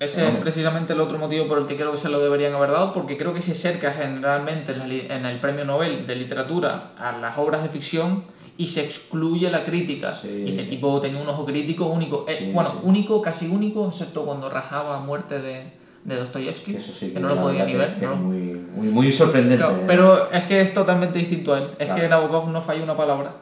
Ese 0.00 0.28
es 0.28 0.34
precisamente 0.36 0.92
el 0.92 1.00
otro 1.00 1.18
motivo 1.18 1.48
por 1.48 1.58
el 1.58 1.66
que 1.66 1.74
creo 1.76 1.90
que 1.90 1.96
se 1.96 2.08
lo 2.08 2.20
deberían 2.20 2.54
haber 2.54 2.70
dado, 2.70 2.92
porque 2.92 3.16
creo 3.16 3.32
que 3.34 3.42
se 3.42 3.52
acerca 3.52 3.92
generalmente 3.92 4.72
en, 4.72 5.26
el 5.26 5.40
premio 5.40 5.64
Nobel 5.64 6.06
de 6.06 6.14
literatura 6.14 6.92
a 6.96 7.12
las 7.12 7.36
obras 7.36 7.62
de 7.62 7.68
ficción 7.68 8.22
y 8.56 8.68
se 8.68 8.80
excluye 8.80 9.50
la 9.50 9.64
crítica. 9.64 10.14
Sí, 10.14 10.44
y 10.46 10.50
este 10.50 10.62
sí. 10.64 10.68
tipo 10.70 11.00
tenía 11.00 11.20
un 11.20 11.28
ojo 11.28 11.44
crítico 11.44 11.86
único. 11.86 12.24
Eh, 12.28 12.34
Sí, 12.38 12.50
bueno, 12.52 12.70
sí. 12.70 12.76
único, 12.82 13.20
casi 13.22 13.48
único, 13.48 13.88
excepto 13.88 14.24
cuando 14.24 14.48
rajaba 14.48 14.96
a 14.96 15.00
muerte 15.00 15.40
de, 15.40 15.72
de 16.04 16.16
Dostoyevsky, 16.16 16.72
Que 16.72 16.76
eso 16.76 16.92
sí, 16.92 17.12
que 17.12 17.18
no 17.18 17.28
lo 17.28 17.40
podía 17.40 17.64
ni 17.64 17.72
que- 17.72 17.78
ver. 17.78 17.96
que 17.96 18.06
¿no? 18.06 18.14
muy, 18.16 18.36
muy, 18.76 18.88
muy 18.88 19.12
sorprendente. 19.12 19.64
Claro, 19.64 19.80
¿eh? 19.80 19.84
pero 19.86 20.30
es 20.30 20.44
que 20.44 20.60
es 20.60 20.72
totalmente 20.72 21.18
distinto 21.18 21.54
a 21.54 21.58
él. 21.58 21.70
Es 21.78 21.86
Claro. 21.86 22.00
que 22.02 22.08
Nabokov 22.08 22.48
no 22.48 22.60
falla 22.60 22.82
una 22.84 22.94
palabra. 22.94 23.32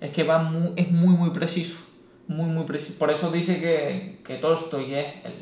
Es 0.00 0.10
que 0.10 0.24
va 0.24 0.38
muy, 0.38 0.72
es 0.76 0.90
muy, 0.90 1.14
muy 1.14 1.30
preciso. 1.30 1.76
Muy, 2.28 2.46
muy 2.50 2.64
preciso. 2.64 2.98
Por 2.98 3.10
eso 3.10 3.30
dice 3.30 3.60
que, 3.60 4.18
que 4.24 4.36
Tolstoy 4.36 4.92
es 4.94 5.06
el 5.24 5.32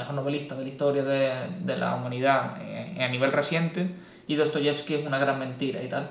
mejor 0.00 0.14
novelista 0.14 0.54
de 0.56 0.62
la 0.64 0.68
historia 0.68 1.04
de, 1.04 1.48
de 1.60 1.76
la 1.76 1.94
humanidad 1.94 2.56
eh, 2.60 3.02
a 3.04 3.08
nivel 3.08 3.32
reciente 3.32 3.88
y 4.26 4.34
Dostoyevsky 4.34 4.94
es 4.94 5.06
una 5.06 5.18
gran 5.18 5.38
mentira 5.38 5.82
y 5.82 5.88
tal. 5.88 6.08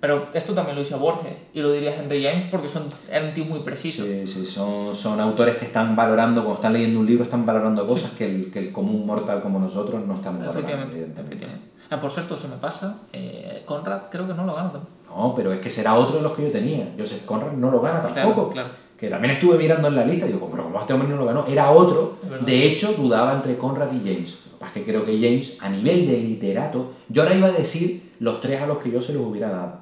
Pero 0.00 0.30
esto 0.32 0.52
también 0.52 0.74
lo 0.74 0.82
dice 0.82 0.96
Borges 0.96 1.36
y 1.52 1.60
lo 1.60 1.70
diría 1.70 1.94
Henry 1.96 2.22
James 2.24 2.44
porque 2.50 2.68
son, 2.68 2.88
era 3.08 3.24
un 3.24 3.32
tío 3.34 3.44
muy 3.44 3.60
preciso. 3.60 4.02
Sí, 4.04 4.26
sí, 4.26 4.44
son, 4.44 4.94
son 4.96 5.20
autores 5.20 5.54
que 5.56 5.64
están 5.64 5.94
valorando, 5.94 6.42
cuando 6.42 6.56
están 6.56 6.72
leyendo 6.72 6.98
un 6.98 7.06
libro, 7.06 7.22
están 7.22 7.44
valorando 7.46 7.86
cosas 7.86 8.10
que, 8.12 8.24
el, 8.24 8.50
que 8.50 8.58
el 8.58 8.72
común 8.72 9.06
mortal 9.06 9.40
como 9.40 9.58
nosotros 9.60 10.02
no 10.02 10.14
estamos 10.14 10.38
valorando, 10.40 10.58
efectivamente, 10.58 10.96
evidentemente. 10.98 11.36
efectivamente. 11.44 11.72
Ah, 11.90 12.00
por 12.00 12.10
cierto, 12.10 12.36
se 12.36 12.48
me 12.48 12.56
pasa. 12.56 12.96
eh, 13.12 13.62
Conrad 13.64 14.02
creo 14.10 14.26
que 14.26 14.34
no 14.34 14.44
lo 14.44 14.54
gana. 14.54 14.80
No, 15.08 15.34
pero 15.36 15.52
es 15.52 15.60
que 15.60 15.70
será 15.70 15.94
otro 15.94 16.16
de 16.16 16.22
los 16.22 16.32
que 16.32 16.42
yo 16.42 16.50
tenía. 16.50 16.90
Joseph 16.98 17.24
Conrad 17.24 17.52
no 17.52 17.70
lo 17.70 17.80
gana 17.80 18.00
Claro, 18.00 18.14
tampoco. 18.14 18.48
claro. 18.50 18.70
Que 19.02 19.08
también 19.10 19.34
estuve 19.34 19.58
mirando 19.58 19.88
en 19.88 19.96
la 19.96 20.04
lista 20.04 20.26
y 20.26 20.32
digo, 20.32 20.48
pero 20.48 20.62
como 20.62 20.78
este 20.78 20.92
hombre 20.92 21.08
no 21.08 21.16
lo 21.16 21.24
ganó, 21.24 21.44
era 21.48 21.72
otro. 21.72 22.18
De 22.46 22.64
hecho, 22.68 22.92
dudaba 22.92 23.34
entre 23.34 23.58
Conrad 23.58 23.92
y 23.92 23.98
James. 23.98 24.38
Lo 24.46 24.52
que 24.52 24.58
pasa 24.60 24.66
es 24.66 24.72
que 24.74 24.84
creo 24.84 25.04
que 25.04 25.18
James, 25.20 25.56
a 25.60 25.68
nivel 25.68 26.06
de 26.06 26.18
literato, 26.18 26.92
yo 27.08 27.22
ahora 27.24 27.34
iba 27.34 27.48
a 27.48 27.50
decir 27.50 28.12
los 28.20 28.40
tres 28.40 28.62
a 28.62 28.66
los 28.68 28.78
que 28.78 28.92
yo 28.92 29.02
se 29.02 29.12
los 29.12 29.22
hubiera 29.22 29.50
dado. 29.50 29.78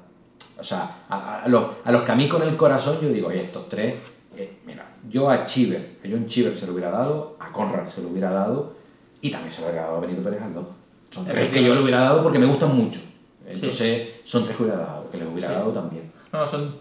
O 0.59 0.63
sea, 0.63 1.03
a, 1.07 1.43
a 1.43 1.47
los, 1.47 1.65
a 1.83 1.91
los 1.91 2.01
que 2.01 2.11
a 2.11 2.15
mí 2.15 2.27
con 2.27 2.41
el 2.41 2.57
corazón 2.57 2.97
yo 2.99 3.09
digo, 3.09 3.27
oye, 3.27 3.41
estos 3.41 3.69
tres, 3.69 3.93
eh, 4.35 4.53
mira, 4.65 4.89
yo 5.07 5.29
a 5.29 5.45
Chiver, 5.45 5.97
a 6.03 6.07
John 6.09 6.25
Chiver 6.25 6.57
se 6.57 6.65
lo 6.65 6.73
hubiera 6.73 6.89
dado, 6.89 7.35
a 7.39 7.51
Conrad 7.51 7.85
se 7.85 8.01
lo 8.01 8.09
hubiera 8.09 8.31
dado 8.31 8.73
y 9.21 9.29
también 9.29 9.51
se 9.51 9.61
lo 9.61 9.67
hubiera 9.67 9.83
dado 9.83 9.97
a 9.97 9.99
Benito 9.99 10.23
Pérez 10.23 10.39
Galdós. 10.39 10.65
Son 11.11 11.27
tres 11.27 11.49
que 11.49 11.63
yo 11.63 11.75
le 11.75 11.81
hubiera 11.81 11.99
dado 11.99 12.23
porque 12.23 12.39
me 12.39 12.47
gustan 12.47 12.75
mucho. 12.75 12.99
Entonces, 13.47 14.09
son 14.23 14.45
tres 14.45 14.57
que 14.57 14.63
hubiera 14.63 14.79
dado, 14.79 15.11
que 15.11 15.17
les 15.17 15.27
hubiera 15.27 15.47
Sí. 15.49 15.53
dado 15.53 15.71
también. 15.71 16.11
No, 16.33 16.43
son. 16.47 16.73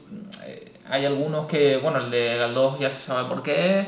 Hay 0.90 1.06
algunos 1.06 1.46
que, 1.46 1.78
bueno, 1.78 1.98
el 1.98 2.10
de 2.10 2.36
Galdós 2.36 2.78
ya 2.78 2.90
se 2.90 3.00
sabe 3.00 3.28
por 3.28 3.42
qué 3.42 3.80
es, 3.80 3.86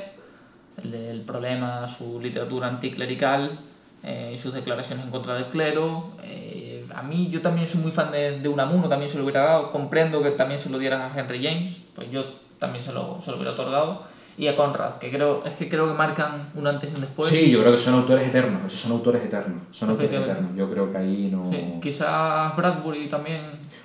el 0.85 0.91
del 0.91 1.21
problema, 1.23 1.87
su 1.88 2.21
literatura 2.21 2.69
anticlerical 2.69 3.59
eh, 4.03 4.33
y 4.35 4.38
sus 4.38 4.55
declaraciones 4.55 5.05
en 5.05 5.11
contra 5.11 5.35
del 5.35 5.47
clero. 5.47 6.12
eh, 6.25 6.62
a 6.95 7.03
mí, 7.03 7.29
yo 7.31 7.41
también 7.41 7.67
soy 7.67 7.81
muy 7.81 7.91
fan 7.91 8.12
de, 8.12 8.41
de 8.41 8.49
Unamuno, 8.49 8.88
también 8.88 9.11
se 9.11 9.17
lo 9.17 9.25
hubiera 9.25 9.43
dado. 9.43 9.71
Comprendo 9.71 10.23
que 10.23 10.31
también 10.33 10.61
se 10.61 10.71
lo 10.71 10.79
dieras 10.79 11.01
a 11.01 11.19
Henry 11.19 11.43
James, 11.43 11.77
pues 11.95 12.11
yo 12.11 12.25
también 12.59 12.85
se 12.85 12.93
lo, 12.93 13.21
se 13.25 13.31
lo 13.31 13.37
hubiera 13.37 13.53
otorgado. 13.53 14.03
Y 14.38 14.47
a 14.49 14.57
Conrad, 14.57 14.97
que 14.97 15.11
creo, 15.11 15.45
es 15.45 15.53
que 15.53 15.69
creo 15.69 15.87
que 15.88 15.93
marcan 15.93 16.51
un 16.55 16.67
antes 16.67 16.91
y 16.91 16.95
un 16.95 17.03
después. 17.03 17.29
sí, 17.29 17.51
yo 17.51 17.61
creo 17.61 17.73
que 17.73 17.79
son 17.79 17.95
autores 17.95 18.27
eternos, 18.27 18.65
esos 18.65 18.81
son 18.81 18.93
autores 18.93 19.23
eternos, 19.25 19.62
son 19.71 19.91
autores 19.91 20.12
eternos. 20.12 20.57
Yo 20.57 20.71
creo 20.71 20.91
que 20.91 20.99
ahí 20.99 21.29
no... 21.31 21.51
Sí, 21.51 21.75
quizás 21.83 22.57
Bradbury 22.57 23.09
también. 23.09 23.43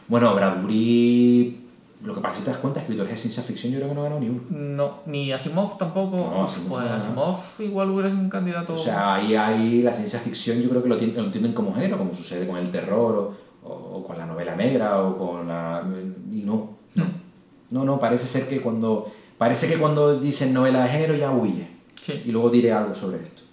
Bueno, 0.07 0.33
Bradbury, 0.33 1.66
lo 2.03 2.13
que 2.13 2.21
pasa 2.21 2.33
es 2.35 2.39
que 2.39 2.45
te 2.45 2.51
das 2.51 2.59
cuenta, 2.59 2.79
escritores 2.79 3.11
de 3.11 3.17
ciencia 3.17 3.41
ficción 3.43 3.73
yo 3.73 3.79
creo 3.79 3.89
que 3.89 3.95
no 3.95 4.03
ganó 4.03 4.19
ni 4.19 4.29
uno. 4.29 4.41
No, 4.49 4.99
ni 5.07 5.31
Asimov 5.31 5.77
tampoco. 5.77 6.17
No, 6.17 6.43
Asimov 6.43 6.69
pues 6.79 6.85
no. 6.85 6.93
Asimov 6.93 7.37
igual 7.59 7.89
hubiera 7.89 8.09
sido 8.09 8.21
un 8.21 8.29
candidato. 8.29 8.73
O 8.75 8.77
sea, 8.77 9.15
ahí, 9.15 9.35
ahí 9.35 9.81
la 9.81 9.91
ciencia 9.93 10.19
ficción 10.19 10.61
yo 10.61 10.69
creo 10.69 10.83
que 10.83 10.89
lo, 10.89 10.99
tien- 10.99 11.13
lo 11.15 11.23
entienden 11.23 11.53
como 11.53 11.73
género, 11.73 11.97
como 11.97 12.13
sucede 12.13 12.45
con 12.47 12.57
el 12.57 12.69
terror 12.71 13.33
o, 13.63 13.69
o 13.69 14.03
con 14.03 14.17
la 14.17 14.25
novela 14.25 14.55
negra 14.55 15.01
o 15.01 15.17
con 15.17 15.47
la... 15.47 15.83
Y 16.31 16.41
no, 16.43 16.77
no. 16.95 17.05
No, 17.71 17.83
no, 17.83 17.99
parece 17.99 18.27
ser 18.27 18.47
que 18.47 18.61
cuando... 18.61 19.11
Parece 19.37 19.67
que 19.67 19.77
cuando 19.77 20.19
dicen 20.19 20.53
novela 20.53 20.83
de 20.83 20.89
género 20.89 21.15
ya 21.15 21.31
huye. 21.31 21.67
Sí. 22.01 22.21
Y 22.25 22.31
luego 22.31 22.49
diré 22.49 22.71
algo 22.73 22.95
sobre 22.95 23.21
esto. 23.23 23.43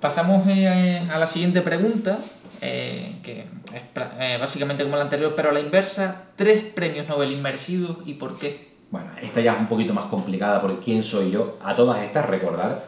Pasamos 0.00 0.46
eh, 0.48 1.06
a 1.10 1.18
la 1.18 1.26
siguiente 1.26 1.60
pregunta, 1.62 2.18
eh, 2.64 3.16
que 3.24 3.40
es 3.40 3.82
eh, 4.20 4.36
básicamente 4.38 4.84
como 4.84 4.94
la 4.94 5.02
anterior, 5.02 5.32
pero 5.34 5.50
a 5.50 5.52
la 5.52 5.58
inversa. 5.58 6.26
Tres 6.36 6.62
premios 6.62 7.08
Nobel 7.08 7.32
inmersidos 7.32 7.98
y 8.06 8.14
por 8.14 8.38
qué. 8.38 8.70
Bueno, 8.92 9.08
esta 9.20 9.40
ya 9.40 9.54
es 9.54 9.60
un 9.60 9.66
poquito 9.66 9.92
más 9.92 10.04
complicada 10.04 10.60
porque 10.60 10.84
quién 10.84 11.02
soy 11.02 11.32
yo. 11.32 11.58
A 11.60 11.74
todas 11.74 11.98
estas 12.04 12.24
recordar, 12.26 12.84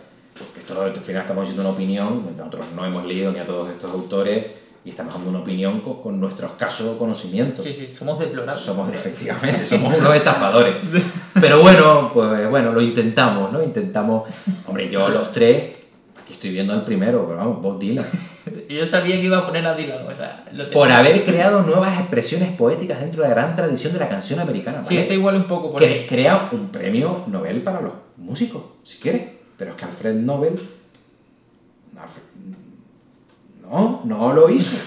que 0.54 0.60
esto 0.60 0.80
al 0.80 0.94
final 0.94 1.22
estamos 1.22 1.42
haciendo 1.42 1.62
una 1.62 1.72
opinión, 1.72 2.36
nosotros 2.36 2.66
no 2.72 2.84
hemos 2.86 3.04
leído 3.04 3.32
ni 3.32 3.40
a 3.40 3.44
todos 3.44 3.68
estos 3.68 3.90
autores 3.90 4.46
y 4.84 4.90
estamos 4.90 5.14
dando 5.14 5.30
una 5.30 5.40
opinión 5.40 5.80
con, 5.80 6.00
con 6.00 6.20
nuestro 6.20 6.46
escaso 6.46 6.96
conocimiento. 6.96 7.60
Sí, 7.60 7.72
sí, 7.72 7.88
somos 7.92 8.20
deplorables. 8.20 8.64
Somos, 8.64 8.88
efectivamente, 8.94 9.66
somos 9.66 9.98
unos 9.98 10.14
estafadores. 10.14 10.76
Pero 11.40 11.60
bueno, 11.60 12.12
pues 12.14 12.48
bueno, 12.48 12.70
lo 12.70 12.80
intentamos, 12.80 13.50
¿no? 13.50 13.60
Intentamos, 13.60 14.28
hombre, 14.68 14.88
yo 14.88 15.08
los 15.08 15.32
tres, 15.32 15.83
aquí 16.24 16.32
estoy 16.32 16.50
viendo 16.50 16.72
al 16.72 16.84
primero, 16.84 17.24
pero 17.26 17.38
vamos, 17.38 17.62
Bob 17.62 17.78
Dylan. 17.78 18.04
Yo 18.68 18.86
sabía 18.86 19.16
que 19.16 19.24
iba 19.26 19.38
a 19.38 19.46
poner 19.46 19.64
a 19.66 19.74
Dylan, 19.76 20.06
o 20.06 20.14
sea, 20.14 20.44
lo 20.52 20.68
Por 20.70 20.90
haber 20.90 21.24
creado 21.24 21.62
nuevas 21.62 21.98
expresiones 22.00 22.50
poéticas 22.56 23.00
dentro 23.00 23.22
de 23.22 23.28
la 23.28 23.34
gran 23.34 23.54
tradición 23.56 23.92
de 23.92 23.98
la 24.00 24.08
canción 24.08 24.40
americana. 24.40 24.82
Sí, 24.84 24.96
está 24.96 25.14
igual 25.14 25.36
un 25.36 25.44
poco 25.44 25.70
por 25.70 25.80
Cre- 25.80 25.86
ahí. 26.00 26.06
crea 26.08 26.48
un 26.52 26.68
premio 26.68 27.24
Nobel 27.28 27.62
para 27.62 27.80
los 27.80 27.92
músicos, 28.16 28.62
si 28.82 28.98
quieres. 28.98 29.22
Pero 29.56 29.70
es 29.70 29.76
que 29.76 29.84
Alfred 29.84 30.14
Nobel. 30.16 30.60
No, 33.62 34.02
no 34.04 34.32
lo 34.32 34.48
hizo. 34.50 34.76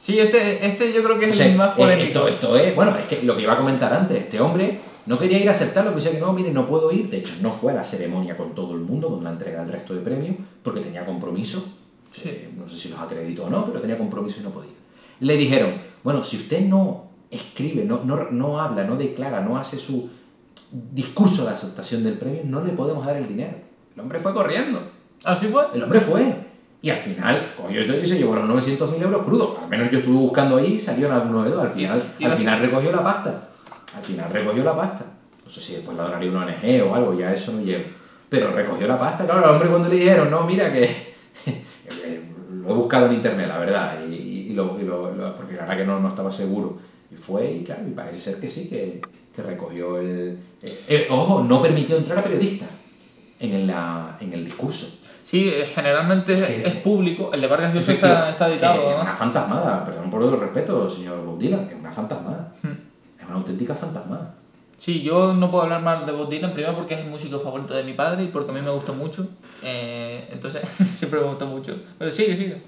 Sí, 0.00 0.18
este, 0.20 0.64
este 0.64 0.92
yo 0.92 1.02
creo 1.02 1.18
que 1.18 1.26
O 1.26 1.28
es 1.28 1.36
sea, 1.36 1.46
el 1.48 1.56
más 1.56 1.70
eh, 1.70 1.74
polémico. 1.76 2.06
esto, 2.06 2.28
esto 2.28 2.56
es, 2.56 2.74
bueno, 2.76 2.96
es 2.96 3.04
que 3.06 3.22
lo 3.24 3.36
que 3.36 3.42
iba 3.42 3.54
a 3.54 3.56
comentar 3.58 3.92
antes, 3.92 4.16
este 4.16 4.40
hombre 4.40 4.78
no 5.08 5.18
quería 5.18 5.38
ir 5.38 5.48
a 5.48 5.52
aceptarlo, 5.52 5.92
decía 5.92 6.12
que 6.12 6.20
no, 6.20 6.32
mire, 6.32 6.52
no 6.52 6.66
puedo 6.66 6.92
ir. 6.92 7.08
De 7.10 7.18
hecho, 7.18 7.34
no 7.40 7.50
fue 7.52 7.72
a 7.72 7.76
la 7.76 7.84
ceremonia 7.84 8.36
con 8.36 8.54
todo 8.54 8.74
el 8.74 8.80
mundo, 8.80 9.08
con 9.08 9.24
la 9.24 9.30
entrega 9.30 9.62
del 9.62 9.72
resto 9.72 9.94
de 9.94 10.00
premios, 10.00 10.36
porque 10.62 10.80
tenía 10.80 11.04
compromiso. 11.06 11.64
Sí. 12.12 12.28
Eh, 12.28 12.50
no 12.56 12.68
sé 12.68 12.76
si 12.76 12.88
los 12.90 13.00
acreditó 13.00 13.44
o 13.46 13.50
no, 13.50 13.64
pero 13.64 13.80
tenía 13.80 13.98
compromiso 13.98 14.40
y 14.40 14.44
no 14.44 14.50
podía. 14.50 14.70
Le 15.20 15.36
dijeron, 15.36 15.72
bueno, 16.04 16.22
si 16.22 16.36
usted 16.36 16.60
no 16.60 17.08
escribe, 17.30 17.84
no, 17.84 18.02
no, 18.04 18.30
no 18.30 18.60
habla, 18.60 18.84
no 18.84 18.96
declara, 18.96 19.40
no 19.40 19.56
hace 19.58 19.76
su 19.76 20.08
discurso 20.92 21.44
de 21.44 21.50
aceptación 21.52 22.04
del 22.04 22.14
premio, 22.14 22.42
no 22.44 22.62
le 22.62 22.72
podemos 22.72 23.04
dar 23.06 23.16
el 23.16 23.26
dinero. 23.26 23.54
El 23.94 24.00
hombre 24.02 24.18
fue 24.20 24.32
corriendo. 24.34 24.80
¿Así 25.24 25.46
fue? 25.48 25.64
El 25.74 25.82
hombre 25.82 26.00
fue. 26.00 26.48
Y 26.80 26.90
al 26.90 26.98
final, 26.98 27.54
cogió 27.56 27.82
y 27.82 28.06
se 28.06 28.18
llevó 28.18 28.36
los 28.36 28.44
900.000 28.44 29.02
euros 29.02 29.22
crudos. 29.24 29.58
Al 29.62 29.68
menos 29.68 29.90
yo 29.90 29.98
estuve 29.98 30.14
buscando 30.16 30.56
ahí, 30.56 30.78
salieron 30.78 31.12
algunos 31.16 31.44
de 31.44 31.50
dos. 31.50 31.62
Al 31.62 31.70
final, 31.70 32.14
Y- 32.18 32.22
y 32.22 32.26
al 32.26 32.36
final 32.36 32.60
recogió 32.60 32.92
la 32.92 33.02
pasta. 33.02 33.48
Al 33.96 34.02
final 34.02 34.30
recogió 34.32 34.64
la 34.64 34.76
pasta. 34.76 35.04
No 35.44 35.50
sé 35.50 35.60
si 35.60 35.74
después 35.74 35.96
la 35.96 36.04
donaría 36.04 36.30
una 36.30 36.44
ONG 36.46 36.82
o 36.90 36.94
algo, 36.94 37.18
ya 37.18 37.32
eso 37.32 37.52
no 37.52 37.62
llevo. 37.62 37.84
Pero 38.28 38.50
recogió 38.52 38.86
la 38.86 38.98
pasta. 38.98 39.24
Claro, 39.24 39.44
al 39.46 39.54
hombre 39.54 39.68
cuando 39.70 39.88
le 39.88 39.96
dijeron, 39.96 40.30
no, 40.30 40.42
mira 40.42 40.70
que... 40.72 40.84
eh, 41.46 42.22
lo 42.52 42.70
he 42.70 42.74
buscado 42.74 43.06
en 43.06 43.14
internet, 43.14 43.48
la 43.48 43.58
verdad. 43.58 43.98
Y, 44.08 44.14
y 44.14 44.52
lo, 44.52 44.78
y 44.78 44.84
lo- 44.84 45.14
lo- 45.14 45.34
porque 45.34 45.54
la 45.54 45.60
verdad 45.62 45.76
que 45.78 45.84
no, 45.86 45.98
no 46.00 46.08
estaba 46.08 46.30
seguro. 46.30 46.78
Y 47.10 47.16
fue, 47.16 47.50
y 47.50 47.64
claro, 47.64 47.82
y 47.88 47.92
parece 47.92 48.20
ser 48.20 48.40
que 48.40 48.48
sí, 48.50 48.68
que, 48.68 49.00
que 49.34 49.42
recogió 49.42 49.98
el... 49.98 50.38
eh, 50.62 50.84
eh, 50.88 51.06
ojo, 51.10 51.42
no 51.42 51.62
permitió 51.62 51.96
entrar 51.96 52.18
a 52.18 52.22
periodistas 52.22 52.68
en 53.40 53.66
la- 53.66 54.18
en 54.20 54.32
el 54.34 54.44
discurso. 54.44 54.86
Sí, 55.24 55.50
generalmente 55.74 56.34
es, 56.34 56.66
es 56.66 56.74
público. 56.76 57.30
El 57.32 57.40
de 57.42 57.46
Vargas 57.46 57.74
Llosa 57.74 57.92
está, 57.92 58.30
está 58.30 58.48
editado, 58.48 58.90
Es 58.90 59.00
una 59.00 59.14
fantasmada, 59.14 59.84
perdón 59.84 60.10
por 60.10 60.22
el 60.22 60.38
respeto, 60.38 60.88
señor 60.90 61.24
Bob 61.24 61.38
Dylan, 61.38 61.68
es 61.70 61.74
una 61.78 61.92
fantasmada. 61.92 62.52
Hmm. 62.62 62.87
Una 63.28 63.36
auténtica 63.36 63.74
fantasmada. 63.74 64.34
Sí, 64.78 65.02
yo 65.02 65.34
no 65.34 65.50
puedo 65.50 65.64
hablar 65.64 65.82
mal 65.82 66.06
de 66.06 66.12
Bob 66.12 66.28
Dylan, 66.28 66.52
primero 66.52 66.76
porque 66.76 66.94
es 66.94 67.00
el 67.00 67.10
músico 67.10 67.40
favorito 67.40 67.74
de 67.74 67.82
mi 67.82 67.94
padre 67.94 68.24
y 68.24 68.28
porque 68.28 68.52
a 68.52 68.54
mí 68.54 68.62
me 68.62 68.70
gustó 68.70 68.94
mucho. 68.94 69.28
Eh, 69.62 70.28
entonces, 70.32 70.68
siempre 70.88 71.20
me 71.20 71.26
gustó 71.26 71.46
mucho. 71.46 71.76
Pero 71.98 72.10
sigue, 72.10 72.36
sigue. 72.36 72.62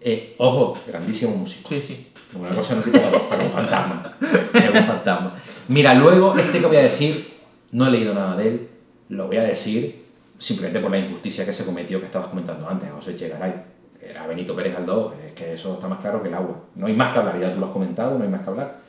Eh, 0.00 0.34
ojo, 0.38 0.78
grandísimo 0.86 1.36
músico. 1.36 1.68
Sí, 1.68 1.80
sí. 1.80 2.06
Una 2.34 2.54
cosa 2.54 2.76
no 2.76 2.82
quita 2.82 3.00
pero 3.28 3.42
un 3.42 3.50
fantasma. 3.50 4.16
Es 4.54 4.70
un 4.70 4.84
fantasma. 4.86 5.34
Mira, 5.68 5.94
luego, 5.94 6.36
este 6.38 6.60
que 6.60 6.66
voy 6.66 6.76
a 6.76 6.82
decir, 6.82 7.28
no 7.72 7.86
he 7.86 7.90
leído 7.90 8.14
nada 8.14 8.36
de 8.36 8.48
él, 8.48 8.68
lo 9.08 9.26
voy 9.26 9.38
a 9.38 9.42
decir 9.42 10.04
simplemente 10.38 10.80
por 10.80 10.90
la 10.90 10.98
injusticia 10.98 11.44
que 11.44 11.52
se 11.52 11.66
cometió 11.66 11.98
que 11.98 12.06
estabas 12.06 12.28
comentando 12.28 12.68
antes, 12.68 12.90
José 12.90 13.16
Chegaray. 13.16 13.54
Era 14.00 14.26
Benito 14.26 14.56
Pérez 14.56 14.72
Galdós, 14.72 15.12
es 15.26 15.32
que 15.32 15.52
eso 15.52 15.74
está 15.74 15.86
más 15.86 15.98
claro 15.98 16.22
que 16.22 16.28
el 16.28 16.34
agua. 16.34 16.64
No 16.76 16.86
hay 16.86 16.94
más 16.94 17.12
que 17.12 17.18
hablar, 17.18 17.38
ya 17.38 17.52
tú 17.52 17.60
lo 17.60 17.66
has 17.66 17.72
comentado, 17.72 18.16
no 18.16 18.24
hay 18.24 18.30
más 18.30 18.40
que 18.40 18.48
hablar. 18.48 18.80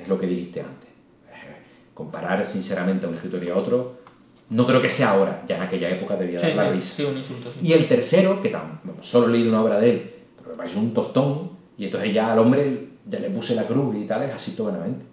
Es 0.00 0.08
lo 0.08 0.18
que 0.18 0.26
dijiste 0.26 0.60
antes. 0.60 0.88
Eh, 1.30 1.62
Comparar 1.94 2.44
sinceramente 2.46 3.06
a 3.06 3.08
un 3.08 3.14
escritor 3.16 3.42
y 3.44 3.50
a 3.50 3.56
otro, 3.56 3.98
no 4.50 4.66
creo 4.66 4.80
que 4.80 4.88
sea 4.88 5.10
ahora, 5.10 5.42
ya 5.46 5.56
en 5.56 5.62
aquella 5.62 5.90
época 5.90 6.16
debía 6.16 6.38
Sí, 6.38 6.46
dar 6.48 6.56
la 6.66 6.72
risa. 6.72 6.94
sí, 6.96 7.04
un 7.04 7.16
insulto. 7.16 7.50
Y 7.62 7.72
el 7.72 7.86
tercero, 7.88 8.40
que 8.40 8.48
tan, 8.48 8.80
bueno, 8.84 9.02
solo 9.02 9.28
he 9.28 9.32
leído 9.32 9.50
una 9.50 9.62
obra 9.62 9.78
de 9.78 9.90
él, 9.90 10.10
pero 10.38 10.50
me 10.50 10.56
parece 10.56 10.78
un 10.78 10.94
tostón, 10.94 11.50
y 11.76 11.84
entonces 11.86 12.14
ya 12.14 12.32
al 12.32 12.38
hombre 12.38 12.88
ya 13.06 13.18
le 13.18 13.30
puse 13.30 13.54
la 13.54 13.64
cruz 13.66 13.94
y 13.96 14.06
tal, 14.06 14.22
es 14.22 14.30
Jacinto 14.32 14.64
Benavente. 14.66 15.06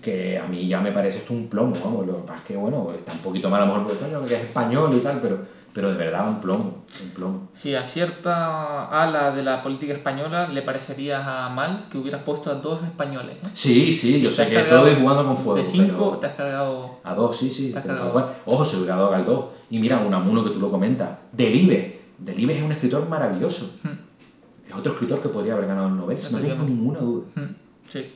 Que 0.00 0.38
a 0.38 0.46
mí 0.46 0.66
ya 0.66 0.80
me 0.80 0.92
parece 0.92 1.18
esto 1.18 1.34
un 1.34 1.46
plomo, 1.48 1.74
vamos, 1.82 2.06
lo 2.06 2.16
que 2.16 2.22
pasa 2.26 2.38
es 2.40 2.44
que, 2.46 2.56
bueno, 2.56 2.90
está 2.96 3.12
un 3.12 3.18
poquito 3.18 3.50
mal 3.50 3.62
a 3.62 3.66
lo 3.66 3.72
mejor 3.74 3.88
porque 3.88 4.04
coño, 4.04 4.26
que 4.26 4.34
es 4.36 4.40
español 4.44 4.96
y 4.96 5.00
tal, 5.00 5.20
pero, 5.20 5.38
pero 5.78 5.92
de 5.92 5.96
verdad 5.96 6.28
un 6.28 6.40
plomo, 6.40 6.84
un 7.04 7.10
plomo. 7.10 7.48
Sí, 7.52 7.72
a 7.72 7.84
cierta 7.84 8.88
ala 8.88 9.30
de 9.30 9.44
la 9.44 9.62
política 9.62 9.92
española 9.94 10.48
le 10.48 10.62
parecería 10.62 11.48
mal 11.50 11.84
que 11.88 11.98
hubieras 11.98 12.24
puesto 12.24 12.50
a 12.50 12.54
dos 12.54 12.82
españoles. 12.82 13.36
Sí, 13.52 13.92
sí, 13.92 14.20
yo 14.20 14.28
sé 14.32 14.48
que 14.48 14.58
estoy 14.58 14.96
jugando 14.96 15.24
con 15.24 15.36
fuego. 15.36 15.54
De 15.54 15.64
cinco 15.64 16.08
pero- 16.10 16.18
te 16.18 16.26
has 16.26 16.32
cargado. 16.34 16.98
A 17.04 17.14
dos, 17.14 17.36
sí, 17.36 17.48
sí. 17.48 17.70
Te 17.70 17.78
has 17.78 17.84
pero 17.84 17.94
cargado. 17.94 18.12
bueno, 18.12 18.28
ojo, 18.46 18.64
se 18.64 18.76
hubiera 18.78 18.96
dado 18.96 19.10
Galdós. 19.10 19.44
Y 19.70 19.78
mira, 19.78 19.98
Unamuno 19.98 20.42
que 20.42 20.50
tú 20.50 20.58
lo 20.58 20.68
comentas. 20.68 21.10
Delibes. 21.30 21.94
Delibes 22.18 22.56
es 22.56 22.62
un 22.64 22.72
escritor 22.72 23.08
maravilloso. 23.08 23.78
Hmm, 23.84 24.68
Es 24.68 24.74
otro 24.74 24.94
escritor 24.94 25.22
que 25.22 25.28
podría 25.28 25.52
haber 25.52 25.68
ganado 25.68 25.86
el 25.86 25.96
Nobel, 25.96 26.16
no 26.16 26.22
tengo 26.22 26.36
Efectivamente. 26.38 26.72
ninguna 26.72 26.98
duda. 26.98 27.24
hmm, 27.36 27.54
Sí. 27.88 28.12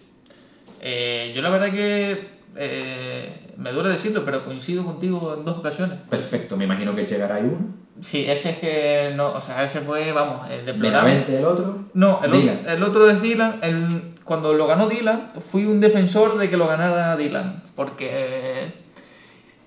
Eh, 0.80 1.32
yo 1.36 1.42
la 1.42 1.48
verdad 1.50 1.70
que 1.70 2.31
eh, 2.56 3.54
me 3.56 3.72
duele 3.72 3.90
decirlo, 3.90 4.24
pero 4.24 4.44
coincido 4.44 4.84
contigo 4.84 5.34
en 5.38 5.44
dos 5.44 5.58
ocasiones. 5.58 5.98
Perfecto, 6.08 6.56
me 6.56 6.64
imagino 6.64 6.94
que 6.94 7.06
llegará 7.06 7.36
ahí 7.36 7.44
uno. 7.44 7.82
Sí, 8.00 8.24
ese 8.28 8.50
es 8.50 8.58
que 8.58 9.12
no, 9.14 9.28
o 9.32 9.40
sea, 9.40 9.62
ese 9.64 9.80
fue, 9.80 10.12
vamos, 10.12 10.48
deplorable. 10.48 10.90
Benavente 10.90 11.38
el 11.38 11.44
otro. 11.44 11.84
No, 11.94 12.20
el, 12.24 12.32
Dylan. 12.32 12.60
el 12.66 12.82
otro 12.82 13.08
es 13.08 13.22
Dylan. 13.22 13.60
El- 13.62 14.12
cuando 14.24 14.54
lo 14.54 14.66
ganó 14.66 14.88
Dylan, 14.88 15.32
fui 15.40 15.66
un 15.66 15.80
defensor 15.80 16.38
de 16.38 16.48
que 16.48 16.56
lo 16.56 16.66
ganara 16.66 17.16
Dylan. 17.16 17.62
Porque 17.76 18.72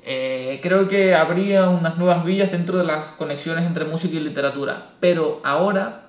eh, 0.05 0.59
creo 0.61 0.87
que 0.87 1.15
habría 1.15 1.69
unas 1.69 1.97
nuevas 1.97 2.25
vías 2.25 2.51
dentro 2.51 2.77
de 2.77 2.83
las 2.85 2.99
conexiones 3.17 3.65
entre 3.65 3.85
música 3.85 4.15
y 4.15 4.19
literatura. 4.19 4.91
Pero 4.99 5.41
ahora, 5.43 6.03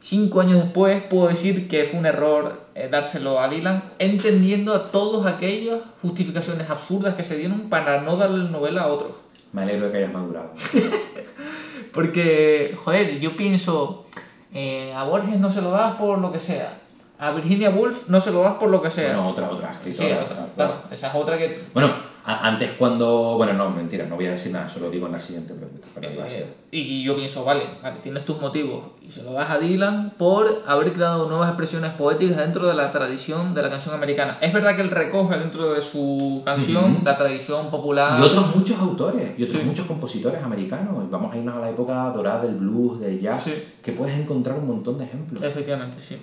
cinco 0.00 0.40
años 0.40 0.62
después, 0.62 1.02
puedo 1.04 1.28
decir 1.28 1.68
que 1.68 1.84
fue 1.84 1.98
un 2.00 2.06
error 2.06 2.63
eh, 2.74 2.88
dárselo 2.90 3.40
a 3.40 3.48
Dylan, 3.48 3.84
entendiendo 3.98 4.74
a 4.74 4.90
todas 4.90 5.32
aquellas 5.32 5.80
justificaciones 6.02 6.68
absurdas 6.70 7.14
que 7.14 7.24
se 7.24 7.36
dieron 7.36 7.68
para 7.68 8.00
no 8.02 8.16
darle 8.16 8.36
el 8.44 8.52
novela 8.52 8.82
a 8.82 8.86
otros. 8.88 9.12
Me 9.52 9.62
alegro 9.62 9.86
de 9.86 9.92
que 9.92 9.98
hayas 9.98 10.12
madurado. 10.12 10.50
Porque, 11.92 12.76
joder, 12.84 13.20
yo 13.20 13.36
pienso, 13.36 14.04
eh, 14.52 14.92
a 14.94 15.04
Borges 15.04 15.38
no 15.38 15.50
se 15.52 15.62
lo 15.62 15.70
das 15.70 15.94
por 15.94 16.18
lo 16.18 16.32
que 16.32 16.40
sea. 16.40 16.78
A 17.18 17.30
Virginia 17.30 17.70
Woolf 17.70 18.08
no 18.08 18.20
se 18.20 18.32
lo 18.32 18.42
das 18.42 18.54
por 18.54 18.68
lo 18.70 18.82
que 18.82 18.90
sea. 18.90 19.14
Bueno, 19.14 19.28
otra, 19.30 19.50
otra 19.50 19.72
sí, 19.72 19.90
escritora. 19.90 20.24
otra, 20.24 20.34
otra- 20.42 20.54
claro, 20.56 20.74
esa 20.90 21.08
es 21.08 21.14
otra 21.14 21.38
que... 21.38 21.60
Bueno, 21.72 21.92
Antes 22.26 22.72
cuando... 22.72 23.34
Bueno, 23.36 23.52
no, 23.52 23.68
mentira, 23.68 24.06
no 24.06 24.16
voy 24.16 24.24
a 24.24 24.30
decir 24.30 24.50
nada, 24.50 24.66
solo 24.66 24.88
digo 24.88 25.04
en 25.04 25.12
la 25.12 25.18
siguiente 25.18 25.52
pregunta. 25.54 25.86
pero 25.94 26.08
Eh, 26.08 26.46
y 26.70 27.02
yo 27.02 27.14
pienso, 27.14 27.44
vale, 27.44 27.68
vale, 27.82 27.98
tienes 28.00 28.24
tus 28.24 28.38
motivos 28.38 28.82
y 29.02 29.10
se 29.10 29.22
lo 29.22 29.32
das 29.34 29.50
a 29.50 29.58
Dylan 29.58 30.10
por 30.16 30.62
haber 30.64 30.90
creado 30.94 31.26
nuevas 31.26 31.48
expresiones 31.48 31.92
poéticas 31.92 32.38
dentro 32.38 32.66
de 32.66 32.74
la 32.74 32.90
tradición 32.90 33.52
de 33.52 33.60
la 33.60 33.68
canción 33.68 33.94
americana. 33.94 34.38
Es 34.40 34.52
verdad 34.52 34.74
que 34.74 34.80
él 34.80 34.90
recoge 34.90 35.36
dentro 35.36 35.70
de 35.74 35.82
su 35.82 36.40
canción 36.46 36.92
Ujú. 36.96 37.04
la 37.04 37.14
tradición 37.18 37.68
popular. 37.68 38.18
Y 38.18 38.22
otros 38.22 38.54
muchos 38.56 38.78
autores, 38.78 39.38
y 39.38 39.42
otros 39.42 39.60
Sí. 39.60 39.66
muchos 39.66 39.84
compositores 39.86 40.42
americanos. 40.42 41.08
Vamos 41.10 41.34
a 41.34 41.36
irnos 41.36 41.54
a 41.56 41.60
la 41.60 41.68
época 41.68 42.10
dorada 42.10 42.40
del 42.40 42.54
blues, 42.54 43.00
del 43.00 43.20
jazz, 43.20 43.44
Sí. 43.44 43.52
que 43.82 43.92
puedes 43.92 44.18
encontrar 44.18 44.56
un 44.56 44.66
montón 44.66 44.96
de 44.96 45.04
ejemplos. 45.04 45.42
Efectivamente, 45.42 45.98
sí. 46.00 46.16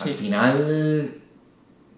Al 0.00 0.08
Sí. 0.08 0.14
final, 0.14 1.12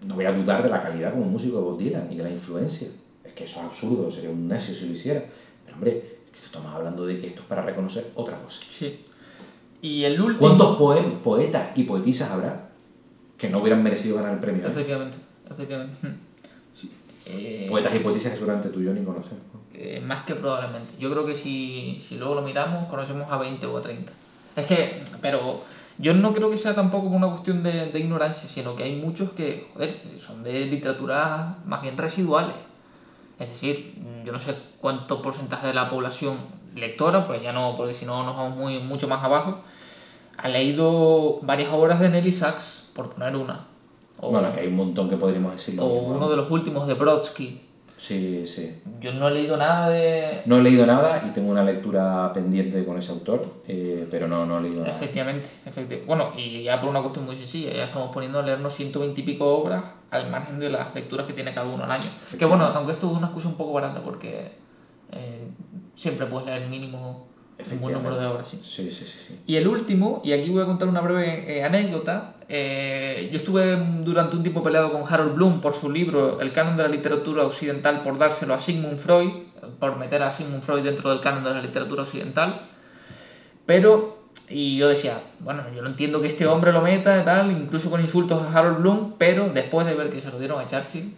no 0.07 0.15
voy 0.15 0.27
a 0.27 0.33
dudar 0.33 0.63
de 0.63 0.69
la 0.69 0.83
calidad 0.83 1.13
como 1.13 1.25
músico 1.25 1.57
de 1.57 1.63
Bob 1.63 1.79
Dylan 1.79 2.13
y 2.13 2.17
de 2.17 2.23
la 2.23 2.31
influencia. 2.31 2.89
Que 3.37 3.45
eso 3.45 3.61
es 3.61 3.67
absurdo, 3.67 4.11
sería 4.11 4.31
un 4.31 4.49
necio 4.49 4.75
si 4.75 4.87
lo 4.87 4.93
hiciera. 4.95 5.23
Pero 5.65 5.77
hombre, 5.77 6.19
es 6.27 6.31
que 6.41 6.47
estamos 6.47 6.75
hablando 6.75 7.07
de 7.07 7.21
que 7.21 7.29
esto 7.29 7.43
es 7.43 7.47
para 7.47 7.63
reconocer 7.63 8.11
otra 8.17 8.37
cosa. 8.41 8.63
Sí. 8.69 9.05
Y 9.83 10.03
el 10.05 10.21
último. 10.21 10.41
¿Cuántos 10.41 10.77
poe- 10.79 11.19
poetas 11.23 11.77
y 11.77 11.85
poetisas 11.85 12.31
habrá 12.33 12.71
que 13.39 13.49
no 13.51 13.59
hubieran 13.61 13.83
merecido 13.83 14.17
ganar 14.17 14.33
el 14.33 14.41
premio? 14.41 14.67
Efectivamente, 14.67 15.19
efectivamente. 15.51 15.97
Mm. 16.03 16.27
Eh, 17.29 17.67
Poetas 17.69 17.93
y 17.95 17.99
poetisas 17.99 18.31
que 18.33 18.37
seguramente 18.39 18.69
tú 18.69 18.81
y 18.81 18.85
yo 18.85 18.93
ni 18.95 19.03
conocemos. 19.05 19.43
¿no? 19.53 19.61
eh, 19.75 20.01
más 20.01 20.25
que 20.25 20.37
probablemente. 20.37 20.93
Yo 20.99 21.11
creo 21.11 21.27
que 21.27 21.35
si, 21.35 21.99
si 22.01 22.17
luego 22.19 22.37
lo 22.37 22.43
miramos, 22.43 22.87
conocemos 22.87 23.27
a 23.31 23.37
20 23.37 23.67
o 23.67 23.77
a 23.77 23.83
30. 23.83 24.13
Es 24.55 24.65
que, 24.67 25.03
pero 25.21 25.63
yo 25.99 26.15
no 26.15 26.33
creo 26.33 26.49
que 26.51 26.57
sea 26.57 26.75
tampoco 26.77 27.09
una 27.09 27.29
cuestión 27.29 27.65
de, 27.65 27.91
de 27.91 27.99
ignorancia, 27.99 28.49
sino 28.49 28.77
que 28.77 28.85
hay 28.85 28.95
muchos 29.03 29.31
que, 29.33 29.67
joder, 29.75 30.01
son 30.19 30.45
de 30.45 30.67
literatura 30.67 31.57
más 31.67 31.83
bien 31.83 31.97
residuales. 31.99 32.55
Es 33.39 33.51
decir, 33.51 33.95
yo 34.25 34.33
no 34.33 34.41
sé 34.41 34.55
cuánto 34.81 35.21
porcentaje 35.21 35.67
de 35.67 35.75
la 35.75 35.91
población 35.91 36.37
lectora, 36.75 37.27
pues 37.27 37.43
ya 37.43 37.53
no, 37.53 37.75
porque 37.77 37.93
si 37.93 38.07
no 38.07 38.23
nos 38.25 38.37
vamos 38.37 38.57
muy, 38.57 38.79
mucho 38.81 39.09
más 39.09 39.23
abajo, 39.23 39.61
ha 40.39 40.49
leído 40.49 41.39
varias 41.43 41.73
obras 41.73 42.01
de 42.01 42.09
Nelly 42.09 42.33
Sachs, 42.33 42.91
por 42.95 43.11
poner 43.11 43.37
una. 43.37 43.67
O, 44.19 44.31
Bueno, 44.31 44.53
que 44.53 44.61
hay 44.61 44.67
un 44.69 44.77
montón 44.77 45.11
que 45.11 45.17
podríamos 45.17 45.53
decir 45.53 45.79
o 45.79 45.85
uno 45.85 46.29
de 46.31 46.37
los 46.37 46.51
últimos 46.51 46.87
de 46.87 46.95
Brodsky. 46.95 47.63
Sí, 47.99 48.47
sí. 48.47 48.83
Yo 49.01 49.13
no 49.15 49.29
he 49.29 49.31
leído 49.31 49.57
nada 49.57 49.89
de... 49.89 50.43
No 50.45 50.59
he 50.59 50.63
leído 50.63 50.85
nada 50.85 51.25
y 51.27 51.33
tengo 51.33 51.51
una 51.51 51.65
lectura 51.65 52.31
pendiente 52.35 52.85
con 52.85 52.99
ese 52.99 53.11
autor, 53.13 53.43
eh, 53.67 54.07
pero 54.11 54.29
no, 54.29 54.45
no 54.45 54.59
he 54.59 54.63
leído 54.63 54.83
nada. 54.83 54.95
Efectivamente, 54.95 55.49
efectivamente. 55.65 56.05
Bueno, 56.07 56.33
y 56.37 56.63
ya 56.63 56.79
por 56.79 56.91
una 56.91 57.01
cuestión 57.01 57.25
muy 57.25 57.37
sencilla, 57.37 57.73
ya 57.73 57.85
estamos 57.85 58.11
poniendo 58.13 58.39
a 58.39 58.43
leernos 58.43 58.75
120 58.75 59.19
y 59.19 59.25
pico 59.25 59.47
obras 59.47 59.83
al 60.11 60.31
margen 60.31 60.61
de 60.61 60.71
las 60.71 60.95
lecturas 60.95 61.27
que 61.27 61.33
tiene 61.33 61.53
cada 61.55 61.69
uno 61.69 61.85
al 61.85 61.91
año. 61.91 62.11
Que 62.39 62.45
bueno, 62.45 62.65
aunque 62.65 62.93
esto 62.93 63.11
es 63.11 63.17
una 63.17 63.27
excusa 63.27 63.49
un 63.49 63.57
poco 63.57 63.73
barata 63.73 64.03
porque 64.03 64.53
eh, 65.13 65.49
siempre 65.95 66.27
puedes 66.27 66.47
leer 66.47 66.69
mínimo 66.69 67.27
un 67.73 67.81
buen 67.81 67.95
número 67.95 68.17
de 68.19 68.27
obras. 68.27 68.49
Sí. 68.49 68.61
Sí, 68.63 68.91
sí, 68.91 69.07
sí. 69.07 69.19
sí. 69.29 69.41
Y 69.47 69.57
el 69.57 69.67
último, 69.67 70.21
y 70.25 70.33
aquí 70.33 70.51
voy 70.51 70.63
a 70.63 70.67
contar 70.67 70.89
una 70.89 71.01
breve 71.01 71.59
eh, 71.59 71.65
anécdota, 71.65 72.35
eh, 72.49 73.29
yo 73.33 73.39
estuve 73.39 73.77
durante 74.05 74.37
un 74.37 74.43
tiempo 74.43 74.63
peleado 74.63 74.93
con 74.93 75.03
Harold 75.09 75.35
Bloom 75.35 75.61
por 75.61 75.75
su 75.75 75.91
libro 75.91 76.41
El 76.41 76.53
canon 76.53 76.77
de 76.77 76.83
la 76.85 76.89
literatura 76.89 77.45
occidental 77.45 78.03
por 78.03 78.19
dárselo 78.19 78.55
a 78.55 78.61
Sigmund 78.61 78.99
Freud, 78.99 79.31
por 79.81 79.97
meter 79.97 80.23
a 80.23 80.31
Sigmund 80.31 80.63
Freud 80.63 80.85
dentro 80.85 81.11
del 81.11 81.21
canon 81.21 81.43
de 81.45 81.51
la 81.51 81.63
literatura 81.63 82.03
occidental, 82.03 82.61
pero, 83.65 84.16
y 84.49 84.77
yo 84.77 84.89
decía, 84.89 85.21
bueno, 85.41 85.63
yo 85.75 85.83
no 85.83 85.89
entiendo 85.89 86.21
que 86.21 86.29
este 86.29 86.47
hombre 86.47 86.73
lo 86.73 86.81
meta 86.81 87.21
y 87.21 87.25
tal, 87.25 87.51
incluso 87.51 87.91
con 87.91 88.01
insultos 88.01 88.41
a 88.43 88.57
Harold 88.57 88.79
Bloom, 88.81 89.13
pero 89.19 89.49
después 89.53 89.87
de 89.87 89.95
ver 89.95 90.11
que 90.11 90.21
se 90.21 90.31
lo 90.31 90.39
dieron 90.39 90.61
a 90.61 90.67
Churchill, 90.67 91.11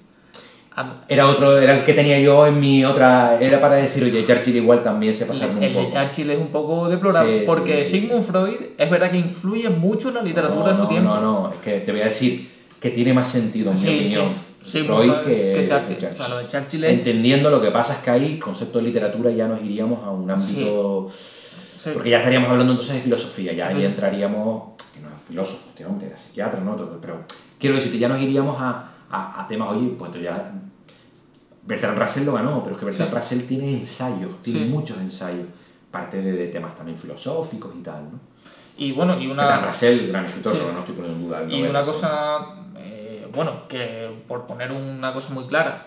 a- 0.74 0.94
Era 1.08 1.26
otro, 1.28 1.58
era 1.58 1.74
el 1.76 1.84
que 1.84 1.92
tenía 1.92 2.18
yo 2.20 2.46
en 2.46 2.58
mi 2.60 2.84
otra, 2.84 3.38
era 3.40 3.60
para 3.60 3.76
decir, 3.76 4.02
oye, 4.04 4.24
Churchill 4.24 4.56
igual 4.56 4.82
también 4.82 5.14
se 5.14 5.26
pasaron 5.26 5.50
el, 5.52 5.56
un 5.58 5.62
el 5.64 5.72
de 5.74 5.78
poco. 5.84 5.92
Churchill 5.96 6.30
es 6.30 6.38
un 6.38 6.48
poco 6.48 6.88
deplorable, 6.88 7.40
Sí, 7.40 7.44
porque 7.46 7.80
sí, 7.80 7.90
sí, 7.90 8.00
Sigmund 8.00 8.24
Freud 8.24 8.60
es 8.78 8.90
verdad 8.90 9.10
que 9.10 9.18
influye 9.18 9.68
mucho 9.68 10.08
en 10.08 10.14
la 10.14 10.22
literatura 10.22 10.60
no, 10.64 10.68
de 10.68 10.74
su 10.74 10.82
no, 10.82 10.88
tiempo. 10.88 11.08
No, 11.10 11.20
no, 11.20 11.52
es 11.52 11.58
que 11.60 11.80
te 11.80 11.92
voy 11.92 12.00
a 12.00 12.04
decir 12.04 12.46
que 12.80 12.90
tiene 12.90 13.12
más 13.12 13.28
sentido, 13.28 13.72
en 13.72 13.82
mi 13.82 13.88
opinión, 13.88 14.48
Sí, 14.64 14.82
Freud 14.82 15.12
que, 15.24 15.52
que 15.54 15.66
Churchill. 15.68 15.96
que 15.98 16.06
O 16.08 16.12
sea, 16.14 16.28
lo 16.28 16.38
de 16.38 16.48
Churchill 16.48 16.84
es- 16.84 16.92
Entendiendo 16.92 17.50
lo 17.50 17.60
que 17.60 17.70
pasa 17.70 17.94
es 17.94 17.98
que 18.00 18.10
ahí, 18.10 18.38
concepto 18.38 18.78
de 18.78 18.84
literatura, 18.84 19.30
ya 19.30 19.46
nos 19.48 19.62
iríamos 19.62 20.04
a 20.04 20.10
un 20.10 20.30
ámbito... 20.30 21.06
Sí. 21.10 21.47
Porque 21.94 22.10
ya 22.10 22.18
estaríamos 22.18 22.50
hablando 22.50 22.72
entonces 22.72 22.94
de 22.96 23.00
filosofía, 23.02 23.52
ya 23.52 23.68
ahí 23.68 23.84
entraríamos, 23.84 24.72
que 24.92 25.00
no 25.00 25.08
es 25.08 25.22
filósofo, 25.22 25.68
este 25.70 25.84
hombre 25.86 26.06
era 26.08 26.16
psiquiatra, 26.16 26.60
¿no? 26.60 26.76
Pero 27.00 27.24
quiero 27.58 27.76
decirte, 27.76 27.98
ya 27.98 28.08
nos 28.08 28.20
iríamos 28.20 28.60
a, 28.60 28.90
a, 29.10 29.42
a 29.42 29.46
temas, 29.46 29.70
oye, 29.70 29.88
pues 29.98 30.08
entonces 30.08 30.22
ya 30.24 30.52
Bertrand 31.64 31.98
Russell 31.98 32.24
lo 32.24 32.32
ganó, 32.32 32.62
pero 32.62 32.74
es 32.74 32.78
que 32.80 32.86
Bertrand 32.86 33.10
Sí. 33.10 33.16
Russell 33.16 33.46
tiene 33.46 33.70
ensayos, 33.72 34.42
tiene 34.42 34.60
Sí. 34.64 34.66
muchos 34.70 34.98
ensayos, 34.98 35.46
parte 35.90 36.20
de, 36.20 36.32
de 36.32 36.46
temas 36.48 36.74
también 36.74 36.96
filosóficos 36.96 37.74
y 37.76 37.80
tal, 37.82 38.04
¿no? 38.04 38.18
Y 38.76 38.92
bueno, 38.92 39.14
y 39.20 39.26
Bertrand 39.26 39.58
una, 39.60 39.66
Russell, 39.66 40.08
gran 40.08 40.24
escritor, 40.24 40.52
Sí. 40.54 40.58
no 40.72 40.78
estoy 40.80 40.94
poniendo 40.94 41.18
en 41.18 41.26
duda 41.26 41.40
el 41.42 41.52
y 41.52 41.62
una 41.62 41.78
Russell. 41.80 41.94
cosa, 41.94 42.38
eh, 42.76 43.28
bueno, 43.34 43.68
que 43.68 44.08
por 44.26 44.46
poner 44.46 44.72
una 44.72 45.12
cosa 45.12 45.32
muy 45.34 45.44
clara, 45.46 45.86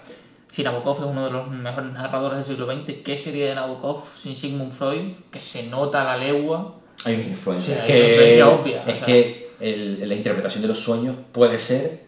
si 0.52 0.64
Nabokov 0.64 0.98
es 1.00 1.06
uno 1.06 1.26
de 1.26 1.32
los 1.32 1.50
mejores 1.50 1.92
narradores 1.94 2.38
del 2.40 2.46
siglo 2.58 2.72
XX, 2.72 2.98
¿qué 3.04 3.18
sería 3.18 3.48
de 3.50 3.56
Nabokov 3.56 4.04
sin 4.22 4.36
Sigmund 4.36 4.72
Freud? 4.74 5.14
Que 5.32 5.42
se 5.42 5.64
nota 5.68 6.04
la 6.04 6.18
legua. 6.18 6.76
Hay 7.06 7.16
una 7.16 7.24
influencia. 7.24 7.82
Hay 7.82 7.88
que, 7.88 7.94
una 8.00 8.08
influencia 8.10 8.50
obvia, 8.50 8.84
Es 8.84 8.94
o 8.94 8.98
sea. 8.98 9.06
que 9.08 9.50
el- 9.62 10.08
la 10.10 10.14
interpretación 10.14 10.62
de 10.62 10.68
los 10.68 10.80
sueños 10.80 11.16
puede 11.32 11.58
ser. 11.58 12.02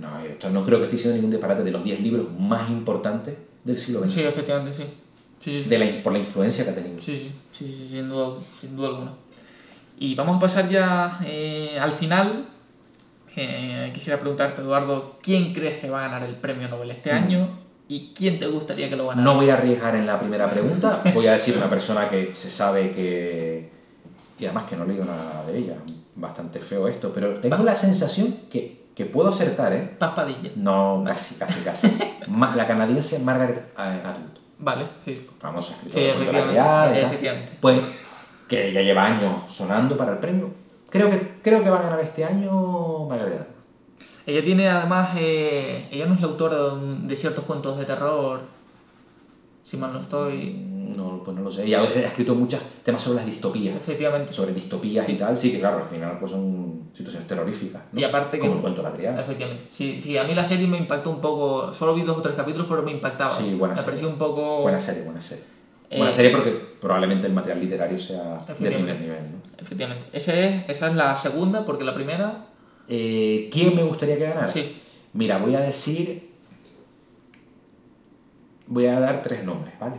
No, 0.00 0.18
esto 0.20 0.50
no 0.50 0.64
creo 0.64 0.78
que 0.78 0.84
esté 0.84 0.96
diciendo 0.96 1.16
ningún 1.16 1.30
disparate 1.30 1.62
de 1.62 1.70
los 1.70 1.84
10 1.84 2.00
libros 2.00 2.26
más 2.38 2.68
importantes 2.70 3.36
del 3.64 3.76
siglo 3.78 4.00
XX. 4.00 4.12
Sí, 4.14 4.20
efectivamente, 4.22 4.72
sí. 4.72 4.84
Sí, 5.40 5.62
sí, 5.62 5.68
de 5.68 5.78
la- 5.78 6.02
por 6.02 6.12
la 6.12 6.18
influencia 6.18 6.64
que 6.64 6.70
ha 6.70 6.74
tenido. 6.74 7.00
sí, 7.00 7.16
sí, 7.16 7.30
sí, 7.52 7.72
sí, 7.78 7.88
sin, 7.88 8.08
duda, 8.08 8.38
sin 8.60 8.74
duda 8.76 8.88
alguna. 8.88 9.12
Y 9.98 10.14
vamos 10.14 10.36
a 10.36 10.40
pasar 10.40 10.68
ya 10.68 11.20
eh, 11.24 11.78
al 11.80 11.92
final. 11.92 12.48
Eh, 13.40 13.92
quisiera 13.94 14.18
preguntarte, 14.18 14.62
Eduardo, 14.62 15.16
¿quién 15.22 15.54
crees 15.54 15.78
que 15.78 15.88
va 15.88 16.04
a 16.04 16.08
ganar 16.08 16.28
el 16.28 16.34
premio 16.34 16.66
Nobel 16.68 16.90
este 16.90 17.12
Mm. 17.12 17.14
año? 17.14 17.58
¿Y 17.86 18.12
quién 18.12 18.40
te 18.40 18.46
gustaría 18.48 18.88
que 18.90 18.96
lo 18.96 19.06
ganara? 19.06 19.22
No 19.24 19.36
voy 19.36 19.48
a 19.48 19.54
arriesgar 19.54 19.94
en 19.94 20.06
la 20.08 20.18
primera 20.18 20.50
pregunta, 20.50 21.02
voy 21.14 21.28
a 21.28 21.32
decir 21.32 21.56
una 21.56 21.70
persona 21.70 22.08
que 22.10 22.32
se 22.34 22.50
sabe 22.50 22.90
que. 22.92 23.70
Y 24.40 24.44
además 24.44 24.64
que 24.64 24.76
no 24.76 24.82
he 24.84 24.88
leído 24.88 25.04
nada 25.04 25.44
de 25.46 25.56
ella, 25.56 25.74
bastante 26.16 26.60
feo 26.60 26.88
esto, 26.88 27.12
pero 27.14 27.34
tengo 27.40 27.62
la 27.62 27.76
sensación 27.76 28.34
que, 28.50 28.86
que 28.94 29.04
puedo 29.04 29.28
acertar, 29.30 29.72
¿eh? 29.72 29.94
Paspadilla. 29.98 30.50
No, 30.56 31.02
casi, 31.06 31.36
casi, 31.36 31.60
casi. 31.62 31.96
La 32.56 32.66
canadiense 32.66 33.20
Margaret 33.20 33.72
Atwood, 33.76 34.38
Vale, 34.58 34.84
sí. 35.04 35.26
famosa 35.40 35.74
Sí, 35.74 36.00
escritora 36.00 36.02
la 36.02 36.14
efectivamente. 36.14 36.60
tal. 36.60 36.96
efectivamente. 37.06 37.52
Pues 37.60 37.80
que 38.48 38.72
ya 38.72 38.82
lleva 38.82 39.04
años 39.06 39.42
sonando 39.52 39.96
para 39.96 40.12
el 40.12 40.18
premio. 40.18 40.50
Creo 40.90 41.10
que, 41.10 41.32
creo 41.42 41.62
que 41.62 41.70
va 41.70 41.80
a 41.80 41.82
ganar 41.82 42.00
este 42.00 42.24
año 42.24 43.06
Margaret 43.08 43.40
Atwood. 43.40 43.58
Ella 44.26 44.44
tiene 44.44 44.68
además, 44.68 45.10
eh, 45.18 45.86
ella 45.90 46.06
no 46.06 46.14
es 46.14 46.20
la 46.20 46.26
autora 46.28 46.74
de, 46.76 47.16
ciertos 47.16 47.44
cuentos 47.44 47.78
de 47.78 47.84
terror, 47.86 48.40
si 49.62 49.76
mal 49.76 49.92
no 49.92 50.00
estoy. 50.00 50.54
No, 50.96 51.22
pues 51.22 51.36
no 51.36 51.42
lo 51.42 51.50
sé. 51.50 51.64
Ella 51.66 51.80
ha 51.80 51.84
escrito 51.84 52.34
muchos 52.34 52.60
temas 52.82 53.02
sobre 53.02 53.16
las 53.16 53.26
distopías. 53.26 53.76
Efectivamente. 53.76 54.32
sobre 54.32 54.52
distopías 54.52 55.08
y 55.08 55.14
tal, 55.14 55.36
sí 55.36 55.52
que 55.52 55.60
claro, 55.60 55.78
al 55.78 55.84
final 55.84 56.18
pues 56.18 56.30
son 56.30 56.88
situaciones 56.92 57.26
terroríficas. 57.26 57.82
¿no? 57.92 58.00
Y 58.00 58.04
aparte 58.04 58.38
que- 58.38 58.42
Como 58.42 58.54
el 58.56 58.60
cuento 58.60 58.82
de 58.82 58.88
la 58.88 58.94
criada. 58.94 59.20
Efectivamente. 59.20 59.64
Sí, 59.70 60.00
sí, 60.00 60.16
a 60.16 60.24
mí 60.24 60.34
la 60.34 60.44
serie 60.46 60.66
me 60.66 60.78
impactó 60.78 61.10
un 61.10 61.20
poco, 61.20 61.72
solo 61.74 61.94
vi 61.94 62.02
dos 62.02 62.16
o 62.18 62.22
tres 62.22 62.34
capítulos, 62.34 62.66
pero 62.68 62.82
me 62.82 62.92
impactaba. 62.92 63.30
Sí, 63.30 63.54
buena 63.54 63.72
Me 63.74 63.76
serie. 63.76 63.90
pareció 63.90 64.08
un 64.08 64.18
poco... 64.18 64.62
Buena 64.62 64.80
serie, 64.80 65.02
buena 65.02 65.20
serie. 65.20 65.44
Eh, 65.90 65.96
buena 65.96 66.12
serie 66.12 66.30
porque 66.30 66.50
probablemente 66.80 67.26
el 67.26 67.32
material 67.32 67.60
literario 67.60 67.96
sea 67.96 68.44
de 68.46 68.54
primer 68.54 69.00
nivel. 69.00 69.32
¿no? 69.32 69.38
Efectivamente. 69.58 70.06
Ese 70.12 70.46
es, 70.46 70.68
esa 70.68 70.88
es 70.88 70.94
la 70.94 71.16
segunda, 71.16 71.64
porque 71.64 71.84
la 71.84 71.94
primera... 71.94 72.46
Eh, 72.88 73.48
¿Quién 73.52 73.74
me 73.74 73.82
gustaría 73.82 74.16
que 74.16 74.24
ganara? 74.24 74.48
Sí. 74.48 74.76
Mira, 75.14 75.38
voy 75.38 75.54
a 75.54 75.60
decir... 75.60 76.28
Voy 78.66 78.86
a 78.86 79.00
dar 79.00 79.22
tres 79.22 79.44
nombres, 79.44 79.78
¿vale? 79.80 79.96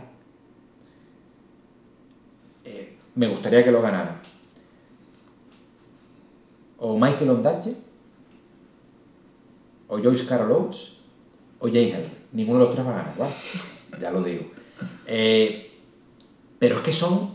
Eh, 2.64 2.96
me 3.16 3.26
gustaría 3.26 3.64
que 3.64 3.72
lo 3.72 3.82
ganara. 3.82 4.20
O 6.78 6.96
Michael 6.96 7.30
Ondaatje, 7.30 7.74
o 9.88 9.98
Joyce 9.98 10.24
Carol 10.26 10.52
Oates, 10.52 10.98
o 11.58 11.66
Henry. 11.66 12.10
Ninguno 12.32 12.60
de 12.60 12.64
los 12.66 12.74
tres 12.74 12.86
va 12.86 12.92
a 12.92 12.96
ganar, 12.98 13.18
¿vale? 13.18 13.32
Ya 14.00 14.10
lo 14.12 14.22
digo. 14.22 14.44
Eh, 15.06 15.69
pero 16.60 16.76
es 16.76 16.82
que 16.82 16.92
son 16.92 17.30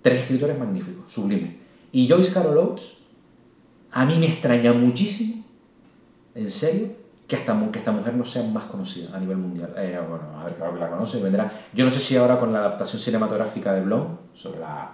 tres 0.00 0.20
escritores 0.20 0.58
magníficos, 0.58 1.12
sublimes. 1.12 1.56
Y 1.92 2.08
Joyce 2.08 2.32
Carol 2.32 2.56
Oates, 2.56 2.92
a 3.90 4.06
mí 4.06 4.16
me 4.18 4.26
extraña 4.26 4.72
muchísimo, 4.72 5.44
en 6.34 6.50
serio, 6.50 6.88
que 7.26 7.34
esta, 7.34 7.54
mujer 7.54 8.14
no 8.14 8.24
sea 8.24 8.44
más 8.44 8.64
conocida 8.64 9.16
a 9.16 9.18
nivel 9.18 9.38
mundial. 9.38 9.74
Eh, 9.76 9.98
bueno, 10.08 10.38
a 10.38 10.44
ver, 10.44 10.54
claro 10.54 10.74
que 10.74 10.80
la 10.80 10.90
conoce, 10.90 11.20
vendrá. 11.20 11.52
Yo 11.74 11.84
no 11.84 11.90
sé 11.90 11.98
si 11.98 12.16
ahora 12.16 12.38
con 12.38 12.52
la 12.52 12.60
adaptación 12.60 13.00
cinematográfica 13.00 13.74
de 13.74 13.80
Blom, 13.80 14.16
sobre 14.32 14.60
la, 14.60 14.92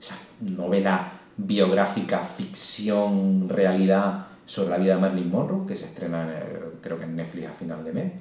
esa 0.00 0.16
novela 0.40 1.12
biográfica, 1.36 2.24
ficción, 2.24 3.48
realidad 3.48 4.26
sobre 4.44 4.70
la 4.70 4.78
vida 4.78 4.94
de 4.96 5.00
Marilyn 5.00 5.30
Monroe, 5.30 5.66
que 5.66 5.76
se 5.76 5.84
estrena 5.84 6.34
creo 6.80 6.98
que 6.98 7.04
en 7.04 7.14
Netflix 7.14 7.46
a 7.46 7.52
final 7.52 7.84
de 7.84 7.92
mes, 7.92 8.12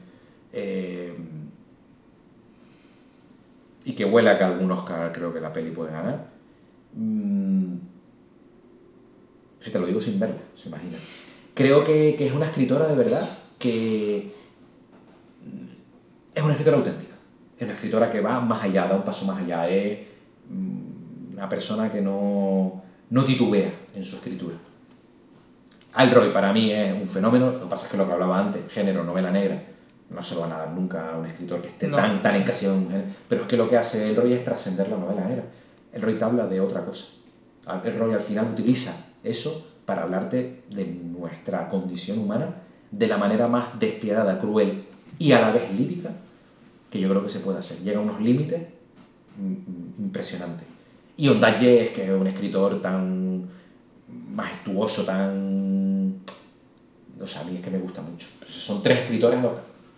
Eh, 0.53 1.13
y 3.87 3.93
que 3.93 4.03
huele 4.03 4.29
a 4.29 4.37
que 4.37 4.43
algún 4.43 4.69
Oscar 4.69 5.13
creo 5.13 5.33
que 5.33 5.39
la 5.39 5.53
peli 5.53 5.71
puede 5.71 5.93
ganar. 5.93 6.27
Mm, 6.93 7.75
si 9.61 9.71
te 9.71 9.79
lo 9.79 9.87
digo 9.87 10.01
sin 10.01 10.19
verla, 10.19 10.41
se 10.55 10.67
imagina. 10.67 10.97
Creo 11.53 11.85
que, 11.85 12.17
es 12.19 12.33
una 12.33 12.47
escritora 12.47 12.85
de 12.85 12.95
verdad 12.95 13.29
que 13.57 14.33
es 16.35 16.43
una 16.43 16.51
escritora 16.51 16.77
auténtica. 16.77 17.15
Es 17.57 17.63
una 17.63 17.75
escritora 17.75 18.11
que 18.11 18.19
va 18.19 18.41
más 18.41 18.61
allá, 18.61 18.87
da 18.87 18.97
un 18.97 19.05
paso 19.05 19.25
más 19.25 19.41
allá. 19.41 19.69
Es 19.69 19.99
mm, 20.49 21.35
una 21.35 21.47
persona 21.47 21.89
que 21.89 22.01
no, 22.01 22.83
no 23.09 23.23
titubea 23.23 23.71
en 23.95 24.03
su 24.03 24.17
escritura. 24.17 24.57
Roy 26.13 26.31
para 26.31 26.51
mí 26.51 26.71
es 26.71 26.91
un 26.91 27.07
fenómeno, 27.07 27.51
lo 27.51 27.61
que 27.61 27.67
pasa 27.67 27.85
es 27.85 27.91
que 27.91 27.97
lo 27.97 28.05
que 28.05 28.11
hablaba 28.11 28.37
antes, 28.37 28.69
género, 28.69 29.05
novela 29.05 29.31
negra, 29.31 29.63
no 30.09 30.23
se 30.23 30.35
lo 30.35 30.41
van 30.41 30.53
a 30.53 30.57
dar 30.59 30.71
nunca 30.71 31.13
a 31.13 31.17
un 31.17 31.25
escritor 31.25 31.61
que 31.61 31.67
esté 31.69 31.87
No. 31.87 31.97
tan, 31.97 32.21
tan 32.21 32.35
encasillado 32.35 32.77
en 32.77 32.83
un 32.83 32.89
género. 32.91 33.09
Pero 33.27 33.41
es 33.41 33.47
que 33.47 33.57
lo 33.57 33.69
que 33.69 33.77
hace 33.77 34.13
Roy 34.13 34.33
es 34.33 34.43
trascender 34.45 34.87
la 34.89 34.97
novela 34.97 35.25
negra. 35.25 35.43
Roy 35.99 36.17
te 36.17 36.23
habla 36.23 36.47
de 36.47 36.61
otra 36.61 36.85
cosa. 36.85 37.05
Roy 37.97 38.13
al 38.13 38.21
final 38.21 38.47
utiliza 38.51 39.13
eso 39.23 39.75
para 39.85 40.03
hablarte 40.03 40.63
de 40.69 40.85
nuestra 40.85 41.67
condición 41.67 42.19
humana 42.19 42.55
de 42.91 43.07
la 43.07 43.17
manera 43.17 43.47
más 43.47 43.77
despiadada, 43.79 44.39
cruel 44.39 44.85
y 45.19 45.31
a 45.33 45.41
la 45.41 45.51
vez 45.51 45.71
lírica 45.77 46.11
que 46.89 46.99
yo 46.99 47.09
creo 47.09 47.23
que 47.23 47.29
se 47.29 47.39
puede 47.39 47.59
hacer. 47.59 47.79
Llega 47.79 47.99
a 47.99 48.01
unos 48.01 48.21
límites 48.21 48.61
mm, 49.37 49.51
mm, 49.51 49.93
impresionantes. 49.99 50.67
Y 51.17 51.27
Ondaatje 51.27 51.83
es 51.83 51.89
que 51.89 52.05
es 52.05 52.11
un 52.11 52.27
escritor 52.27 52.81
tan 52.81 53.47
majestuoso, 54.33 55.03
tan... 55.03 56.21
O 57.19 57.25
sea, 57.25 57.41
a 57.41 57.43
mí 57.45 57.55
es 57.55 57.61
que 57.61 57.71
me 57.71 57.79
gusta 57.79 58.01
mucho. 58.01 58.27
Entonces, 58.35 58.63
son 58.63 58.83
tres 58.83 58.99
escritores. 58.99 59.39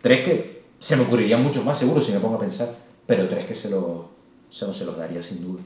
Tres 0.02 0.24
que 0.26 0.62
se 0.80 0.96
me 0.96 1.04
ocurrirían 1.04 1.44
muchos 1.44 1.64
más 1.66 1.78
seguro 1.78 2.00
si 2.02 2.12
me 2.14 2.20
pongo 2.20 2.36
a 2.36 2.40
pensar, 2.40 2.70
pero 3.06 3.28
tres 3.28 3.46
que 3.46 3.56
se 3.56 3.70
los, 3.70 4.06
se, 4.50 4.66
los- 4.66 4.78
se 4.78 4.86
los 4.86 4.98
daría 4.98 5.22
sin 5.22 5.42
duda. 5.44 5.62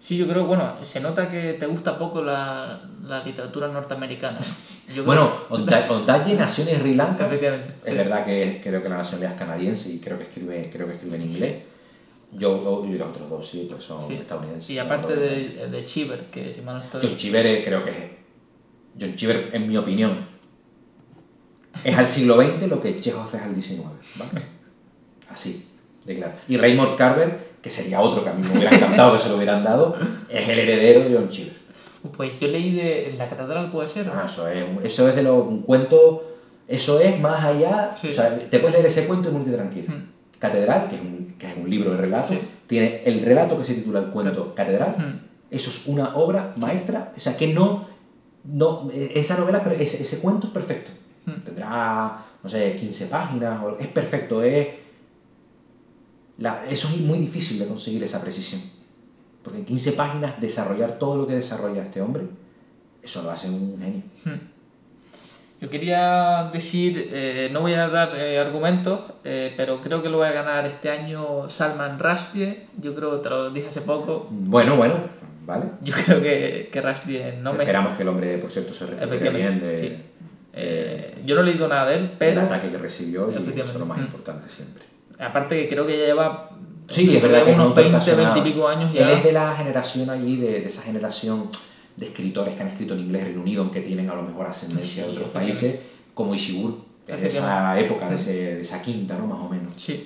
Sí, 0.00 0.16
yo 0.16 0.26
creo, 0.26 0.46
bueno, 0.46 0.72
se 0.82 0.98
nota 1.00 1.30
que 1.30 1.52
te 1.54 1.66
gusta 1.66 1.98
poco 1.98 2.22
la, 2.22 2.80
la 3.04 3.22
literatura 3.22 3.68
norteamericana. 3.68 4.38
Yo 4.94 5.04
Bueno, 5.04 5.30
Onda- 5.50 5.86
Ondaatje 5.90 6.34
nació 6.34 6.66
en 6.66 6.80
Sri 6.80 6.94
Lanka. 6.94 7.26
efectivamente. 7.26 7.74
Es 7.84 7.90
sí. 7.92 7.96
verdad 7.98 8.24
que 8.24 8.60
creo 8.64 8.82
que 8.82 8.88
la 8.88 8.96
nacionalidad 8.96 9.32
es 9.34 9.38
canadiense 9.38 9.90
y 9.92 10.00
creo 10.00 10.16
que 10.16 10.24
escribe, 10.24 10.70
creo 10.72 10.86
que 10.86 10.94
escribe 10.94 11.16
en 11.16 11.22
inglés. 11.22 11.54
Yo 12.32 12.82
y 12.88 12.92
los 12.92 13.08
otros 13.10 13.28
dos 13.28 13.46
sí, 13.46 13.66
pues 13.70 13.82
son 13.84 14.08
Sí. 14.08 14.14
estadounidenses. 14.14 14.70
Y 14.70 14.78
aparte 14.78 15.14
de, 15.16 15.68
de 15.68 15.84
Chiver, 15.84 16.24
que 16.30 16.54
si 16.54 16.62
mal 16.62 16.76
no 16.78 16.82
estoy... 16.82 17.00
John 17.02 17.16
Cheever 17.16 17.46
eh, 17.46 17.62
creo 17.62 17.84
que 17.84 17.90
es. 17.90 17.96
John 18.98 19.14
Cheever, 19.14 19.50
en 19.52 19.68
mi 19.68 19.76
opinión, 19.76 20.29
es 21.84 21.96
al 21.96 22.06
siglo 22.06 22.36
XX 22.40 22.66
lo 22.68 22.80
que 22.80 22.98
Chekhov 23.00 23.28
es 23.34 23.42
al 23.42 23.54
XIX. 23.60 23.82
¿vale? 24.18 24.42
Así, 25.28 25.68
de 26.04 26.14
claro. 26.14 26.32
Y 26.48 26.56
Raymond 26.56 26.96
Carver, 26.96 27.50
que 27.62 27.70
sería 27.70 28.00
otro 28.00 28.24
que 28.24 28.30
a 28.30 28.32
mí 28.32 28.42
me 28.46 28.58
hubiera 28.58 28.74
encantado 28.76 29.12
que 29.12 29.18
se 29.18 29.28
lo 29.28 29.36
hubieran 29.36 29.62
dado, 29.64 29.96
es 30.28 30.48
el 30.48 30.58
heredero 30.58 31.08
de 31.08 31.14
John 31.16 31.28
Cheever. 31.28 31.60
Pues 32.16 32.32
yo 32.40 32.48
leí 32.48 32.74
de 32.74 33.14
La 33.18 33.28
Catedral, 33.28 33.70
puede 33.70 33.86
ser. 33.86 34.10
Ah, 34.14 34.22
eso 34.24 34.48
es, 34.48 34.64
eso 34.82 35.08
es 35.08 35.14
de 35.14 35.22
lo, 35.22 35.44
un 35.44 35.62
cuento. 35.62 36.26
Eso 36.66 36.98
es 37.00 37.20
más 37.20 37.44
allá. 37.44 37.94
Sí. 38.00 38.08
O 38.08 38.12
sea, 38.12 38.38
te 38.38 38.58
puedes 38.58 38.74
leer 38.74 38.86
ese 38.86 39.06
cuento 39.06 39.28
y 39.28 39.32
muy 39.32 39.44
tranquilo. 39.50 39.92
Mm. 39.92 40.08
Catedral, 40.38 40.88
que 40.88 40.96
es, 40.96 41.02
un, 41.02 41.34
que 41.38 41.46
es 41.46 41.56
un 41.56 41.68
libro 41.68 41.90
de 41.90 41.98
relatos, 41.98 42.30
Sí. 42.30 42.40
tiene 42.66 43.02
el 43.04 43.20
relato 43.20 43.58
que 43.58 43.64
se 43.64 43.74
titula 43.74 44.00
el 44.00 44.06
cuento 44.06 44.54
Catedral. 44.54 44.96
Mm. 44.96 45.54
Eso 45.54 45.68
es 45.70 45.86
una 45.88 46.16
obra 46.16 46.54
maestra, 46.56 47.12
o 47.14 47.20
sea, 47.20 47.36
que 47.36 47.48
no, 47.48 47.86
no 48.44 48.88
esa 48.94 49.36
novela, 49.36 49.62
pero 49.62 49.76
ese, 49.76 50.00
ese 50.00 50.20
cuento 50.20 50.46
es 50.46 50.52
perfecto. 50.54 50.92
Mm. 51.26 51.44
Tendrá, 51.44 52.24
no 52.42 52.48
sé, 52.48 52.76
15 52.76 53.06
páginas, 53.06 53.60
es 53.78 53.88
perfecto, 53.88 54.42
es... 54.42 54.68
la- 56.38 56.64
eso 56.68 56.88
es 56.88 57.00
muy 57.00 57.18
difícil 57.18 57.58
de 57.58 57.66
conseguir 57.66 58.02
esa 58.02 58.20
precisión. 58.22 58.60
Porque 59.42 59.58
en 59.58 59.64
15 59.64 59.92
páginas 59.92 60.40
desarrollar 60.40 60.98
todo 60.98 61.16
lo 61.16 61.26
que 61.26 61.34
desarrolla 61.34 61.82
este 61.82 62.00
hombre, 62.00 62.24
eso 63.02 63.22
lo 63.22 63.30
hace 63.30 63.48
un 63.48 63.78
genio. 63.80 64.02
Hmm. 64.24 64.48
Yo 65.60 65.68
quería 65.68 66.48
decir, 66.52 67.10
eh, 67.12 67.50
no 67.52 67.60
voy 67.60 67.74
a 67.74 67.88
dar 67.88 68.14
eh, 68.16 68.38
argumentos, 68.38 69.00
eh, 69.24 69.52
pero 69.58 69.82
creo 69.82 70.02
que 70.02 70.08
lo 70.08 70.16
voy 70.18 70.26
a 70.26 70.32
ganar 70.32 70.64
este 70.64 70.88
año 70.90 71.50
Salman 71.50 71.98
Rushdie. 71.98 72.66
Yo 72.80 72.94
creo, 72.94 73.20
te 73.20 73.28
lo 73.28 73.50
dije 73.50 73.68
hace 73.68 73.82
poco, 73.82 74.26
Bueno, 74.30 74.76
bueno, 74.76 74.94
vale. 75.44 75.64
yo 75.82 75.92
creo 75.94 76.22
que, 76.22 76.70
que 76.72 76.80
Rushdie 76.80 77.36
no 77.42 77.52
me... 77.52 77.58
Esperamos 77.64 77.94
que 77.94 78.02
el 78.04 78.08
hombre, 78.08 78.38
por 78.38 78.50
cierto, 78.50 78.72
se 78.72 78.86
recupere 78.86 79.30
bien 79.30 79.60
de, 79.60 79.76
sí. 79.76 79.96
Eh, 80.52 81.22
yo 81.24 81.34
no 81.34 81.42
he 81.42 81.44
leído 81.44 81.68
nada 81.68 81.86
de 81.86 81.94
él, 81.94 82.10
pero 82.18 82.40
ataque 82.42 82.70
que 82.70 82.78
recibió 82.78 83.30
y 83.30 83.34
eso 83.34 83.72
es 83.72 83.74
lo 83.74 83.86
más 83.86 83.98
Mm. 83.98 84.02
importante 84.02 84.48
siempre. 84.48 84.84
aparte 85.18 85.54
que 85.60 85.68
creo 85.68 85.84
que 85.84 85.98
ya 85.98 86.04
lleva 86.06 86.38
Sí, 86.88 87.14
es 87.14 87.22
verdad 87.22 87.44
que 87.44 87.52
unos 87.52 87.68
un 87.68 87.74
20, 87.74 87.92
personaje. 87.92 88.16
20 88.16 88.38
y 88.38 88.42
pico 88.42 88.66
años 88.66 88.90
Él 88.90 88.96
ya. 88.96 89.12
es 89.12 89.22
de 89.22 89.32
la 89.32 89.52
generación 89.54 90.08
allí, 90.10 90.36
de, 90.38 90.60
de 90.60 90.66
esa 90.66 90.82
generación 90.82 91.48
de 91.94 92.04
escritores 92.06 92.54
que 92.54 92.62
han 92.62 92.68
escrito 92.68 92.94
en 92.94 93.00
inglés 93.00 93.24
Reino 93.24 93.40
Unido, 93.40 93.62
aunque 93.62 93.80
tienen 93.80 94.08
a 94.10 94.14
lo 94.14 94.22
mejor 94.22 94.46
ascendencia 94.46 95.02
de 95.04 95.10
Sí, 95.10 95.16
otros 95.16 95.28
efectivamente. 95.28 95.66
países, 95.68 95.82
como 96.14 96.34
Ishiguro, 96.34 96.78
es 97.06 97.20
de 97.20 97.26
esa 97.28 97.78
época, 97.78 98.08
de, 98.08 98.14
ese- 98.16 98.32
de 98.56 98.60
esa 98.62 98.80
quinta, 98.82 99.16
¿no? 99.16 99.26
Más 99.26 99.40
o 99.40 99.48
menos. 99.48 99.72
Sí, 99.76 100.00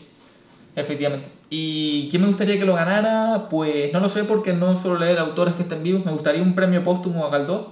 efectivamente. 0.77 1.29
¿Y 1.51 2.09
quién 2.11 2.23
me 2.23 2.29
gustaría 2.29 2.59
que 2.59 2.65
lo 2.65 2.75
ganara? 2.75 3.47
Pues 3.49 3.93
no 3.93 4.01
lo 4.01 4.09
sé 4.09 4.25
porque 4.25 4.53
no 4.53 4.75
suelo 4.77 4.99
leer 4.99 5.19
autores 5.19 5.55
que 5.55 5.63
estén 5.63 5.83
vivos. 5.83 6.05
Me 6.05 6.11
gustaría 6.13 6.43
un 6.43 6.55
premio 6.55 6.83
póstumo 6.83 7.25
a 7.25 7.31
Galdós, 7.31 7.63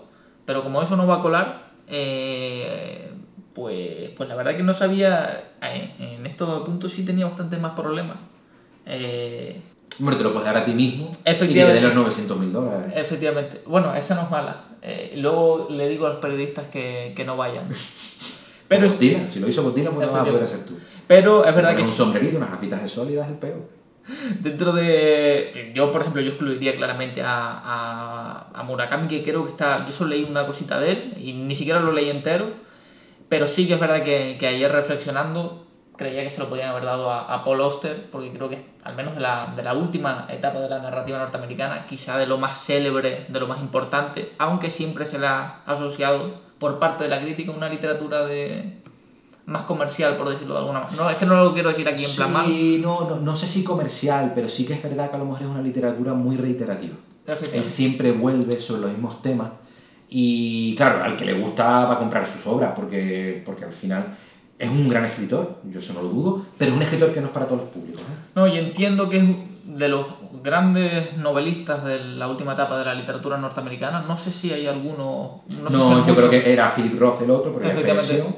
pero 0.46 0.62
como 0.62 0.80
eso 0.80 0.96
no 0.96 1.06
va 1.06 1.16
a 1.16 1.20
colar, 1.20 1.61
eh, 1.88 3.10
pues, 3.54 4.10
pues 4.16 4.28
la 4.28 4.34
verdad 4.34 4.56
que 4.56 4.62
no 4.62 4.74
sabía. 4.74 5.52
eh, 5.62 5.90
En 5.98 6.26
estos 6.26 6.64
puntos 6.64 6.92
sí 6.92 7.04
tenía 7.04 7.26
bastante 7.26 7.56
más 7.58 7.72
problemas. 7.72 8.16
Eh, 8.86 9.60
Hombre, 10.00 10.16
te 10.16 10.22
lo 10.22 10.32
puedes 10.32 10.46
dar 10.46 10.56
a 10.56 10.64
ti 10.64 10.72
mismo 10.72 11.10
y 11.12 11.24
que 11.24 11.30
Efectivamente. 11.30 11.74
den 11.80 11.84
los 11.84 11.94
900 11.94 12.38
mil 12.38 12.52
dólares. 12.52 12.92
efectivamente. 12.96 13.60
Bueno, 13.66 13.94
esa 13.94 14.14
no 14.14 14.22
es 14.22 14.30
mala. 14.30 14.64
Eh, 14.80 15.12
luego 15.16 15.68
le 15.70 15.88
digo 15.88 16.06
a 16.06 16.10
los 16.10 16.18
periodistas 16.18 16.64
que, 16.72 17.12
que 17.14 17.24
no 17.24 17.36
vayan. 17.36 17.68
Pero, 18.68 18.86
Pero 18.88 18.98
Dylan, 18.98 19.28
si 19.28 19.38
lo 19.38 19.48
hizo 19.48 19.70
Dylan, 19.70 19.92
pues 19.94 20.06
no 20.06 20.12
vas 20.14 20.22
a 20.22 20.24
poder 20.24 20.42
hacer 20.44 20.64
tú. 20.64 20.78
pero 21.06 21.44
es 21.44 21.54
verdad 21.54 21.70
que 21.72 21.82
Pones 21.82 21.88
un 21.88 21.94
sombrerito, 21.94 22.38
unas 22.38 22.50
gafitas 22.52 22.80
de 22.80 22.88
sol 22.88 23.10
y 23.10 23.14
das 23.14 23.28
el 23.28 23.34
peo. 23.34 23.68
Dentro 24.40 24.72
de. 24.72 25.50
Yo, 25.74 25.90
por 25.90 26.00
ejemplo, 26.02 26.20
yo 26.22 26.30
excluiría 26.30 26.74
claramente 26.74 27.22
a, 27.22 27.58
a, 27.62 28.46
a 28.52 28.62
Murakami, 28.62 29.06
que 29.08 29.22
creo 29.22 29.42
que 29.42 29.48
está. 29.48 29.78
Yo 29.78 29.92
solo 29.92 30.10
leí 30.10 30.24
una 30.24 30.44
cosita 30.44 30.78
de 30.78 30.90
él 30.92 31.14
y 31.16 31.32
ni 31.32 31.54
siquiera 31.54 31.80
lo 31.80 31.92
leí 31.92 32.08
entero. 32.10 32.52
Pero 33.28 33.48
sí 33.48 33.66
que 33.66 33.74
es 33.74 33.78
verdad 33.80 34.02
que, 34.02 34.36
que 34.38 34.46
ayer 34.46 34.70
reflexionando, 34.72 35.58
creía 35.96 36.22
que 36.24 36.30
se 36.30 36.40
lo 36.40 36.48
podían 36.48 36.68
haber 36.70 36.84
dado 36.84 37.10
a, 37.10 37.22
a 37.22 37.44
Paul 37.44 37.60
Auster, 37.62 38.04
porque 38.10 38.32
creo 38.32 38.48
que, 38.48 38.60
al 38.82 38.94
menos 38.94 39.14
de 39.14 39.20
la, 39.20 39.46
de 39.48 39.62
la 39.62 39.74
última 39.74 40.24
etapa 40.28 40.60
de 40.60 40.68
la 40.68 40.80
narrativa 40.80 41.18
norteamericana, 41.18 41.86
quizá 41.86 42.16
de 42.18 42.26
lo 42.26 42.38
más 42.38 42.58
célebre, 42.58 43.24
de 43.28 43.40
lo 43.40 43.46
más 43.46 43.60
importante, 43.60 44.34
aunque 44.38 44.70
siempre 44.70 45.06
se 45.06 45.18
le 45.18 45.26
ha 45.26 45.60
asociado 45.64 46.36
por 46.58 46.78
parte 46.78 47.04
de 47.04 47.10
la 47.10 47.20
crítica 47.20 47.52
una 47.52 47.68
literatura 47.68 48.24
de 48.24 48.72
más 49.46 49.62
comercial, 49.62 50.16
por 50.16 50.28
decirlo 50.28 50.54
de 50.54 50.60
alguna 50.60 50.80
manera. 50.80 51.02
No, 51.02 51.10
es 51.10 51.16
que 51.16 51.26
no 51.26 51.42
lo 51.42 51.52
quiero 51.52 51.68
decir 51.70 51.88
aquí 51.88 52.04
en 52.04 52.14
plan 52.16 52.32
mal. 52.32 52.46
Sí, 52.46 52.78
no, 52.80 53.04
no, 53.08 53.16
no 53.20 53.36
sé 53.36 53.46
si 53.46 53.64
comercial, 53.64 54.32
pero 54.34 54.48
sí 54.48 54.64
que 54.64 54.74
es 54.74 54.82
verdad 54.82 55.10
que 55.10 55.16
a 55.16 55.18
lo 55.18 55.24
mejor 55.24 55.42
es 55.42 55.48
una 55.48 55.62
literatura 55.62 56.14
muy 56.14 56.36
reiterativa. 56.36 56.94
Él 57.52 57.64
siempre 57.64 58.12
vuelve 58.12 58.60
sobre 58.60 58.82
los 58.82 58.90
mismos 58.90 59.22
temas 59.22 59.50
y 60.08 60.74
claro, 60.76 61.02
al 61.02 61.16
que 61.16 61.24
le 61.24 61.34
gusta 61.34 61.84
va 61.86 61.94
a 61.94 61.98
comprar 61.98 62.26
sus 62.26 62.46
obras 62.46 62.72
porque, 62.76 63.42
porque 63.44 63.64
al 63.64 63.72
final 63.72 64.14
es 64.58 64.68
un 64.68 64.88
gran 64.88 65.04
escritor, 65.06 65.58
yo 65.64 65.78
eso 65.78 65.92
no 65.94 66.02
lo 66.02 66.08
dudo, 66.08 66.42
pero 66.58 66.72
es 66.72 66.76
un 66.76 66.82
escritor 66.82 67.12
que 67.14 67.20
no 67.20 67.28
es 67.28 67.32
para 67.32 67.46
todos 67.46 67.62
los 67.62 67.70
públicos. 67.70 68.02
¿eh? 68.02 68.30
No, 68.34 68.46
y 68.46 68.58
entiendo 68.58 69.08
que 69.08 69.16
es 69.18 69.24
de 69.64 69.88
los 69.88 70.04
grandes 70.42 71.16
novelistas 71.16 71.84
de 71.84 71.98
la 72.00 72.28
última 72.28 72.52
etapa 72.54 72.78
de 72.78 72.84
la 72.84 72.94
literatura 72.94 73.38
norteamericana. 73.38 74.02
No 74.02 74.18
sé 74.18 74.30
si 74.30 74.52
hay 74.52 74.66
alguno. 74.66 75.42
No, 75.48 75.62
No, 75.62 75.70
sé 75.70 75.76
si 75.76 75.82
hay 75.82 75.88
yo 75.90 75.96
mucho. 76.00 76.16
creo 76.16 76.30
que 76.30 76.52
era 76.52 76.70
Philip 76.70 76.98
Roth 76.98 77.22
el 77.22 77.30
otro, 77.30 77.52
porque 77.52 77.68
Efectivamente. 77.68 78.06
falleció. 78.08 78.36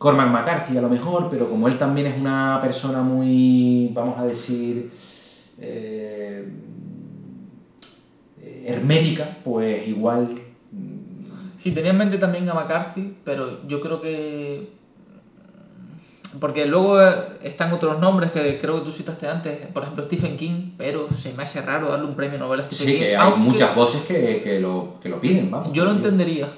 Cormac 0.00 0.30
McCarthy 0.30 0.78
a 0.78 0.80
lo 0.80 0.88
mejor, 0.88 1.28
pero 1.28 1.46
como 1.50 1.68
él 1.68 1.76
también 1.76 2.06
es 2.06 2.18
una 2.18 2.58
persona 2.58 3.02
muy, 3.02 3.90
vamos 3.92 4.18
a 4.18 4.24
decir, 4.24 4.90
eh, 5.58 6.48
hermética, 8.64 9.36
pues 9.44 9.86
igual 9.86 10.26
mm, 10.72 11.58
Sí, 11.58 11.72
tenía 11.72 11.90
en 11.90 11.98
mente 11.98 12.16
también 12.16 12.48
a 12.48 12.54
McCarthy, 12.54 13.14
pero 13.24 13.68
yo 13.68 13.82
creo 13.82 14.00
que. 14.00 14.70
Porque 16.40 16.64
luego 16.64 17.02
eh, 17.02 17.12
están 17.42 17.70
otros 17.70 18.00
nombres 18.00 18.30
que 18.30 18.58
creo 18.58 18.78
que 18.78 18.86
tú 18.86 18.92
citaste 18.92 19.28
antes, 19.28 19.66
por 19.66 19.82
ejemplo 19.82 20.04
Stephen 20.04 20.38
King, 20.38 20.70
pero 20.78 21.10
se 21.10 21.34
me 21.34 21.42
hace 21.42 21.60
raro 21.60 21.90
darle 21.90 22.06
un 22.06 22.14
premio 22.14 22.38
Nobel 22.38 22.60
a 22.60 22.62
Stephen 22.70 22.86
sí 22.86 22.92
King. 22.94 23.00
que 23.00 23.16
hay 23.18 23.32
muchas 23.36 23.74
voces 23.74 24.00
que, 24.04 24.40
que 24.42 24.60
lo, 24.60 24.94
que 25.02 25.10
lo 25.10 25.20
piden, 25.20 25.50
vamos. 25.50 25.74
Yo 25.74 25.84
lo 25.84 25.90
entendería, 25.90 26.48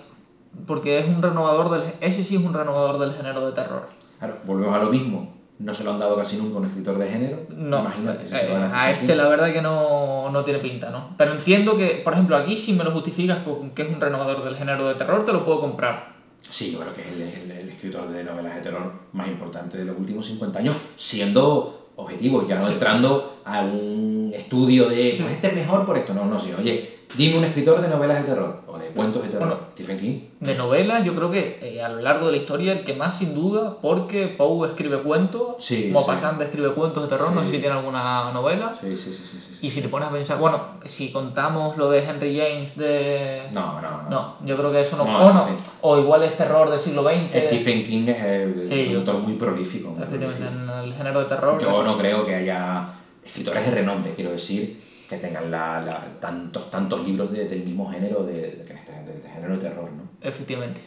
porque 0.66 0.98
es 0.98 1.06
un 1.06 1.22
renovador 1.22 1.70
del. 1.70 1.94
Ese 2.00 2.24
sí 2.24 2.36
es 2.36 2.42
un 2.44 2.54
renovador 2.54 2.98
del 2.98 3.14
género 3.14 3.46
de 3.46 3.52
terror. 3.52 3.86
Claro, 4.18 4.38
volvemos 4.44 4.74
a 4.74 4.78
lo 4.78 4.90
mismo. 4.90 5.30
No 5.58 5.72
se 5.72 5.84
lo 5.84 5.92
han 5.92 5.98
dado 6.00 6.16
casi 6.16 6.36
nunca 6.38 6.56
a 6.56 6.60
un 6.60 6.66
escritor 6.66 6.98
de 6.98 7.08
género. 7.08 7.42
No, 7.48 7.80
Imagínate 7.80 8.26
si 8.26 8.34
eh, 8.34 8.38
se 8.38 8.52
dan 8.52 8.64
a 8.64 8.68
Stephen 8.68 8.90
este 8.94 9.06
King. 9.06 9.16
la 9.16 9.28
verdad 9.28 9.52
que 9.52 9.62
no, 9.62 10.30
no 10.30 10.44
tiene 10.44 10.58
pinta, 10.58 10.90
¿no? 10.90 11.14
Pero 11.16 11.32
entiendo 11.32 11.76
que, 11.76 12.00
por 12.02 12.14
ejemplo, 12.14 12.36
aquí 12.36 12.56
si 12.58 12.72
me 12.72 12.82
lo 12.82 12.90
justificas 12.90 13.38
con 13.40 13.70
que 13.70 13.82
es 13.82 13.88
un 13.88 14.00
renovador 14.00 14.42
del 14.42 14.56
género 14.56 14.88
de 14.88 14.94
terror, 14.96 15.24
te 15.24 15.32
lo 15.32 15.44
puedo 15.44 15.60
comprar. 15.60 16.10
Sí, 16.40 16.72
yo 16.72 16.80
creo 16.80 16.92
que 16.94 17.02
es 17.02 17.08
el, 17.08 17.20
el- 17.22 17.50
el 17.52 17.68
escritor 17.68 18.08
de 18.08 18.24
novelas 18.24 18.56
de 18.56 18.60
terror 18.60 18.92
más 19.12 19.28
importante 19.28 19.76
de 19.78 19.84
los 19.84 19.96
últimos 19.96 20.26
50 20.26 20.58
años, 20.58 20.76
siendo 20.96 21.78
objetivo, 21.96 22.44
ya 22.46 22.58
no 22.58 22.66
Sí. 22.66 22.72
entrando 22.72 23.32
a 23.44 23.60
un 23.60 24.21
estudio 24.34 24.88
de, 24.88 25.12
Sí. 25.12 25.22
pues 25.22 25.34
este 25.34 25.48
es 25.48 25.54
mejor 25.54 25.84
por 25.86 25.96
esto, 25.98 26.14
no, 26.14 26.24
no, 26.24 26.38
sino, 26.38 26.58
oye, 26.58 26.98
dime 27.16 27.36
un 27.38 27.44
escritor 27.44 27.80
de 27.82 27.88
novelas 27.88 28.18
de 28.18 28.24
terror, 28.24 28.60
o 28.66 28.78
de 28.78 28.86
cuentos 28.88 29.22
de 29.22 29.28
terror, 29.28 29.48
Bueno. 29.48 29.62
Stephen 29.74 29.98
King. 30.00 30.20
De 30.40 30.54
novelas, 30.54 31.04
yo 31.04 31.14
creo 31.14 31.30
que 31.30 31.58
eh, 31.62 31.82
a 31.82 31.88
lo 31.90 32.00
largo 32.00 32.26
de 32.26 32.32
la 32.32 32.38
historia 32.38 32.72
el 32.72 32.84
que 32.84 32.94
más 32.94 33.18
sin 33.18 33.34
duda, 33.34 33.76
porque 33.82 34.28
Poe 34.28 34.66
escribe 34.68 35.02
cuentos, 35.02 35.56
Sí, 35.58 35.90
como 35.92 36.00
sí. 36.00 36.06
Pasante 36.06 36.44
escribe 36.44 36.72
cuentos 36.72 37.02
de 37.02 37.08
terror, 37.10 37.32
no 37.32 37.40
Sí. 37.42 37.46
sé 37.48 37.52
si 37.56 37.58
tiene 37.60 37.76
alguna 37.76 38.32
novela. 38.32 38.72
Sí, 38.80 38.96
sí, 38.96 39.12
sí, 39.12 39.24
sí. 39.26 39.38
sí, 39.38 39.54
sí. 39.54 39.58
Y 39.66 39.70
si 39.70 39.82
te 39.82 39.88
pones 39.88 40.08
a 40.08 40.12
pensar, 40.12 40.38
bueno, 40.38 40.60
si 40.86 41.12
contamos 41.12 41.76
lo 41.76 41.90
de 41.90 42.02
Henry 42.02 42.36
James 42.38 42.76
de... 42.76 43.42
No, 43.52 43.80
no, 43.80 44.02
no. 44.04 44.10
No, 44.10 44.34
yo 44.46 44.56
creo 44.56 44.72
que 44.72 44.80
eso 44.80 44.96
no... 44.96 45.04
No, 45.04 45.18
o, 45.26 45.32
no, 45.32 45.44
sí. 45.46 45.52
o 45.82 45.98
igual 45.98 46.22
es 46.22 46.36
terror 46.36 46.70
del 46.70 46.80
siglo 46.80 47.02
XX. 47.04 47.28
Stephen 47.46 47.84
King 47.84 48.04
es, 48.08 48.18
eh, 48.22 48.64
Sí, 48.68 48.80
es 48.80 48.88
un 48.90 48.96
autor 48.96 49.18
muy 49.18 49.34
prolífico. 49.34 49.90
muy 49.90 50.02
Efectivamente, 50.02 50.44
prolífico. 50.44 50.72
en 50.72 50.84
el 50.88 50.94
género 50.94 51.20
de 51.20 51.26
terror. 51.26 51.58
Yo 51.60 51.82
no 51.84 51.98
creo 51.98 52.24
que 52.26 52.34
haya 52.34 52.88
escritores 53.24 53.64
de 53.64 53.70
renombre, 53.70 54.12
quiero 54.14 54.30
decir, 54.32 54.80
que 55.08 55.16
tengan 55.18 55.50
la, 55.50 55.80
la- 55.80 56.20
tantos, 56.20 56.70
tantos 56.70 57.06
libros 57.06 57.30
de- 57.32 57.46
del 57.48 57.64
mismo 57.64 57.90
género, 57.90 58.22
de, 58.24 58.32
de, 58.32 58.74
este- 58.74 58.92
del 59.12 59.22
género 59.32 59.54
de 59.54 59.60
terror, 59.60 59.90
¿no? 59.92 60.08
Efectivamente. 60.20 60.80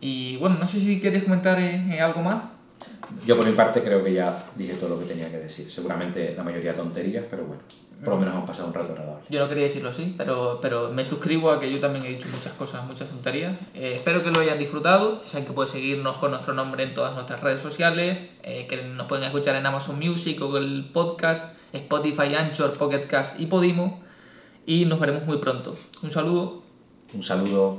Y 0.00 0.36
bueno, 0.38 0.56
no 0.58 0.66
sé 0.66 0.80
si 0.80 1.00
quieres 1.00 1.24
comentar 1.24 1.58
eh, 1.60 1.82
eh, 1.92 2.00
algo 2.00 2.22
más. 2.22 2.42
Yo 3.26 3.36
por 3.36 3.44
mi 3.46 3.52
parte 3.52 3.82
creo 3.82 4.02
que 4.02 4.14
ya 4.14 4.44
dije 4.56 4.74
todo 4.74 4.90
lo 4.90 4.98
que 5.00 5.06
tenía 5.06 5.28
que 5.30 5.36
decir. 5.38 5.70
Seguramente 5.70 6.32
la 6.34 6.42
mayoría 6.42 6.72
tonterías, 6.74 7.24
pero 7.28 7.44
bueno, 7.44 7.62
por 8.02 8.14
lo 8.14 8.20
menos 8.20 8.34
hemos 8.34 8.46
pasado 8.46 8.68
un 8.68 8.74
rato 8.74 8.92
agradable. 8.92 9.24
Yo 9.28 9.40
no 9.40 9.48
quería 9.48 9.64
decirlo 9.64 9.90
así, 9.90 10.14
pero, 10.16 10.58
pero 10.62 10.90
me 10.90 11.04
suscribo 11.04 11.50
a 11.50 11.60
que 11.60 11.70
yo 11.70 11.80
también 11.80 12.04
he 12.06 12.08
dicho 12.08 12.28
muchas 12.34 12.54
cosas, 12.54 12.86
muchas 12.86 13.10
tonterías. 13.10 13.56
Eh, 13.74 13.92
espero 13.96 14.22
que 14.22 14.30
lo 14.30 14.40
hayan 14.40 14.58
disfrutado. 14.58 15.22
Saben 15.26 15.46
que 15.46 15.52
pueden 15.52 15.70
seguirnos 15.70 16.16
con 16.16 16.30
nuestro 16.30 16.54
nombre 16.54 16.82
en 16.82 16.94
todas 16.94 17.14
nuestras 17.14 17.40
redes 17.42 17.60
sociales, 17.60 18.18
eh, 18.42 18.66
que 18.68 18.82
nos 18.82 19.06
pueden 19.06 19.24
escuchar 19.24 19.54
en 19.56 19.66
Amazon 19.66 19.98
Music, 19.98 20.40
Google 20.40 20.84
Podcast, 20.92 21.56
Spotify, 21.72 22.34
Anchor, 22.36 22.72
Pocket 22.78 23.06
Cast 23.06 23.38
y 23.38 23.46
Podimo. 23.46 24.00
Y 24.64 24.86
nos 24.86 24.98
veremos 24.98 25.26
muy 25.26 25.38
pronto. 25.38 25.76
Un 26.02 26.10
saludo. 26.10 26.62
Un 27.12 27.22
saludo. 27.22 27.78